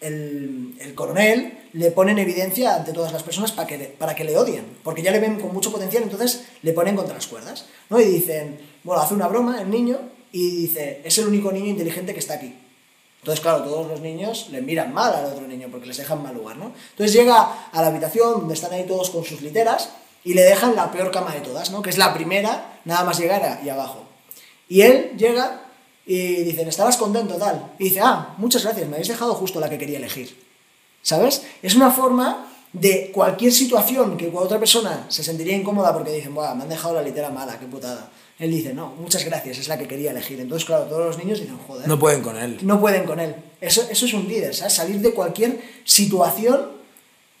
el, 0.00 0.74
el, 0.80 0.94
coronel 0.94 1.58
le 1.74 1.90
pone 1.90 2.12
en 2.12 2.18
evidencia 2.18 2.76
ante 2.76 2.94
todas 2.94 3.12
las 3.12 3.22
personas 3.22 3.52
para 3.52 3.68
que, 3.68 3.76
para 3.76 4.14
que 4.14 4.24
le 4.24 4.38
odien, 4.38 4.64
porque 4.82 5.02
ya 5.02 5.10
le 5.10 5.20
ven 5.20 5.38
con 5.38 5.52
mucho 5.52 5.70
potencial, 5.70 6.02
entonces 6.02 6.44
le 6.62 6.72
ponen 6.72 6.96
contra 6.96 7.14
las 7.14 7.26
cuerdas, 7.26 7.66
¿no? 7.90 8.00
Y 8.00 8.06
dicen, 8.06 8.58
bueno, 8.84 9.02
hace 9.02 9.12
una 9.12 9.28
broma 9.28 9.60
el 9.60 9.68
niño 9.68 9.98
y 10.32 10.62
dice, 10.62 11.02
es 11.04 11.18
el 11.18 11.26
único 11.26 11.52
niño 11.52 11.66
inteligente 11.66 12.14
que 12.14 12.20
está 12.20 12.34
aquí. 12.34 12.54
Entonces, 13.26 13.42
claro, 13.42 13.64
todos 13.64 13.88
los 13.88 14.00
niños 14.00 14.50
le 14.52 14.62
miran 14.62 14.94
mal 14.94 15.12
al 15.12 15.24
otro 15.24 15.48
niño 15.48 15.66
porque 15.68 15.88
les 15.88 15.96
dejan 15.96 16.22
mal 16.22 16.32
lugar, 16.32 16.56
¿no? 16.58 16.70
Entonces 16.90 17.12
llega 17.12 17.66
a 17.72 17.82
la 17.82 17.88
habitación 17.88 18.34
donde 18.34 18.54
están 18.54 18.72
ahí 18.72 18.84
todos 18.86 19.10
con 19.10 19.24
sus 19.24 19.42
literas 19.42 19.88
y 20.22 20.34
le 20.34 20.42
dejan 20.42 20.76
la 20.76 20.92
peor 20.92 21.10
cama 21.10 21.34
de 21.34 21.40
todas, 21.40 21.72
¿no? 21.72 21.82
Que 21.82 21.90
es 21.90 21.98
la 21.98 22.14
primera, 22.14 22.78
nada 22.84 23.02
más 23.02 23.18
llegar 23.18 23.60
y 23.64 23.68
abajo. 23.68 24.04
Y 24.68 24.82
él 24.82 25.14
llega 25.18 25.62
y 26.06 26.44
dice, 26.44 26.62
¿estabas 26.68 26.96
contento 26.98 27.34
tal? 27.34 27.72
Y 27.80 27.88
dice, 27.88 27.98
ah, 28.00 28.32
muchas 28.38 28.62
gracias, 28.62 28.86
me 28.86 28.94
habéis 28.94 29.08
dejado 29.08 29.34
justo 29.34 29.58
la 29.58 29.68
que 29.68 29.78
quería 29.78 29.98
elegir. 29.98 30.40
¿Sabes? 31.02 31.42
Es 31.62 31.74
una 31.74 31.90
forma 31.90 32.46
de 32.80 33.10
cualquier 33.12 33.52
situación 33.52 34.16
que 34.16 34.30
otra 34.34 34.58
persona 34.58 35.06
se 35.08 35.24
sentiría 35.24 35.56
incómoda 35.56 35.94
porque 35.94 36.12
dicen, 36.12 36.34
Buah, 36.34 36.54
me 36.54 36.64
han 36.64 36.68
dejado 36.68 36.94
la 36.94 37.02
litera 37.02 37.30
mala, 37.30 37.58
qué 37.58 37.66
putada. 37.66 38.10
Él 38.38 38.50
dice, 38.50 38.74
no, 38.74 38.92
muchas 39.00 39.24
gracias, 39.24 39.58
es 39.58 39.68
la 39.68 39.78
que 39.78 39.88
quería 39.88 40.10
elegir. 40.10 40.38
Entonces, 40.38 40.66
claro, 40.66 40.84
todos 40.84 41.06
los 41.06 41.18
niños 41.18 41.40
dicen, 41.40 41.56
joder. 41.66 41.88
No 41.88 41.98
pueden 41.98 42.22
con 42.22 42.36
él. 42.36 42.58
No 42.60 42.78
pueden 42.78 43.06
con 43.06 43.18
él. 43.18 43.34
Eso, 43.62 43.86
eso 43.90 44.04
es 44.04 44.12
un 44.12 44.28
líder, 44.28 44.54
¿sabes? 44.54 44.74
Salir 44.74 45.00
de 45.00 45.12
cualquier 45.12 45.58
situación 45.84 46.76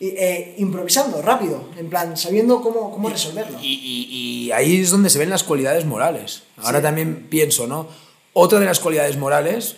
eh, 0.00 0.54
improvisando, 0.56 1.20
rápido, 1.20 1.68
en 1.78 1.90
plan, 1.90 2.16
sabiendo 2.16 2.62
cómo, 2.62 2.90
cómo 2.90 3.10
resolverlo. 3.10 3.58
Y, 3.60 4.50
ahí 4.54 4.80
es 4.80 4.90
donde 4.90 5.10
se 5.10 5.18
ven 5.18 5.28
las 5.28 5.44
cualidades 5.44 5.84
morales. 5.84 6.44
Ahora 6.56 6.80
también 6.80 7.26
pienso, 7.28 7.66
¿no? 7.66 7.88
Otra 8.32 8.58
de 8.58 8.64
las 8.64 8.80
cualidades 8.80 9.18
morales, 9.18 9.76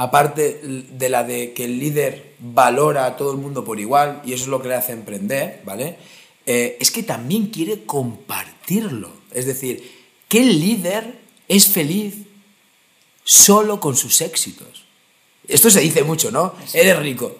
aparte 0.00 0.62
de 0.62 1.08
la 1.10 1.24
de 1.24 1.52
que 1.52 1.66
el 1.66 1.78
líder 1.78 2.32
valora 2.38 3.04
a 3.04 3.18
todo 3.18 3.32
el 3.32 3.36
mundo 3.36 3.64
por 3.66 3.78
igual, 3.78 4.22
y 4.24 4.32
eso 4.32 4.44
es 4.44 4.48
lo 4.48 4.62
que 4.62 4.68
le 4.68 4.74
hace 4.74 4.92
emprender, 4.92 5.60
¿vale? 5.62 5.98
Eh, 6.46 6.78
es 6.80 6.90
que 6.90 7.02
también 7.02 7.48
quiere 7.48 7.84
compartirlo. 7.84 9.12
Es 9.30 9.44
decir, 9.44 9.92
que 10.26 10.40
el 10.40 10.58
líder 10.58 11.18
es 11.48 11.68
feliz 11.68 12.14
solo 13.24 13.78
con 13.78 13.94
sus 13.94 14.22
éxitos. 14.22 14.86
Esto 15.46 15.68
se 15.68 15.80
dice 15.80 16.02
mucho, 16.02 16.30
¿no? 16.30 16.54
Eres 16.72 16.98
rico. 16.98 17.36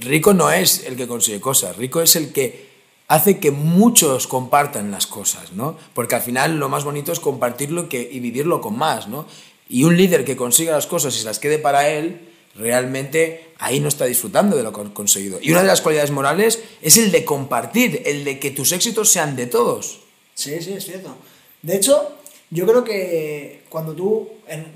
Rico 0.00 0.34
no 0.34 0.50
es 0.50 0.86
el 0.86 0.96
que 0.96 1.06
consigue 1.06 1.40
cosas, 1.40 1.76
rico 1.76 2.00
es 2.00 2.16
el 2.16 2.32
que 2.32 2.66
hace 3.06 3.38
que 3.38 3.52
muchos 3.52 4.26
compartan 4.26 4.90
las 4.90 5.06
cosas, 5.06 5.52
¿no? 5.52 5.78
Porque 5.94 6.16
al 6.16 6.22
final 6.22 6.58
lo 6.58 6.68
más 6.68 6.82
bonito 6.82 7.12
es 7.12 7.20
compartirlo 7.20 7.86
y 7.92 8.18
vivirlo 8.18 8.60
con 8.60 8.76
más, 8.76 9.06
¿no? 9.06 9.26
Y 9.68 9.84
un 9.84 9.96
líder 9.96 10.24
que 10.24 10.36
consiga 10.36 10.72
las 10.72 10.86
cosas 10.86 11.14
y 11.16 11.18
se 11.18 11.24
las 11.24 11.38
quede 11.38 11.58
para 11.58 11.88
él, 11.88 12.20
realmente 12.54 13.52
ahí 13.58 13.80
no 13.80 13.88
está 13.88 14.04
disfrutando 14.04 14.56
de 14.56 14.62
lo 14.62 14.72
conseguido. 14.72 15.38
Y 15.42 15.50
una 15.50 15.62
de 15.62 15.66
las 15.66 15.80
cualidades 15.80 16.10
morales 16.10 16.60
es 16.82 16.96
el 16.96 17.10
de 17.10 17.24
compartir, 17.24 18.02
el 18.06 18.24
de 18.24 18.38
que 18.38 18.50
tus 18.50 18.72
éxitos 18.72 19.10
sean 19.10 19.36
de 19.36 19.46
todos. 19.46 20.00
Sí, 20.34 20.60
sí, 20.60 20.72
es 20.72 20.84
cierto. 20.84 21.16
De 21.62 21.76
hecho, 21.76 22.16
yo 22.50 22.66
creo 22.66 22.84
que 22.84 23.62
cuando 23.68 23.94
tú, 23.94 24.28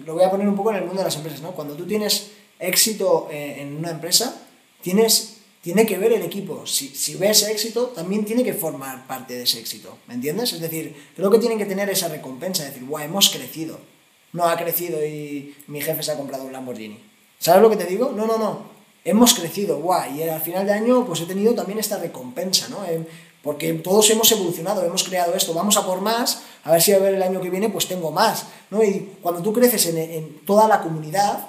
lo 0.04 0.14
voy 0.14 0.24
a 0.24 0.30
poner 0.30 0.48
un 0.48 0.56
poco 0.56 0.70
en 0.70 0.76
el 0.76 0.84
mundo 0.84 0.98
de 0.98 1.04
las 1.04 1.16
empresas, 1.16 1.40
¿no? 1.40 1.52
Cuando 1.52 1.74
tú 1.74 1.86
tienes 1.86 2.30
éxito 2.58 3.28
eh, 3.30 3.56
en 3.60 3.76
una 3.76 3.90
empresa, 3.90 4.42
tienes, 4.82 5.38
tiene 5.62 5.86
que 5.86 5.98
ver 5.98 6.12
el 6.12 6.22
equipo. 6.22 6.66
Si, 6.66 6.88
si 6.88 7.14
ves 7.14 7.44
éxito, 7.44 7.86
también 7.88 8.24
tiene 8.24 8.42
que 8.42 8.54
formar 8.54 9.06
parte 9.06 9.34
de 9.34 9.44
ese 9.44 9.60
éxito, 9.60 9.98
¿me 10.08 10.14
entiendes? 10.14 10.52
Es 10.52 10.60
decir, 10.60 10.94
creo 11.14 11.30
que 11.30 11.38
tienen 11.38 11.58
que 11.58 11.66
tener 11.66 11.88
esa 11.90 12.08
recompensa, 12.08 12.64
decir, 12.64 12.84
guau, 12.84 13.04
hemos 13.04 13.30
crecido. 13.30 13.78
No 14.32 14.44
ha 14.44 14.56
crecido 14.56 15.04
y 15.04 15.54
mi 15.66 15.80
jefe 15.80 16.02
se 16.02 16.12
ha 16.12 16.16
comprado 16.16 16.44
un 16.44 16.52
Lamborghini. 16.52 16.98
¿Sabes 17.38 17.62
lo 17.62 17.70
que 17.70 17.76
te 17.76 17.86
digo? 17.86 18.12
No, 18.14 18.26
no, 18.26 18.38
no. 18.38 18.70
Hemos 19.04 19.34
crecido, 19.34 19.78
guay, 19.78 20.20
y 20.20 20.28
al 20.28 20.40
final 20.40 20.66
de 20.66 20.72
año 20.72 21.06
pues 21.06 21.20
he 21.20 21.26
tenido 21.26 21.54
también 21.54 21.78
esta 21.78 21.98
recompensa, 21.98 22.68
¿no? 22.68 22.78
porque 23.42 23.72
todos 23.74 24.10
hemos 24.10 24.30
evolucionado, 24.32 24.84
hemos 24.84 25.04
creado 25.04 25.34
esto, 25.34 25.54
vamos 25.54 25.76
a 25.76 25.86
por 25.86 26.00
más, 26.00 26.42
a 26.64 26.72
ver 26.72 26.82
si 26.82 26.92
a 26.92 26.98
ver 26.98 27.14
el 27.14 27.22
año 27.22 27.40
que 27.40 27.48
viene 27.48 27.70
pues 27.70 27.88
tengo 27.88 28.10
más, 28.10 28.44
¿no? 28.70 28.84
Y 28.84 29.16
cuando 29.22 29.40
tú 29.40 29.52
creces 29.52 29.86
en, 29.86 30.40
toda 30.44 30.68
la 30.68 30.82
comunidad, 30.82 31.46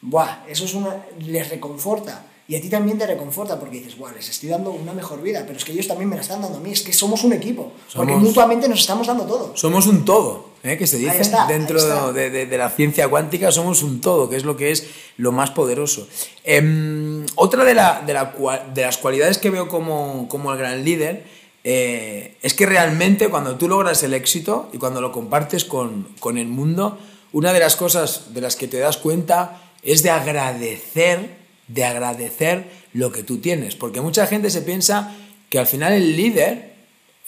¡buah! 0.00 0.44
Eso 0.48 0.64
es 0.64 0.74
una, 0.74 1.04
les 1.18 1.48
reconforta. 1.50 2.24
Y 2.46 2.56
a 2.56 2.60
ti 2.60 2.68
también 2.68 2.98
te 2.98 3.06
reconforta 3.06 3.58
porque 3.58 3.78
dices, 3.78 3.96
¡buah! 3.96 4.12
Les 4.12 4.28
estoy 4.28 4.50
dando 4.50 4.70
una 4.70 4.92
mejor 4.92 5.22
vida, 5.22 5.44
pero 5.46 5.56
es 5.56 5.64
que 5.64 5.72
ellos 5.72 5.88
también 5.88 6.10
me 6.10 6.16
la 6.16 6.22
están 6.22 6.42
dando 6.42 6.58
a 6.58 6.60
mí, 6.60 6.72
es 6.72 6.82
que 6.82 6.92
somos 6.92 7.24
un 7.24 7.32
equipo, 7.32 7.72
porque 7.94 8.12
mutuamente 8.12 8.68
nos 8.68 8.80
estamos 8.80 9.06
dando 9.06 9.24
todo. 9.24 9.56
Somos 9.56 9.86
un 9.86 10.04
todo, 10.04 10.50
¿eh? 10.62 10.76
que 10.76 10.86
se 10.86 10.98
dice 10.98 11.22
dentro 11.48 12.12
de, 12.12 12.28
de, 12.28 12.58
la 12.58 12.68
ciencia 12.68 13.08
cuántica, 13.08 13.50
somos 13.50 13.82
un 13.82 14.02
todo, 14.02 14.28
que 14.28 14.36
es 14.36 14.44
lo 14.44 14.58
que 14.58 14.72
es 14.72 14.86
lo 15.16 15.32
más 15.32 15.52
poderoso. 15.52 16.06
Em, 16.44 17.24
otra 17.36 17.64
de, 17.64 17.72
la, 17.72 18.02
de, 18.04 18.82
las 18.82 18.98
cualidades 18.98 19.38
que 19.38 19.48
veo 19.48 19.66
como, 19.66 20.28
como 20.28 20.52
el 20.52 20.58
gran 20.58 20.84
líder 20.84 21.24
eh, 21.64 22.36
es 22.42 22.52
que 22.52 22.66
realmente 22.66 23.30
cuando 23.30 23.56
tú 23.56 23.68
logras 23.68 24.02
el 24.02 24.12
éxito 24.12 24.68
y 24.70 24.76
cuando 24.76 25.00
lo 25.00 25.12
compartes 25.12 25.64
con, 25.64 26.08
con, 26.20 26.36
el 26.36 26.48
mundo, 26.48 26.98
una 27.32 27.54
de 27.54 27.60
las 27.60 27.74
cosas 27.74 28.34
de 28.34 28.42
las 28.42 28.56
que 28.56 28.68
te 28.68 28.76
das 28.76 28.98
cuenta 28.98 29.62
es 29.82 30.02
de 30.02 30.10
agradecer 30.10 31.43
de 31.68 31.84
agradecer 31.84 32.70
lo 32.92 33.12
que 33.12 33.22
tú 33.22 33.38
tienes. 33.38 33.76
Porque 33.76 34.00
mucha 34.00 34.26
gente 34.26 34.50
se 34.50 34.62
piensa 34.62 35.14
que 35.48 35.58
al 35.58 35.66
final 35.66 35.92
el 35.92 36.16
líder 36.16 36.74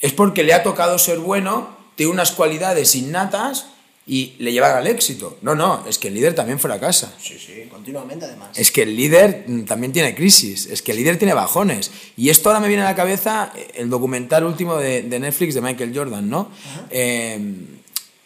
es 0.01 0.13
porque 0.13 0.43
le 0.43 0.53
ha 0.53 0.63
tocado 0.63 0.97
ser 0.99 1.19
bueno, 1.19 1.75
tiene 1.95 2.11
unas 2.11 2.31
cualidades 2.31 2.95
innatas 2.95 3.67
y 4.05 4.35
le 4.39 4.53
llevan 4.53 4.77
al 4.77 4.87
éxito. 4.87 5.37
No, 5.41 5.53
no, 5.53 5.83
es 5.87 5.97
que 5.97 6.07
el 6.07 6.13
líder 6.13 6.33
también 6.33 6.59
fracasa. 6.59 7.13
Sí, 7.21 7.37
sí, 7.37 7.67
continuamente 7.69 8.25
además. 8.25 8.57
Es 8.57 8.71
que 8.71 8.83
el 8.83 8.95
líder 8.95 9.45
también 9.67 9.91
tiene 9.91 10.15
crisis, 10.15 10.65
es 10.67 10.81
que 10.81 10.91
el 10.91 10.97
líder 10.97 11.17
tiene 11.17 11.33
bajones. 11.33 11.91
Y 12.15 12.29
esto 12.29 12.49
ahora 12.49 12.61
me 12.61 12.69
viene 12.69 12.83
a 12.83 12.85
la 12.85 12.95
cabeza 12.95 13.51
eh, 13.55 13.71
el 13.75 13.89
documental 13.89 14.45
último 14.45 14.77
de, 14.77 15.01
de 15.01 15.19
Netflix 15.19 15.55
de 15.55 15.61
Michael 15.61 15.91
Jordan, 15.93 16.29
¿no? 16.29 16.49
Eh, 16.89 17.37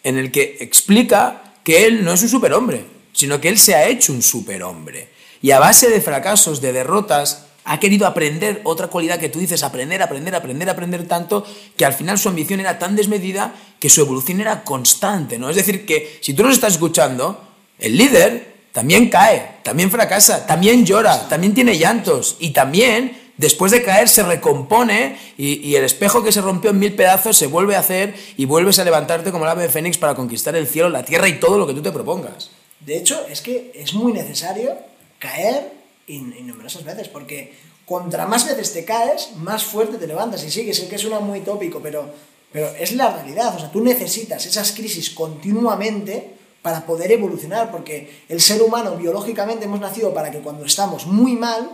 en 0.03 0.17
el 0.17 0.31
que 0.31 0.57
explica 0.59 1.55
que 1.63 1.85
él 1.85 2.03
no 2.03 2.13
es 2.13 2.21
un 2.21 2.29
superhombre, 2.29 2.85
sino 3.13 3.41
que 3.41 3.49
él 3.49 3.57
se 3.57 3.75
ha 3.75 3.87
hecho 3.87 4.13
un 4.13 4.21
superhombre. 4.21 5.09
Y 5.41 5.51
a 5.51 5.59
base 5.59 5.89
de 5.89 6.01
fracasos, 6.01 6.61
de 6.61 6.73
derrotas, 6.73 7.45
ha 7.63 7.79
querido 7.79 8.07
aprender 8.07 8.61
otra 8.63 8.87
cualidad 8.87 9.19
que 9.19 9.29
tú 9.29 9.39
dices, 9.39 9.63
aprender, 9.63 10.01
aprender, 10.01 10.35
aprender, 10.35 10.69
aprender 10.69 11.07
tanto, 11.07 11.45
que 11.77 11.85
al 11.85 11.93
final 11.93 12.17
su 12.17 12.29
ambición 12.29 12.59
era 12.59 12.79
tan 12.79 12.95
desmedida 12.95 13.53
que 13.79 13.89
su 13.89 14.01
evolución 14.01 14.41
era 14.41 14.63
constante, 14.63 15.37
¿no? 15.37 15.49
Es 15.49 15.55
decir, 15.55 15.85
que 15.85 16.19
si 16.21 16.33
tú 16.33 16.43
nos 16.43 16.53
estás 16.53 16.73
escuchando, 16.73 17.41
el 17.77 17.97
líder 17.97 18.51
también 18.71 19.09
cae, 19.09 19.57
también 19.63 19.91
fracasa, 19.91 20.45
también 20.45 20.85
llora, 20.85 21.27
también 21.27 21.53
tiene 21.53 21.77
llantos 21.77 22.37
y 22.39 22.51
también 22.51 23.17
después 23.37 23.71
de 23.71 23.83
caer 23.83 24.07
se 24.07 24.23
recompone 24.23 25.17
y, 25.37 25.67
y, 25.67 25.75
el 25.75 25.83
espejo 25.83 26.23
que 26.23 26.31
se 26.31 26.41
rompió 26.41 26.69
en 26.69 26.79
mil 26.79 26.93
pedazos 26.93 27.37
se 27.37 27.47
vuelve 27.47 27.75
a 27.75 27.79
hacer 27.79 28.15
y 28.37 28.45
vuelves 28.45 28.79
a 28.79 28.83
levantarte 28.83 29.31
como 29.31 29.45
el 29.45 29.51
ave 29.51 29.63
de 29.63 29.69
Fénix 29.69 29.97
para 29.97 30.15
conquistar 30.15 30.55
el 30.55 30.67
cielo, 30.67 30.89
la 30.89 31.03
tierra 31.03 31.27
y 31.27 31.39
todo 31.39 31.57
lo 31.57 31.67
que 31.67 31.73
tú 31.73 31.81
te 31.81 31.91
propongas. 31.91 32.51
De 32.79 32.97
hecho, 32.97 33.25
es 33.29 33.41
que 33.41 33.71
es 33.75 33.93
muy 33.93 34.13
necesario 34.13 34.90
caer 35.21 35.71
numerosas 36.07 36.83
veces, 36.83 37.07
porque 37.07 37.53
contra 37.85 38.25
más 38.25 38.45
veces 38.45 38.73
te 38.73 38.83
caes, 38.83 39.29
más 39.37 39.63
fuerte 39.63 39.97
te 39.97 40.07
levantas. 40.07 40.43
Y 40.43 40.51
sí, 40.51 40.65
que 40.65 40.73
sé 40.73 40.89
que 40.89 40.97
suena 40.97 41.19
muy 41.19 41.41
tópico, 41.41 41.79
pero, 41.79 42.09
pero 42.51 42.67
es 42.75 42.91
la 42.93 43.13
realidad. 43.13 43.55
O 43.55 43.59
sea, 43.59 43.71
tú 43.71 43.81
necesitas 43.81 44.45
esas 44.45 44.73
crisis 44.73 45.11
continuamente 45.11 46.35
para 46.61 46.85
poder 46.85 47.11
evolucionar, 47.11 47.71
porque 47.71 48.23
el 48.27 48.41
ser 48.41 48.61
humano 48.61 48.95
biológicamente 48.97 49.65
hemos 49.65 49.79
nacido 49.79 50.13
para 50.13 50.31
que 50.31 50.39
cuando 50.39 50.65
estamos 50.65 51.05
muy 51.05 51.35
mal, 51.35 51.71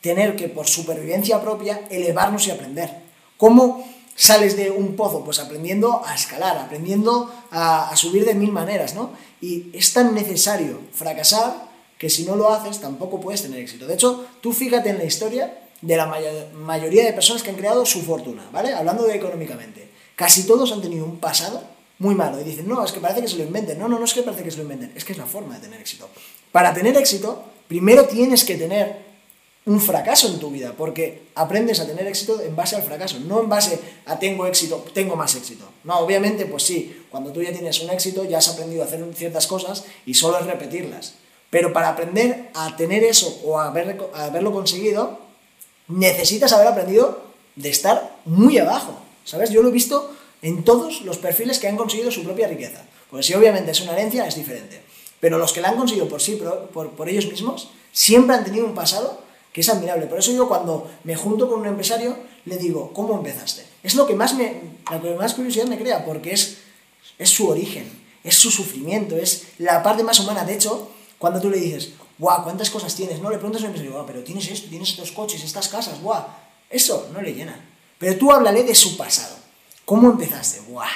tener 0.00 0.36
que 0.36 0.48
por 0.48 0.66
supervivencia 0.66 1.40
propia 1.42 1.82
elevarnos 1.90 2.46
y 2.46 2.50
aprender. 2.52 2.90
¿Cómo 3.36 3.84
sales 4.14 4.56
de 4.56 4.70
un 4.70 4.96
pozo? 4.96 5.24
Pues 5.24 5.38
aprendiendo 5.38 6.02
a 6.06 6.14
escalar, 6.14 6.56
aprendiendo 6.58 7.32
a 7.50 7.92
subir 7.94 8.24
de 8.24 8.34
mil 8.34 8.52
maneras, 8.52 8.94
¿no? 8.94 9.10
Y 9.40 9.70
es 9.72 9.92
tan 9.92 10.14
necesario 10.14 10.80
fracasar 10.92 11.65
que 11.98 12.10
si 12.10 12.24
no 12.24 12.36
lo 12.36 12.52
haces 12.52 12.80
tampoco 12.80 13.20
puedes 13.20 13.42
tener 13.42 13.60
éxito. 13.60 13.86
De 13.86 13.94
hecho, 13.94 14.26
tú 14.40 14.52
fíjate 14.52 14.90
en 14.90 14.98
la 14.98 15.04
historia 15.04 15.58
de 15.80 15.96
la 15.96 16.06
mayoría 16.54 17.04
de 17.04 17.12
personas 17.12 17.42
que 17.42 17.50
han 17.50 17.56
creado 17.56 17.84
su 17.86 18.02
fortuna, 18.02 18.48
¿vale? 18.52 18.72
Hablando 18.72 19.04
de 19.04 19.14
económicamente. 19.14 19.88
Casi 20.14 20.46
todos 20.46 20.72
han 20.72 20.80
tenido 20.80 21.04
un 21.04 21.18
pasado 21.18 21.62
muy 21.98 22.14
malo 22.14 22.40
y 22.40 22.44
dicen, 22.44 22.68
no, 22.68 22.84
es 22.84 22.92
que 22.92 23.00
parece 23.00 23.22
que 23.22 23.28
se 23.28 23.36
lo 23.36 23.44
inventen. 23.44 23.78
No, 23.78 23.88
no, 23.88 23.98
no 23.98 24.04
es 24.04 24.14
que 24.14 24.22
parece 24.22 24.44
que 24.44 24.50
se 24.50 24.58
lo 24.58 24.62
inventen, 24.64 24.92
es 24.94 25.04
que 25.04 25.12
es 25.12 25.18
la 25.18 25.26
forma 25.26 25.54
de 25.54 25.60
tener 25.60 25.80
éxito. 25.80 26.08
Para 26.52 26.72
tener 26.72 26.96
éxito, 26.96 27.44
primero 27.68 28.06
tienes 28.06 28.44
que 28.44 28.56
tener 28.56 29.06
un 29.66 29.80
fracaso 29.80 30.28
en 30.28 30.38
tu 30.38 30.50
vida, 30.50 30.74
porque 30.76 31.26
aprendes 31.34 31.80
a 31.80 31.86
tener 31.86 32.06
éxito 32.06 32.40
en 32.40 32.54
base 32.54 32.76
al 32.76 32.82
fracaso, 32.82 33.18
no 33.18 33.40
en 33.40 33.48
base 33.48 33.80
a 34.06 34.16
tengo 34.16 34.46
éxito, 34.46 34.84
tengo 34.94 35.16
más 35.16 35.34
éxito. 35.34 35.68
No, 35.82 35.98
obviamente, 35.98 36.46
pues 36.46 36.62
sí, 36.62 37.04
cuando 37.10 37.32
tú 37.32 37.42
ya 37.42 37.50
tienes 37.52 37.80
un 37.80 37.90
éxito, 37.90 38.24
ya 38.24 38.38
has 38.38 38.48
aprendido 38.48 38.82
a 38.82 38.86
hacer 38.86 39.04
ciertas 39.14 39.46
cosas 39.48 39.84
y 40.06 40.14
solo 40.14 40.38
es 40.38 40.46
repetirlas. 40.46 41.14
Pero 41.50 41.72
para 41.72 41.90
aprender 41.90 42.50
a 42.54 42.76
tener 42.76 43.04
eso 43.04 43.40
o 43.44 43.58
a, 43.58 43.66
haberlo 43.68 44.52
conseguido, 44.52 45.20
necesitas 45.88 46.52
haber 46.52 46.68
aprendido 46.68 47.22
de 47.54 47.70
estar 47.70 48.16
muy 48.24 48.58
abajo. 48.58 48.98
¿Sabes? 49.24 49.50
Yo 49.50 49.62
lo 49.62 49.70
he 49.70 49.72
visto 49.72 50.14
en 50.42 50.64
todos 50.64 51.02
los 51.02 51.18
perfiles 51.18 51.58
que 51.58 51.68
han 51.68 51.76
conseguido 51.76 52.10
su 52.10 52.24
propia 52.24 52.48
riqueza. 52.48 52.84
Pues 53.10 53.26
si 53.26 53.34
obviamente 53.34 53.70
es 53.70 53.80
una 53.80 53.92
herencia, 53.92 54.26
es 54.26 54.36
diferente. 54.36 54.82
Pero 55.20 55.38
los 55.38 55.52
que 55.52 55.60
la 55.60 55.68
han 55.68 55.76
conseguido 55.76 56.08
por 56.08 56.20
sí, 56.20 56.40
por, 56.72 56.90
por, 56.90 57.08
ellos 57.08 57.26
mismos, 57.26 57.70
siempre 57.92 58.36
han 58.36 58.44
tenido 58.44 58.66
un 58.66 58.74
pasado 58.74 59.22
que 59.52 59.62
es 59.62 59.68
admirable. 59.68 60.06
Por 60.06 60.18
eso 60.18 60.32
yo 60.32 60.48
cuando 60.48 60.90
me 61.04 61.16
junto 61.16 61.48
con 61.48 61.60
un 61.60 61.66
empresario, 61.66 62.16
le 62.44 62.58
digo, 62.58 62.92
¿cómo 62.92 63.16
empezaste? 63.16 63.64
Es 63.82 63.94
lo 63.94 64.06
que 64.06 64.14
más, 64.14 64.34
lo 64.34 65.02
que 65.02 65.14
más 65.14 65.34
curiosidad 65.34 65.66
me 65.66 65.78
crea, 65.78 66.04
porque 66.04 66.32
es, 66.32 66.58
es 67.18 67.30
su 67.30 67.48
origen, 67.48 67.90
es 68.22 68.34
su 68.34 68.50
sufrimiento, 68.50 69.16
es 69.16 69.46
la 69.58 69.82
parte 69.82 70.04
más 70.04 70.20
humana. 70.20 70.44
De 70.44 70.54
hecho, 70.54 70.90
cuando 71.18 71.40
tú 71.40 71.50
le 71.50 71.58
dices, 71.58 71.92
guau, 72.18 72.44
¿cuántas 72.44 72.70
cosas 72.70 72.94
tienes? 72.94 73.20
No 73.20 73.30
le 73.30 73.36
preguntas 73.36 73.62
al 73.62 73.68
empresario, 73.68 73.92
guau, 73.92 74.06
pero 74.06 74.22
tienes 74.22 74.48
esto, 74.48 74.68
tienes 74.68 74.90
estos 74.90 75.12
coches, 75.12 75.42
estas 75.42 75.68
casas, 75.68 76.00
guau. 76.00 76.24
Eso 76.68 77.08
no 77.12 77.22
le 77.22 77.32
llena. 77.34 77.58
Pero 77.98 78.16
tú 78.16 78.32
háblale 78.32 78.64
de 78.64 78.74
su 78.74 78.96
pasado. 78.96 79.36
¿Cómo 79.84 80.10
empezaste? 80.10 80.60
Guau. 80.68 80.88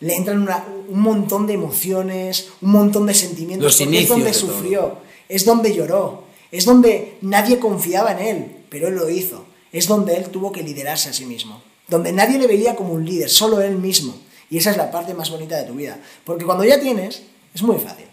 Le 0.00 0.16
entran 0.16 0.46
un 0.88 1.00
montón 1.00 1.46
de 1.46 1.54
emociones, 1.54 2.48
un 2.60 2.72
montón 2.72 3.06
de 3.06 3.14
sentimientos. 3.14 3.64
Los 3.64 3.80
inicios 3.80 4.02
es 4.02 4.08
donde 4.08 4.34
sufrió, 4.34 4.98
es 5.28 5.44
donde 5.44 5.74
lloró, 5.74 6.24
es 6.50 6.64
donde 6.64 7.16
nadie 7.22 7.58
confiaba 7.58 8.12
en 8.12 8.18
él, 8.18 8.56
pero 8.68 8.88
él 8.88 8.96
lo 8.96 9.08
hizo. 9.08 9.46
Es 9.72 9.86
donde 9.88 10.16
él 10.16 10.28
tuvo 10.28 10.52
que 10.52 10.62
liderarse 10.62 11.08
a 11.08 11.12
sí 11.12 11.24
mismo. 11.24 11.62
Donde 11.88 12.12
nadie 12.12 12.38
le 12.38 12.46
veía 12.46 12.76
como 12.76 12.92
un 12.92 13.04
líder, 13.04 13.30
solo 13.30 13.60
él 13.60 13.76
mismo. 13.76 14.14
Y 14.50 14.58
esa 14.58 14.70
es 14.70 14.76
la 14.76 14.90
parte 14.90 15.14
más 15.14 15.30
bonita 15.30 15.56
de 15.56 15.64
tu 15.64 15.74
vida. 15.74 15.98
Porque 16.24 16.44
cuando 16.44 16.64
ya 16.64 16.78
tienes, 16.78 17.22
es 17.54 17.62
muy 17.62 17.78
fácil 17.78 18.06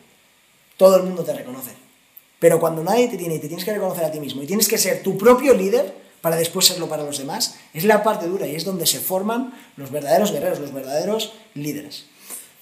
todo 0.81 0.97
el 0.97 1.03
mundo 1.03 1.23
te 1.23 1.31
reconoce. 1.31 1.69
Pero 2.39 2.59
cuando 2.59 2.83
nadie 2.83 3.07
te 3.07 3.15
tiene 3.15 3.35
y 3.35 3.39
te 3.39 3.47
tienes 3.47 3.63
que 3.63 3.71
reconocer 3.71 4.03
a 4.03 4.11
ti 4.11 4.19
mismo 4.19 4.41
y 4.41 4.47
tienes 4.47 4.67
que 4.67 4.79
ser 4.79 5.03
tu 5.03 5.15
propio 5.15 5.53
líder 5.53 5.93
para 6.21 6.37
después 6.37 6.65
serlo 6.65 6.89
para 6.89 7.03
los 7.03 7.19
demás, 7.19 7.55
es 7.71 7.83
la 7.83 8.01
parte 8.01 8.25
dura 8.25 8.47
y 8.47 8.55
es 8.55 8.65
donde 8.65 8.87
se 8.87 8.99
forman 8.99 9.53
los 9.77 9.91
verdaderos 9.91 10.31
guerreros, 10.31 10.59
los 10.59 10.73
verdaderos 10.73 11.33
líderes. 11.53 12.05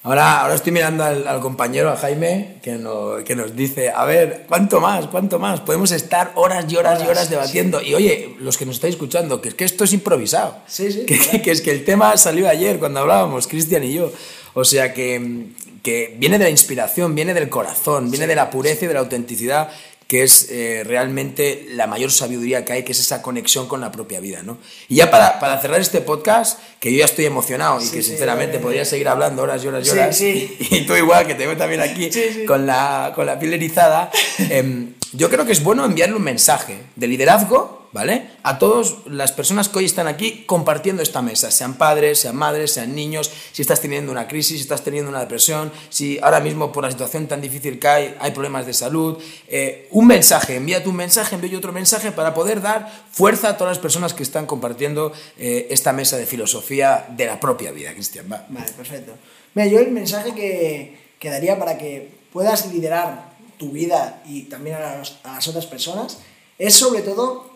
Ahora, 0.03 0.41
ahora 0.41 0.55
estoy 0.55 0.73
mirando 0.73 1.05
al, 1.05 1.39
compañero, 1.39 1.91
a 1.91 1.95
Jaime, 1.95 2.57
que, 2.61 2.77
que, 3.25 3.35
nos 3.37 3.55
dice, 3.55 3.89
a 3.89 4.03
ver, 4.03 4.45
¿cuánto 4.49 4.81
más? 4.81 5.07
¿Cuánto 5.07 5.39
más? 5.39 5.61
Podemos 5.61 5.93
estar 5.93 6.33
horas 6.35 6.65
y 6.67 6.75
horas, 6.75 7.01
y 7.01 7.07
horas 7.07 7.29
debatiendo. 7.29 7.81
Y 7.81 7.93
oye, 7.93 8.35
los 8.39 8.57
que 8.57 8.65
nos 8.65 8.75
estáis 8.75 8.95
escuchando, 8.95 9.41
que 9.41 9.47
es 9.47 9.55
que 9.55 9.63
esto 9.63 9.85
es 9.85 9.93
improvisado. 9.93 10.57
Sí, 10.67 10.91
sí. 10.91 11.05
Que, 11.05 11.41
que 11.41 11.51
es 11.51 11.61
que 11.61 11.71
el 11.71 11.85
tema 11.85 12.17
salió 12.17 12.49
ayer 12.49 12.79
cuando 12.79 12.99
hablábamos, 12.99 13.47
Cristian 13.47 13.85
y 13.85 13.93
yo. 13.93 14.11
O 14.53 14.65
sea 14.65 14.93
que, 14.93 15.51
que 15.83 16.15
viene 16.17 16.37
de 16.37 16.45
la 16.45 16.49
inspiración, 16.49 17.15
viene 17.15 17.33
del 17.33 17.49
corazón, 17.49 18.11
viene 18.11 18.27
de 18.27 18.35
la 18.35 18.49
pureza 18.49 18.85
y 18.85 18.87
de 18.87 18.93
la 18.93 18.99
autenticidad, 18.99 19.69
que 20.09 20.23
es 20.23 20.47
eh, 20.49 20.83
realmente 20.83 21.67
la 21.69 21.85
mayor 21.85 22.11
sabiduría 22.11 22.65
que 22.65 22.73
hay, 22.73 22.83
que 22.83 22.93
es 22.93 22.99
esa 22.99 23.21
conexión 23.21 23.67
con 23.67 23.79
la 23.79 23.91
propia 23.91 24.19
vida. 24.19 24.41
¿no? 24.41 24.57
Y 24.87 24.95
ya 24.95 25.11
para, 25.11 25.39
para 25.39 25.61
cerrar 25.61 25.79
este 25.79 26.01
podcast, 26.01 26.59
que 26.79 26.91
yo 26.91 26.97
ya 26.97 27.05
estoy 27.05 27.25
emocionado 27.25 27.79
y 27.79 27.87
que 27.89 28.01
sinceramente 28.01 28.57
podría 28.57 28.85
seguir 28.85 29.07
hablando 29.07 29.43
horas 29.43 29.63
y 29.63 29.67
horas 29.67 29.87
y 29.87 29.89
horas, 29.91 30.19
y 30.21 30.85
tú 30.87 30.95
igual, 30.95 31.27
que 31.27 31.35
te 31.35 31.45
veo 31.45 31.55
también 31.55 31.81
aquí 31.81 32.09
Con, 32.47 32.65
la, 32.65 33.11
con 33.13 33.27
la 33.27 33.37
piel 33.37 33.53
erizada, 33.53 34.09
em, 34.49 34.95
yo 35.13 35.29
creo 35.29 35.45
que 35.45 35.51
es 35.51 35.61
bueno 35.61 35.85
enviarle 35.85 36.15
un 36.15 36.23
mensaje 36.23 36.77
de 36.95 37.07
liderazgo 37.07 37.78
¿vale? 37.91 38.29
A 38.43 38.59
todas 38.59 38.95
las 39.07 39.31
personas 39.31 39.69
que 39.69 39.79
hoy 39.79 39.85
están 39.85 40.07
aquí 40.07 40.43
compartiendo 40.45 41.01
esta 41.01 41.21
mesa, 41.21 41.51
sean 41.51 41.75
padres, 41.75 42.19
sean 42.19 42.35
madres, 42.35 42.73
sean 42.73 42.93
niños, 42.93 43.31
si 43.51 43.61
estás 43.61 43.81
teniendo 43.81 44.11
una 44.11 44.27
crisis, 44.27 44.57
si 44.57 44.61
estás 44.61 44.83
teniendo 44.83 45.09
una 45.09 45.21
depresión, 45.21 45.71
si 45.89 46.19
ahora 46.19 46.39
mismo 46.39 46.71
por 46.71 46.83
la 46.83 46.91
situación 46.91 47.27
tan 47.27 47.41
difícil 47.41 47.79
que 47.79 47.87
hay 47.87 48.15
hay 48.19 48.31
problemas 48.31 48.65
de 48.65 48.73
salud, 48.73 49.17
eh, 49.47 49.87
un 49.91 50.07
mensaje, 50.07 50.55
envíate 50.55 50.89
un 50.89 50.95
mensaje, 50.95 51.35
envío 51.35 51.57
otro 51.57 51.71
mensaje 51.71 52.11
para 52.11 52.33
poder 52.33 52.61
dar 52.61 52.91
fuerza 53.11 53.49
a 53.49 53.57
todas 53.57 53.71
las 53.71 53.81
personas 53.81 54.13
que 54.13 54.23
están 54.23 54.45
compartiendo 54.45 55.11
eh, 55.37 55.67
esta 55.69 55.93
mesa 55.93 56.17
de 56.17 56.25
filosofía 56.25 57.07
de 57.09 57.25
la 57.25 57.39
propia 57.39 57.71
vida, 57.71 57.93
Cristian. 57.93 58.29
Vale, 58.29 58.45
perfecto. 58.75 59.13
Mira, 59.55 59.67
yo 59.67 59.79
el 59.79 59.91
mensaje 59.91 60.33
que, 60.33 60.97
que 61.17 61.29
daría 61.29 61.57
para 61.57 61.77
que 61.77 62.11
puedas 62.31 62.71
liderar 62.71 63.29
tu 63.57 63.71
vida 63.71 64.21
y 64.25 64.43
también 64.43 64.77
a 64.77 64.97
las 64.97 65.47
otras 65.47 65.65
personas 65.65 66.19
es 66.57 66.75
sobre 66.75 67.01
todo 67.01 67.48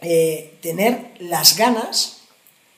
eh, 0.00 0.58
tener 0.62 1.12
las 1.18 1.56
ganas 1.56 2.18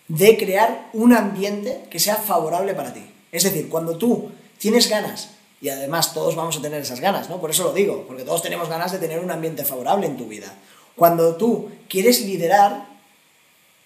de 0.08 0.36
crear 0.36 0.90
un 0.92 1.12
ambiente 1.14 1.84
que 1.90 2.00
sea 2.00 2.16
favorable 2.16 2.74
para 2.74 2.92
ti. 2.92 3.04
Es 3.30 3.44
decir, 3.44 3.68
cuando 3.68 3.96
tú 3.96 4.30
tienes 4.58 4.88
ganas, 4.88 5.30
y 5.60 5.68
además 5.68 6.14
todos 6.14 6.34
vamos 6.34 6.56
a 6.56 6.62
tener 6.62 6.80
esas 6.80 7.00
ganas, 7.00 7.28
¿no? 7.28 7.40
Por 7.40 7.50
eso 7.50 7.64
lo 7.64 7.72
digo, 7.72 8.04
porque 8.06 8.24
todos 8.24 8.42
tenemos 8.42 8.68
ganas 8.68 8.92
de 8.92 8.98
tener 8.98 9.20
un 9.20 9.30
ambiente 9.30 9.64
favorable 9.64 10.06
en 10.06 10.16
tu 10.16 10.26
vida. 10.26 10.52
Cuando 10.96 11.36
tú 11.36 11.70
quieres 11.88 12.22
liderar, 12.22 12.88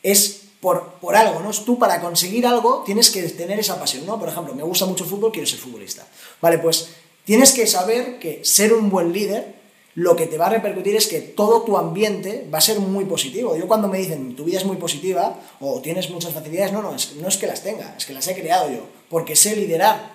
es 0.02 0.42
por, 0.60 0.94
por 1.00 1.16
algo, 1.16 1.40
¿no? 1.40 1.50
Tú 1.50 1.78
para 1.78 2.00
conseguir 2.00 2.46
algo 2.46 2.84
tienes 2.86 3.10
que 3.10 3.22
tener 3.30 3.58
esa 3.58 3.78
pasión, 3.78 4.06
¿no? 4.06 4.18
Por 4.18 4.28
ejemplo, 4.28 4.54
me 4.54 4.62
gusta 4.62 4.86
mucho 4.86 5.04
el 5.04 5.10
fútbol, 5.10 5.32
quiero 5.32 5.46
ser 5.46 5.58
futbolista. 5.58 6.06
Vale, 6.40 6.58
pues 6.58 6.90
tienes 7.24 7.52
que 7.52 7.66
saber 7.66 8.18
que 8.18 8.44
ser 8.44 8.72
un 8.72 8.88
buen 8.88 9.12
líder 9.12 9.63
lo 9.96 10.16
que 10.16 10.26
te 10.26 10.38
va 10.38 10.46
a 10.46 10.50
repercutir 10.50 10.96
es 10.96 11.06
que 11.06 11.20
todo 11.20 11.62
tu 11.62 11.76
ambiente 11.76 12.48
va 12.52 12.58
a 12.58 12.60
ser 12.60 12.80
muy 12.80 13.04
positivo. 13.04 13.56
Yo 13.56 13.68
cuando 13.68 13.88
me 13.88 13.98
dicen 13.98 14.34
tu 14.34 14.44
vida 14.44 14.58
es 14.58 14.64
muy 14.64 14.76
positiva 14.76 15.38
o 15.60 15.80
tienes 15.80 16.10
muchas 16.10 16.32
facilidades, 16.32 16.72
no, 16.72 16.82
no, 16.82 16.94
es, 16.94 17.14
no 17.16 17.28
es 17.28 17.36
que 17.36 17.46
las 17.46 17.62
tenga, 17.62 17.94
es 17.96 18.04
que 18.04 18.12
las 18.12 18.26
he 18.26 18.34
creado 18.34 18.70
yo, 18.70 18.86
porque 19.08 19.36
sé 19.36 19.54
liderar, 19.54 20.14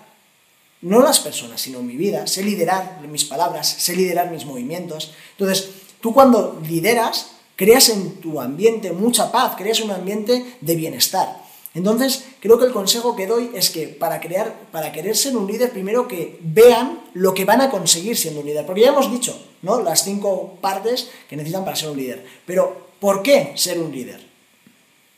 no 0.82 1.02
las 1.02 1.20
personas, 1.20 1.62
sino 1.62 1.82
mi 1.82 1.96
vida, 1.96 2.28
sé 2.28 2.44
liderar 2.44 3.02
mis 3.10 3.26
palabras, 3.26 3.68
sé 3.68 3.96
liderar 3.96 4.32
mis 4.32 4.46
movimientos. 4.46 5.14
Entonces, 5.32 5.70
tú 6.02 6.14
cuando 6.14 6.60
lideras, 6.68 7.32
creas 7.56 7.90
en 7.90 8.16
tu 8.16 8.42
ambiente 8.42 8.92
mucha 8.92 9.32
paz, 9.32 9.56
creas 9.58 9.80
un 9.82 9.92
ambiente 9.92 10.58
de 10.60 10.76
bienestar. 10.76 11.39
Entonces, 11.76 12.26
creo 12.40 12.58
que 12.58 12.66
el 12.66 12.74
consejo 12.74 13.16
que 13.16 13.28
doy 13.28 13.52
es 13.54 13.70
que 13.70 13.88
para 13.88 14.20
crear, 14.20 14.56
para 14.72 14.92
querer 14.92 15.16
ser 15.16 15.38
un 15.38 15.46
líder, 15.46 15.72
primero 15.72 16.08
que 16.08 16.40
vean 16.42 17.02
lo 17.14 17.34
que 17.34 17.46
van 17.46 17.62
a 17.62 17.70
conseguir 17.70 18.18
siendo 18.18 18.40
un 18.40 18.48
líder. 18.48 18.66
Porque 18.66 18.82
ya 18.82 18.90
hemos 18.90 19.12
dicho, 19.12 19.40
¿no? 19.62 19.82
Las 19.82 20.04
cinco 20.04 20.58
partes 20.62 21.10
que 21.30 21.36
necesitan 21.36 21.64
para 21.64 21.76
ser 21.76 21.90
un 21.90 21.98
líder. 21.98 22.26
Pero, 22.46 22.90
¿por 23.00 23.22
qué 23.22 23.54
ser 23.56 23.80
un 23.80 23.92
líder? 23.92 24.30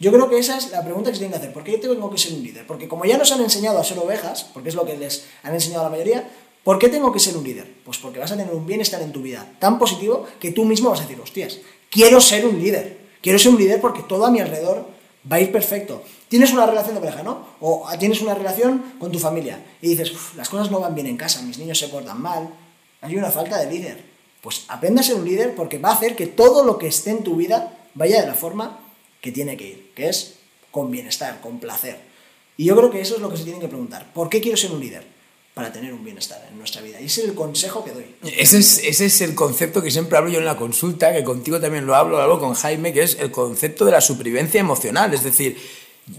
Yo 0.01 0.11
creo 0.11 0.27
que 0.29 0.39
esa 0.39 0.57
es 0.57 0.71
la 0.71 0.83
pregunta 0.83 1.11
que 1.11 1.15
se 1.15 1.19
tiene 1.19 1.31
que 1.31 1.37
hacer. 1.37 1.53
¿Por 1.53 1.63
qué 1.63 1.77
tengo 1.77 2.09
que 2.09 2.17
ser 2.17 2.33
un 2.33 2.43
líder? 2.43 2.65
Porque 2.65 2.87
como 2.87 3.05
ya 3.05 3.17
nos 3.17 3.31
han 3.31 3.41
enseñado 3.41 3.77
a 3.77 3.83
ser 3.83 3.99
ovejas, 3.99 4.45
porque 4.51 4.69
es 4.69 4.75
lo 4.75 4.83
que 4.83 4.97
les 4.97 5.25
han 5.43 5.53
enseñado 5.53 5.81
a 5.81 5.83
la 5.85 5.91
mayoría, 5.91 6.27
¿por 6.63 6.79
qué 6.79 6.89
tengo 6.89 7.13
que 7.13 7.19
ser 7.19 7.37
un 7.37 7.43
líder? 7.43 7.71
Pues 7.85 7.99
porque 7.99 8.17
vas 8.17 8.31
a 8.31 8.35
tener 8.35 8.51
un 8.51 8.65
bienestar 8.65 9.01
en 9.03 9.11
tu 9.11 9.21
vida 9.21 9.47
tan 9.59 9.77
positivo 9.77 10.25
que 10.39 10.51
tú 10.51 10.65
mismo 10.65 10.89
vas 10.89 10.99
a 10.99 11.03
decir, 11.03 11.21
hostias, 11.21 11.59
quiero 11.91 12.19
ser 12.19 12.47
un 12.47 12.59
líder. 12.59 12.97
Quiero 13.21 13.37
ser 13.37 13.51
un 13.51 13.59
líder 13.59 13.79
porque 13.79 14.01
todo 14.01 14.25
a 14.25 14.31
mi 14.31 14.39
alrededor 14.39 14.87
va 15.31 15.35
a 15.35 15.41
ir 15.41 15.51
perfecto. 15.51 16.01
Tienes 16.31 16.53
una 16.53 16.65
relación 16.65 16.95
de 16.95 17.01
pareja, 17.01 17.23
¿no? 17.23 17.45
O 17.59 17.85
tienes 17.99 18.21
una 18.21 18.33
relación 18.33 18.81
con 18.99 19.11
tu 19.11 19.19
familia 19.19 19.61
y 19.81 19.89
dices, 19.89 20.13
las 20.37 20.47
cosas 20.47 20.71
no 20.71 20.79
van 20.79 20.95
bien 20.95 21.07
en 21.07 21.17
casa, 21.17 21.41
mis 21.41 21.57
niños 21.57 21.77
se 21.77 21.89
portan 21.89 22.21
mal, 22.21 22.49
hay 23.01 23.17
una 23.17 23.29
falta 23.29 23.59
de 23.59 23.69
líder. 23.69 24.01
Pues 24.39 24.63
aprende 24.69 25.01
a 25.01 25.03
ser 25.03 25.15
un 25.15 25.25
líder 25.25 25.53
porque 25.55 25.77
va 25.77 25.89
a 25.89 25.95
hacer 25.95 26.15
que 26.15 26.27
todo 26.27 26.63
lo 26.63 26.77
que 26.77 26.87
esté 26.87 27.09
en 27.09 27.25
tu 27.25 27.35
vida 27.35 27.77
vaya 27.95 28.21
de 28.21 28.27
la 28.27 28.33
forma 28.33 28.79
que 29.19 29.33
tiene 29.33 29.57
que 29.57 29.67
ir, 29.67 29.91
que 29.93 30.07
es 30.07 30.35
con 30.71 30.89
bienestar, 30.89 31.41
con 31.41 31.59
placer. 31.59 31.99
Y 32.55 32.63
yo 32.63 32.77
creo 32.77 32.89
que 32.89 33.01
eso 33.01 33.15
es 33.15 33.21
lo 33.21 33.29
que 33.29 33.35
se 33.35 33.43
tiene 33.43 33.59
que 33.59 33.67
preguntar. 33.67 34.13
¿Por 34.13 34.29
qué 34.29 34.39
quiero 34.39 34.55
ser 34.55 34.71
un 34.71 34.79
líder? 34.79 35.05
Para 35.53 35.73
tener 35.73 35.91
un 35.93 36.01
bienestar 36.01 36.47
en 36.49 36.57
nuestra 36.57 36.81
vida. 36.81 37.01
Y 37.01 37.07
ese 37.07 37.23
es 37.23 37.27
el 37.27 37.35
consejo 37.35 37.83
que 37.83 37.91
doy. 37.91 38.05
Ese 38.23 38.59
es, 38.59 38.77
ese 38.85 39.07
es 39.07 39.19
el 39.19 39.35
concepto 39.35 39.81
que 39.81 39.91
siempre 39.91 40.17
hablo 40.17 40.31
yo 40.31 40.39
en 40.39 40.45
la 40.45 40.55
consulta, 40.55 41.11
que 41.11 41.25
contigo 41.25 41.59
también 41.59 41.85
lo 41.85 41.93
hablo, 41.93 42.15
lo 42.15 42.23
hablo 42.23 42.39
con 42.39 42.53
Jaime, 42.53 42.93
que 42.93 43.03
es 43.03 43.17
el 43.19 43.31
concepto 43.31 43.83
de 43.83 43.91
la 43.91 43.99
supervivencia 43.99 44.61
emocional. 44.61 45.13
Es 45.13 45.25
decir, 45.25 45.57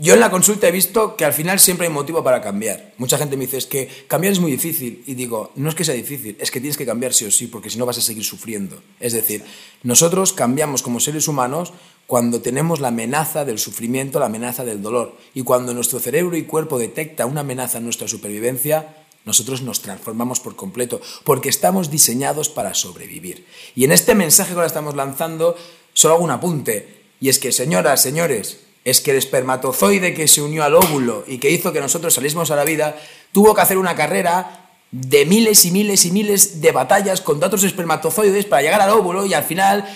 yo 0.01 0.15
en 0.15 0.21
la 0.21 0.31
consulta 0.31 0.69
he 0.69 0.73
visto 0.73 1.17
que 1.17 1.25
al 1.25 1.33
final 1.33 1.59
siempre 1.59 1.87
hay 1.87 1.93
motivo 1.93 2.23
para 2.23 2.41
cambiar. 2.41 2.95
Mucha 2.99 3.19
gente 3.19 3.37
me 3.37 3.45
dice, 3.45 3.59
es 3.59 3.67
que 3.67 3.89
cambiar 4.07 4.33
es 4.33 4.41
muy 4.41 4.51
difícil. 4.51 5.03
Y 5.07 5.15
digo, 5.15 5.51
no 5.57 5.69
es 5.69 5.75
que 5.75 5.85
sea 5.85 5.95
difícil, 5.95 6.37
es 6.41 6.51
que 6.51 6.61
tienes 6.61 6.77
que 6.77 6.87
cambiar 6.87 7.13
sí 7.13 7.25
o 7.25 7.31
sí, 7.31 7.49
porque 7.49 7.69
si 7.69 7.79
no 7.79 7.87
vas 7.87 7.99
a 7.99 8.01
seguir 8.01 8.25
sufriendo. 8.25 8.81
Es 9.01 9.13
decir, 9.13 9.45
nosotros 9.83 10.33
cambiamos 10.33 10.83
como 10.83 11.01
seres 11.01 11.29
humanos 11.29 11.73
cuando 12.07 12.41
tenemos 12.41 12.81
la 12.81 12.89
amenaza 12.89 13.45
del 13.45 13.59
sufrimiento, 13.59 14.19
la 14.19 14.27
amenaza 14.27 14.65
del 14.65 14.83
dolor. 14.83 15.17
Y 15.35 15.43
cuando 15.43 15.75
nuestro 15.75 15.99
cerebro 15.99 16.37
y 16.37 16.45
cuerpo 16.45 16.79
detecta 16.79 17.27
una 17.27 17.41
amenaza 17.41 17.79
en 17.79 17.85
nuestra 17.85 18.09
supervivencia, 18.09 18.97
nosotros 19.25 19.63
nos 19.63 19.83
transformamos 19.83 20.41
por 20.41 20.57
completo, 20.57 21.01
porque 21.25 21.49
estamos 21.49 21.91
diseñados 21.91 22.49
para 22.49 22.75
sobrevivir. 22.75 23.47
Y 23.75 23.85
en 23.85 23.93
este 23.93 24.15
mensaje 24.15 24.51
que 24.51 24.57
ahora 24.57 24.67
estamos 24.67 24.97
lanzando, 24.97 25.57
solo 25.93 26.15
hago 26.15 26.25
un 26.25 26.31
apunte. 26.31 27.03
Y 27.21 27.29
es 27.29 27.39
que, 27.39 27.53
señoras, 27.53 28.03
señores, 28.03 28.59
es 28.85 29.01
que 29.01 29.13
el 29.13 29.19
espermatozoide 29.19 30.15
que 30.15 30.29
se 30.29 30.43
unió 30.43 30.65
al 30.65 30.75
óvulo 30.75 31.25
y 31.27 31.39
que 31.39 31.51
hizo 31.51 31.73
que 31.73 31.81
nosotros 31.81 32.15
saliésemos 32.15 32.51
a 32.51 32.57
la 32.57 32.65
vida, 32.65 32.97
tuvo 33.33 33.55
que 33.55 33.61
hacer 33.61 33.79
una 33.79 33.95
carrera 33.95 34.69
de 34.91 35.25
miles 35.25 35.65
y 35.65 35.71
miles 35.71 36.05
y 36.05 36.11
miles 36.11 36.61
de 36.61 36.71
batallas 36.73 37.21
contra 37.21 37.47
otros 37.47 37.65
espermatozoides 37.65 38.45
para 38.45 38.63
llegar 38.63 38.81
al 38.81 38.91
óvulo 38.91 39.25
y 39.25 39.35
al 39.35 39.45
final 39.45 39.89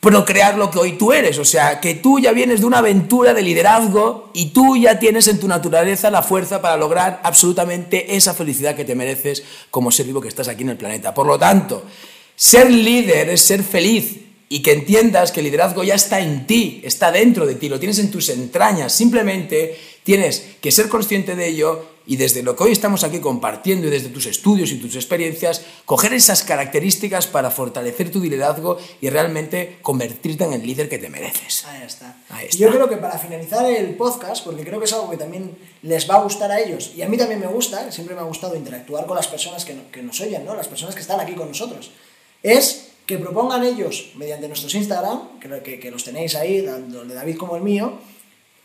procrear 0.00 0.58
lo 0.58 0.70
que 0.70 0.78
hoy 0.78 0.92
tú 0.92 1.12
eres. 1.12 1.38
O 1.38 1.44
sea, 1.44 1.80
que 1.80 1.94
tú 1.94 2.18
ya 2.18 2.32
vienes 2.32 2.60
de 2.60 2.66
una 2.66 2.78
aventura 2.78 3.32
de 3.32 3.42
liderazgo 3.42 4.30
y 4.34 4.46
tú 4.46 4.76
ya 4.76 4.98
tienes 4.98 5.28
en 5.28 5.40
tu 5.40 5.48
naturaleza 5.48 6.10
la 6.10 6.22
fuerza 6.22 6.60
para 6.60 6.76
lograr 6.76 7.20
absolutamente 7.22 8.16
esa 8.16 8.34
felicidad 8.34 8.74
que 8.74 8.84
te 8.84 8.94
mereces 8.94 9.42
como 9.70 9.90
ser 9.90 10.06
vivo 10.06 10.20
que 10.20 10.28
estás 10.28 10.48
aquí 10.48 10.62
en 10.62 10.70
el 10.70 10.76
planeta. 10.76 11.14
Por 11.14 11.26
lo 11.26 11.38
tanto, 11.38 11.84
ser 12.36 12.70
líder 12.70 13.30
es 13.30 13.40
ser 13.40 13.62
feliz, 13.62 14.18
y 14.48 14.62
que 14.62 14.72
entiendas 14.72 15.32
que 15.32 15.40
el 15.40 15.44
liderazgo 15.44 15.82
ya 15.84 15.94
está 15.94 16.20
en 16.20 16.46
ti, 16.46 16.80
está 16.84 17.10
dentro 17.10 17.46
de 17.46 17.54
ti, 17.54 17.68
lo 17.68 17.78
tienes 17.78 17.98
en 17.98 18.10
tus 18.10 18.28
entrañas. 18.28 18.92
Simplemente 18.92 19.76
tienes 20.02 20.56
que 20.60 20.70
ser 20.70 20.88
consciente 20.88 21.34
de 21.34 21.48
ello 21.48 21.94
y 22.06 22.16
desde 22.16 22.42
lo 22.42 22.54
que 22.54 22.64
hoy 22.64 22.72
estamos 22.72 23.02
aquí 23.02 23.18
compartiendo 23.18 23.86
y 23.86 23.90
desde 23.90 24.10
tus 24.10 24.26
estudios 24.26 24.70
y 24.72 24.76
tus 24.76 24.94
experiencias, 24.94 25.62
coger 25.86 26.12
esas 26.12 26.42
características 26.42 27.26
para 27.26 27.50
fortalecer 27.50 28.10
tu 28.10 28.20
liderazgo 28.20 28.78
y 29.00 29.08
realmente 29.08 29.78
convertirte 29.80 30.44
en 30.44 30.52
el 30.52 30.66
líder 30.66 30.88
que 30.88 30.98
te 30.98 31.08
mereces. 31.08 31.64
Ahí 31.66 31.82
está. 31.82 32.16
Yo 32.58 32.70
creo 32.70 32.88
que 32.88 32.98
para 32.98 33.18
finalizar 33.18 33.64
el 33.70 33.94
podcast, 33.96 34.44
porque 34.44 34.64
creo 34.64 34.78
que 34.78 34.84
es 34.84 34.92
algo 34.92 35.10
que 35.10 35.16
también 35.16 35.56
les 35.82 36.08
va 36.08 36.16
a 36.16 36.22
gustar 36.22 36.50
a 36.50 36.60
ellos 36.60 36.92
y 36.94 37.00
a 37.00 37.08
mí 37.08 37.16
también 37.16 37.40
me 37.40 37.46
gusta, 37.46 37.90
siempre 37.90 38.14
me 38.14 38.20
ha 38.20 38.24
gustado 38.24 38.54
interactuar 38.54 39.06
con 39.06 39.16
las 39.16 39.26
personas 39.26 39.64
que, 39.64 39.74
que 39.90 40.02
nos 40.02 40.20
oyen, 40.20 40.44
¿no? 40.44 40.54
las 40.54 40.68
personas 40.68 40.94
que 40.94 41.00
están 41.00 41.20
aquí 41.20 41.32
con 41.32 41.48
nosotros, 41.48 41.90
es 42.42 42.93
que 43.06 43.18
propongan 43.18 43.62
ellos, 43.64 44.12
mediante 44.16 44.48
nuestros 44.48 44.74
Instagram, 44.74 45.38
que, 45.38 45.78
que, 45.78 45.90
los 45.90 46.04
tenéis 46.04 46.34
ahí, 46.36 46.62
tanto 46.62 47.02
el 47.02 47.08
de 47.08 47.14
David 47.14 47.36
como 47.36 47.56
el 47.56 47.62
mío, 47.62 47.98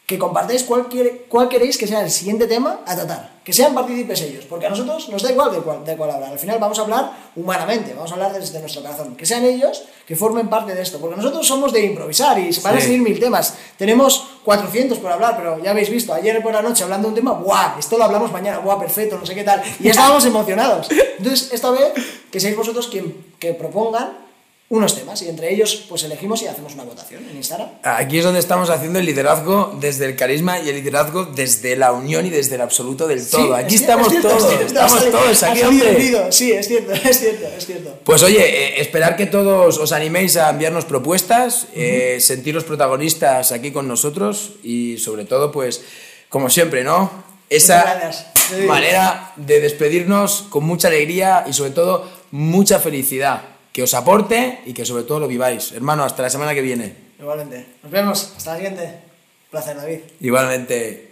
que 0.10 0.18
compartáis 0.18 0.64
cuál, 0.64 0.88
cuál 1.28 1.48
queréis 1.50 1.78
que 1.78 1.86
sea 1.86 2.02
el 2.02 2.10
siguiente 2.10 2.48
tema 2.48 2.80
a 2.88 2.96
tratar. 2.96 3.40
Que 3.44 3.54
sean 3.54 3.76
partícipes 3.76 4.20
ellos, 4.22 4.46
porque 4.46 4.66
a 4.66 4.70
nosotros 4.70 5.08
nos 5.10 5.22
da 5.22 5.32
igual 5.32 5.52
de 5.52 5.60
cuál, 5.60 5.86
de 5.86 5.96
cuál 5.96 6.10
hablar. 6.10 6.32
Al 6.32 6.40
final 6.40 6.58
vamos 6.58 6.80
a 6.80 6.82
hablar 6.82 7.12
humanamente, 7.36 7.94
vamos 7.94 8.10
a 8.10 8.16
hablar 8.16 8.34
desde 8.34 8.60
nuestro 8.60 8.82
corazón. 8.82 9.16
Que 9.16 9.28
sean 9.28 9.46
ellos 9.46 9.84
que 10.08 10.16
formen 10.16 10.50
parte 10.50 10.74
de 10.74 10.82
esto, 10.82 11.00
porque 11.00 11.16
nosotros 11.16 11.46
somos 11.46 11.72
de 11.72 11.86
improvisar 11.86 12.40
y 12.40 12.52
se 12.52 12.62
van 12.62 12.78
a 12.78 12.82
seguir 12.82 13.02
mil 13.02 13.20
temas. 13.20 13.54
Tenemos 13.78 14.30
400 14.46 14.98
por 14.98 15.12
hablar, 15.12 15.38
pero 15.38 15.64
ya 15.64 15.70
habéis 15.70 15.92
visto, 15.92 16.12
ayer 16.12 16.42
por 16.42 16.54
la 16.54 16.64
noche 16.64 16.84
hablando 16.84 17.08
de 17.08 17.10
un 17.10 17.16
tema, 17.16 17.32
¡guau! 17.34 17.78
Esto 17.78 17.96
lo 17.96 18.06
hablamos 18.06 18.32
mañana, 18.32 18.58
¡guau! 18.58 18.80
Perfecto, 18.80 19.16
no 19.16 19.28
sé 19.28 19.36
qué 19.36 19.44
tal. 19.44 19.62
Y 19.80 19.90
estábamos 19.90 20.26
emocionados. 20.26 20.90
Entonces, 20.90 21.54
esta 21.54 21.70
vez, 21.70 21.94
que 22.32 22.40
seáis 22.40 22.58
vosotros 22.58 22.88
quien 22.88 23.36
que 23.38 23.54
propongan 23.54 24.29
unos 24.70 24.96
temas 24.96 25.20
y 25.24 25.28
entre 25.28 25.52
ellos 25.52 25.86
pues 25.90 26.04
elegimos 26.04 26.44
y 26.44 26.48
hacemos 26.48 26.76
una 26.76 26.84
votación 26.84 27.28
en 27.28 27.38
Instagram. 27.38 27.70
Aquí 27.82 28.20
es 28.20 28.24
donde 28.24 28.40
estamos 28.40 28.70
haciendo 28.70 29.00
el 29.00 29.06
liderazgo 29.06 29.76
desde 29.80 30.06
el 30.06 30.16
carisma 30.16 30.60
y 30.60 30.70
el 30.70 30.76
liderazgo 30.76 31.26
desde 31.26 31.76
la 31.76 31.92
unión 31.92 32.28
y 32.28 32.30
desde 32.30 32.54
el 32.56 32.62
absoluto 32.62 33.08
del 33.08 33.28
todo. 33.28 33.56
aquí 33.56 33.76
estamos 33.76 34.14
todos, 34.22 34.54
estamos 34.62 35.12
todos 35.12 35.44
aquí, 35.44 35.62
hombre. 35.64 36.32
Sí, 36.32 36.52
es 36.52 36.68
cierto, 36.68 36.92
es 37.10 37.20
cierto, 37.20 37.48
es 37.58 37.66
cierto. 37.66 37.98
Pues 38.04 38.22
oye, 38.22 38.42
eh, 38.42 38.82
esperar 38.82 39.18
que 39.18 39.26
todos 39.26 39.80
os 39.80 39.92
animéis 39.92 40.38
a 40.38 40.52
enviarnos 40.52 40.86
propuestas, 40.86 41.66
eh, 41.74 42.18
sentiros 42.20 42.64
protagonistas 42.64 43.52
aquí 43.52 43.72
con 43.72 43.88
nosotros 43.88 44.52
y 44.62 45.00
sobre 45.00 45.26
todo 45.26 45.52
pues 45.52 45.82
como 46.30 46.52
siempre, 46.52 46.84
¿no? 46.84 47.28
Esa 47.50 48.12
manera 48.68 49.34
de 49.36 49.60
despedirnos 49.62 50.46
con 50.52 50.64
mucha 50.64 50.90
alegría 50.90 51.46
y 51.48 51.54
sobre 51.54 51.72
todo 51.72 52.08
mucha 52.30 52.78
felicidad 52.78 53.59
que 53.80 53.84
os 53.84 53.94
aporte 53.94 54.60
y 54.66 54.74
que 54.74 54.84
sobre 54.84 55.04
todo 55.04 55.22
lo 55.22 55.28
viváis. 55.30 55.72
Hermano, 55.72 56.04
hasta 56.04 56.22
la 56.22 56.30
semana 56.30 56.54
que 56.54 56.60
viene. 56.60 56.94
Igualmente. 57.18 57.66
Nos 57.82 57.90
vemos. 57.90 58.34
Hasta 58.36 58.52
la 58.52 58.58
siguiente. 58.58 59.00
placer, 59.50 59.78
David. 59.78 60.00
Igualmente. 60.20 61.09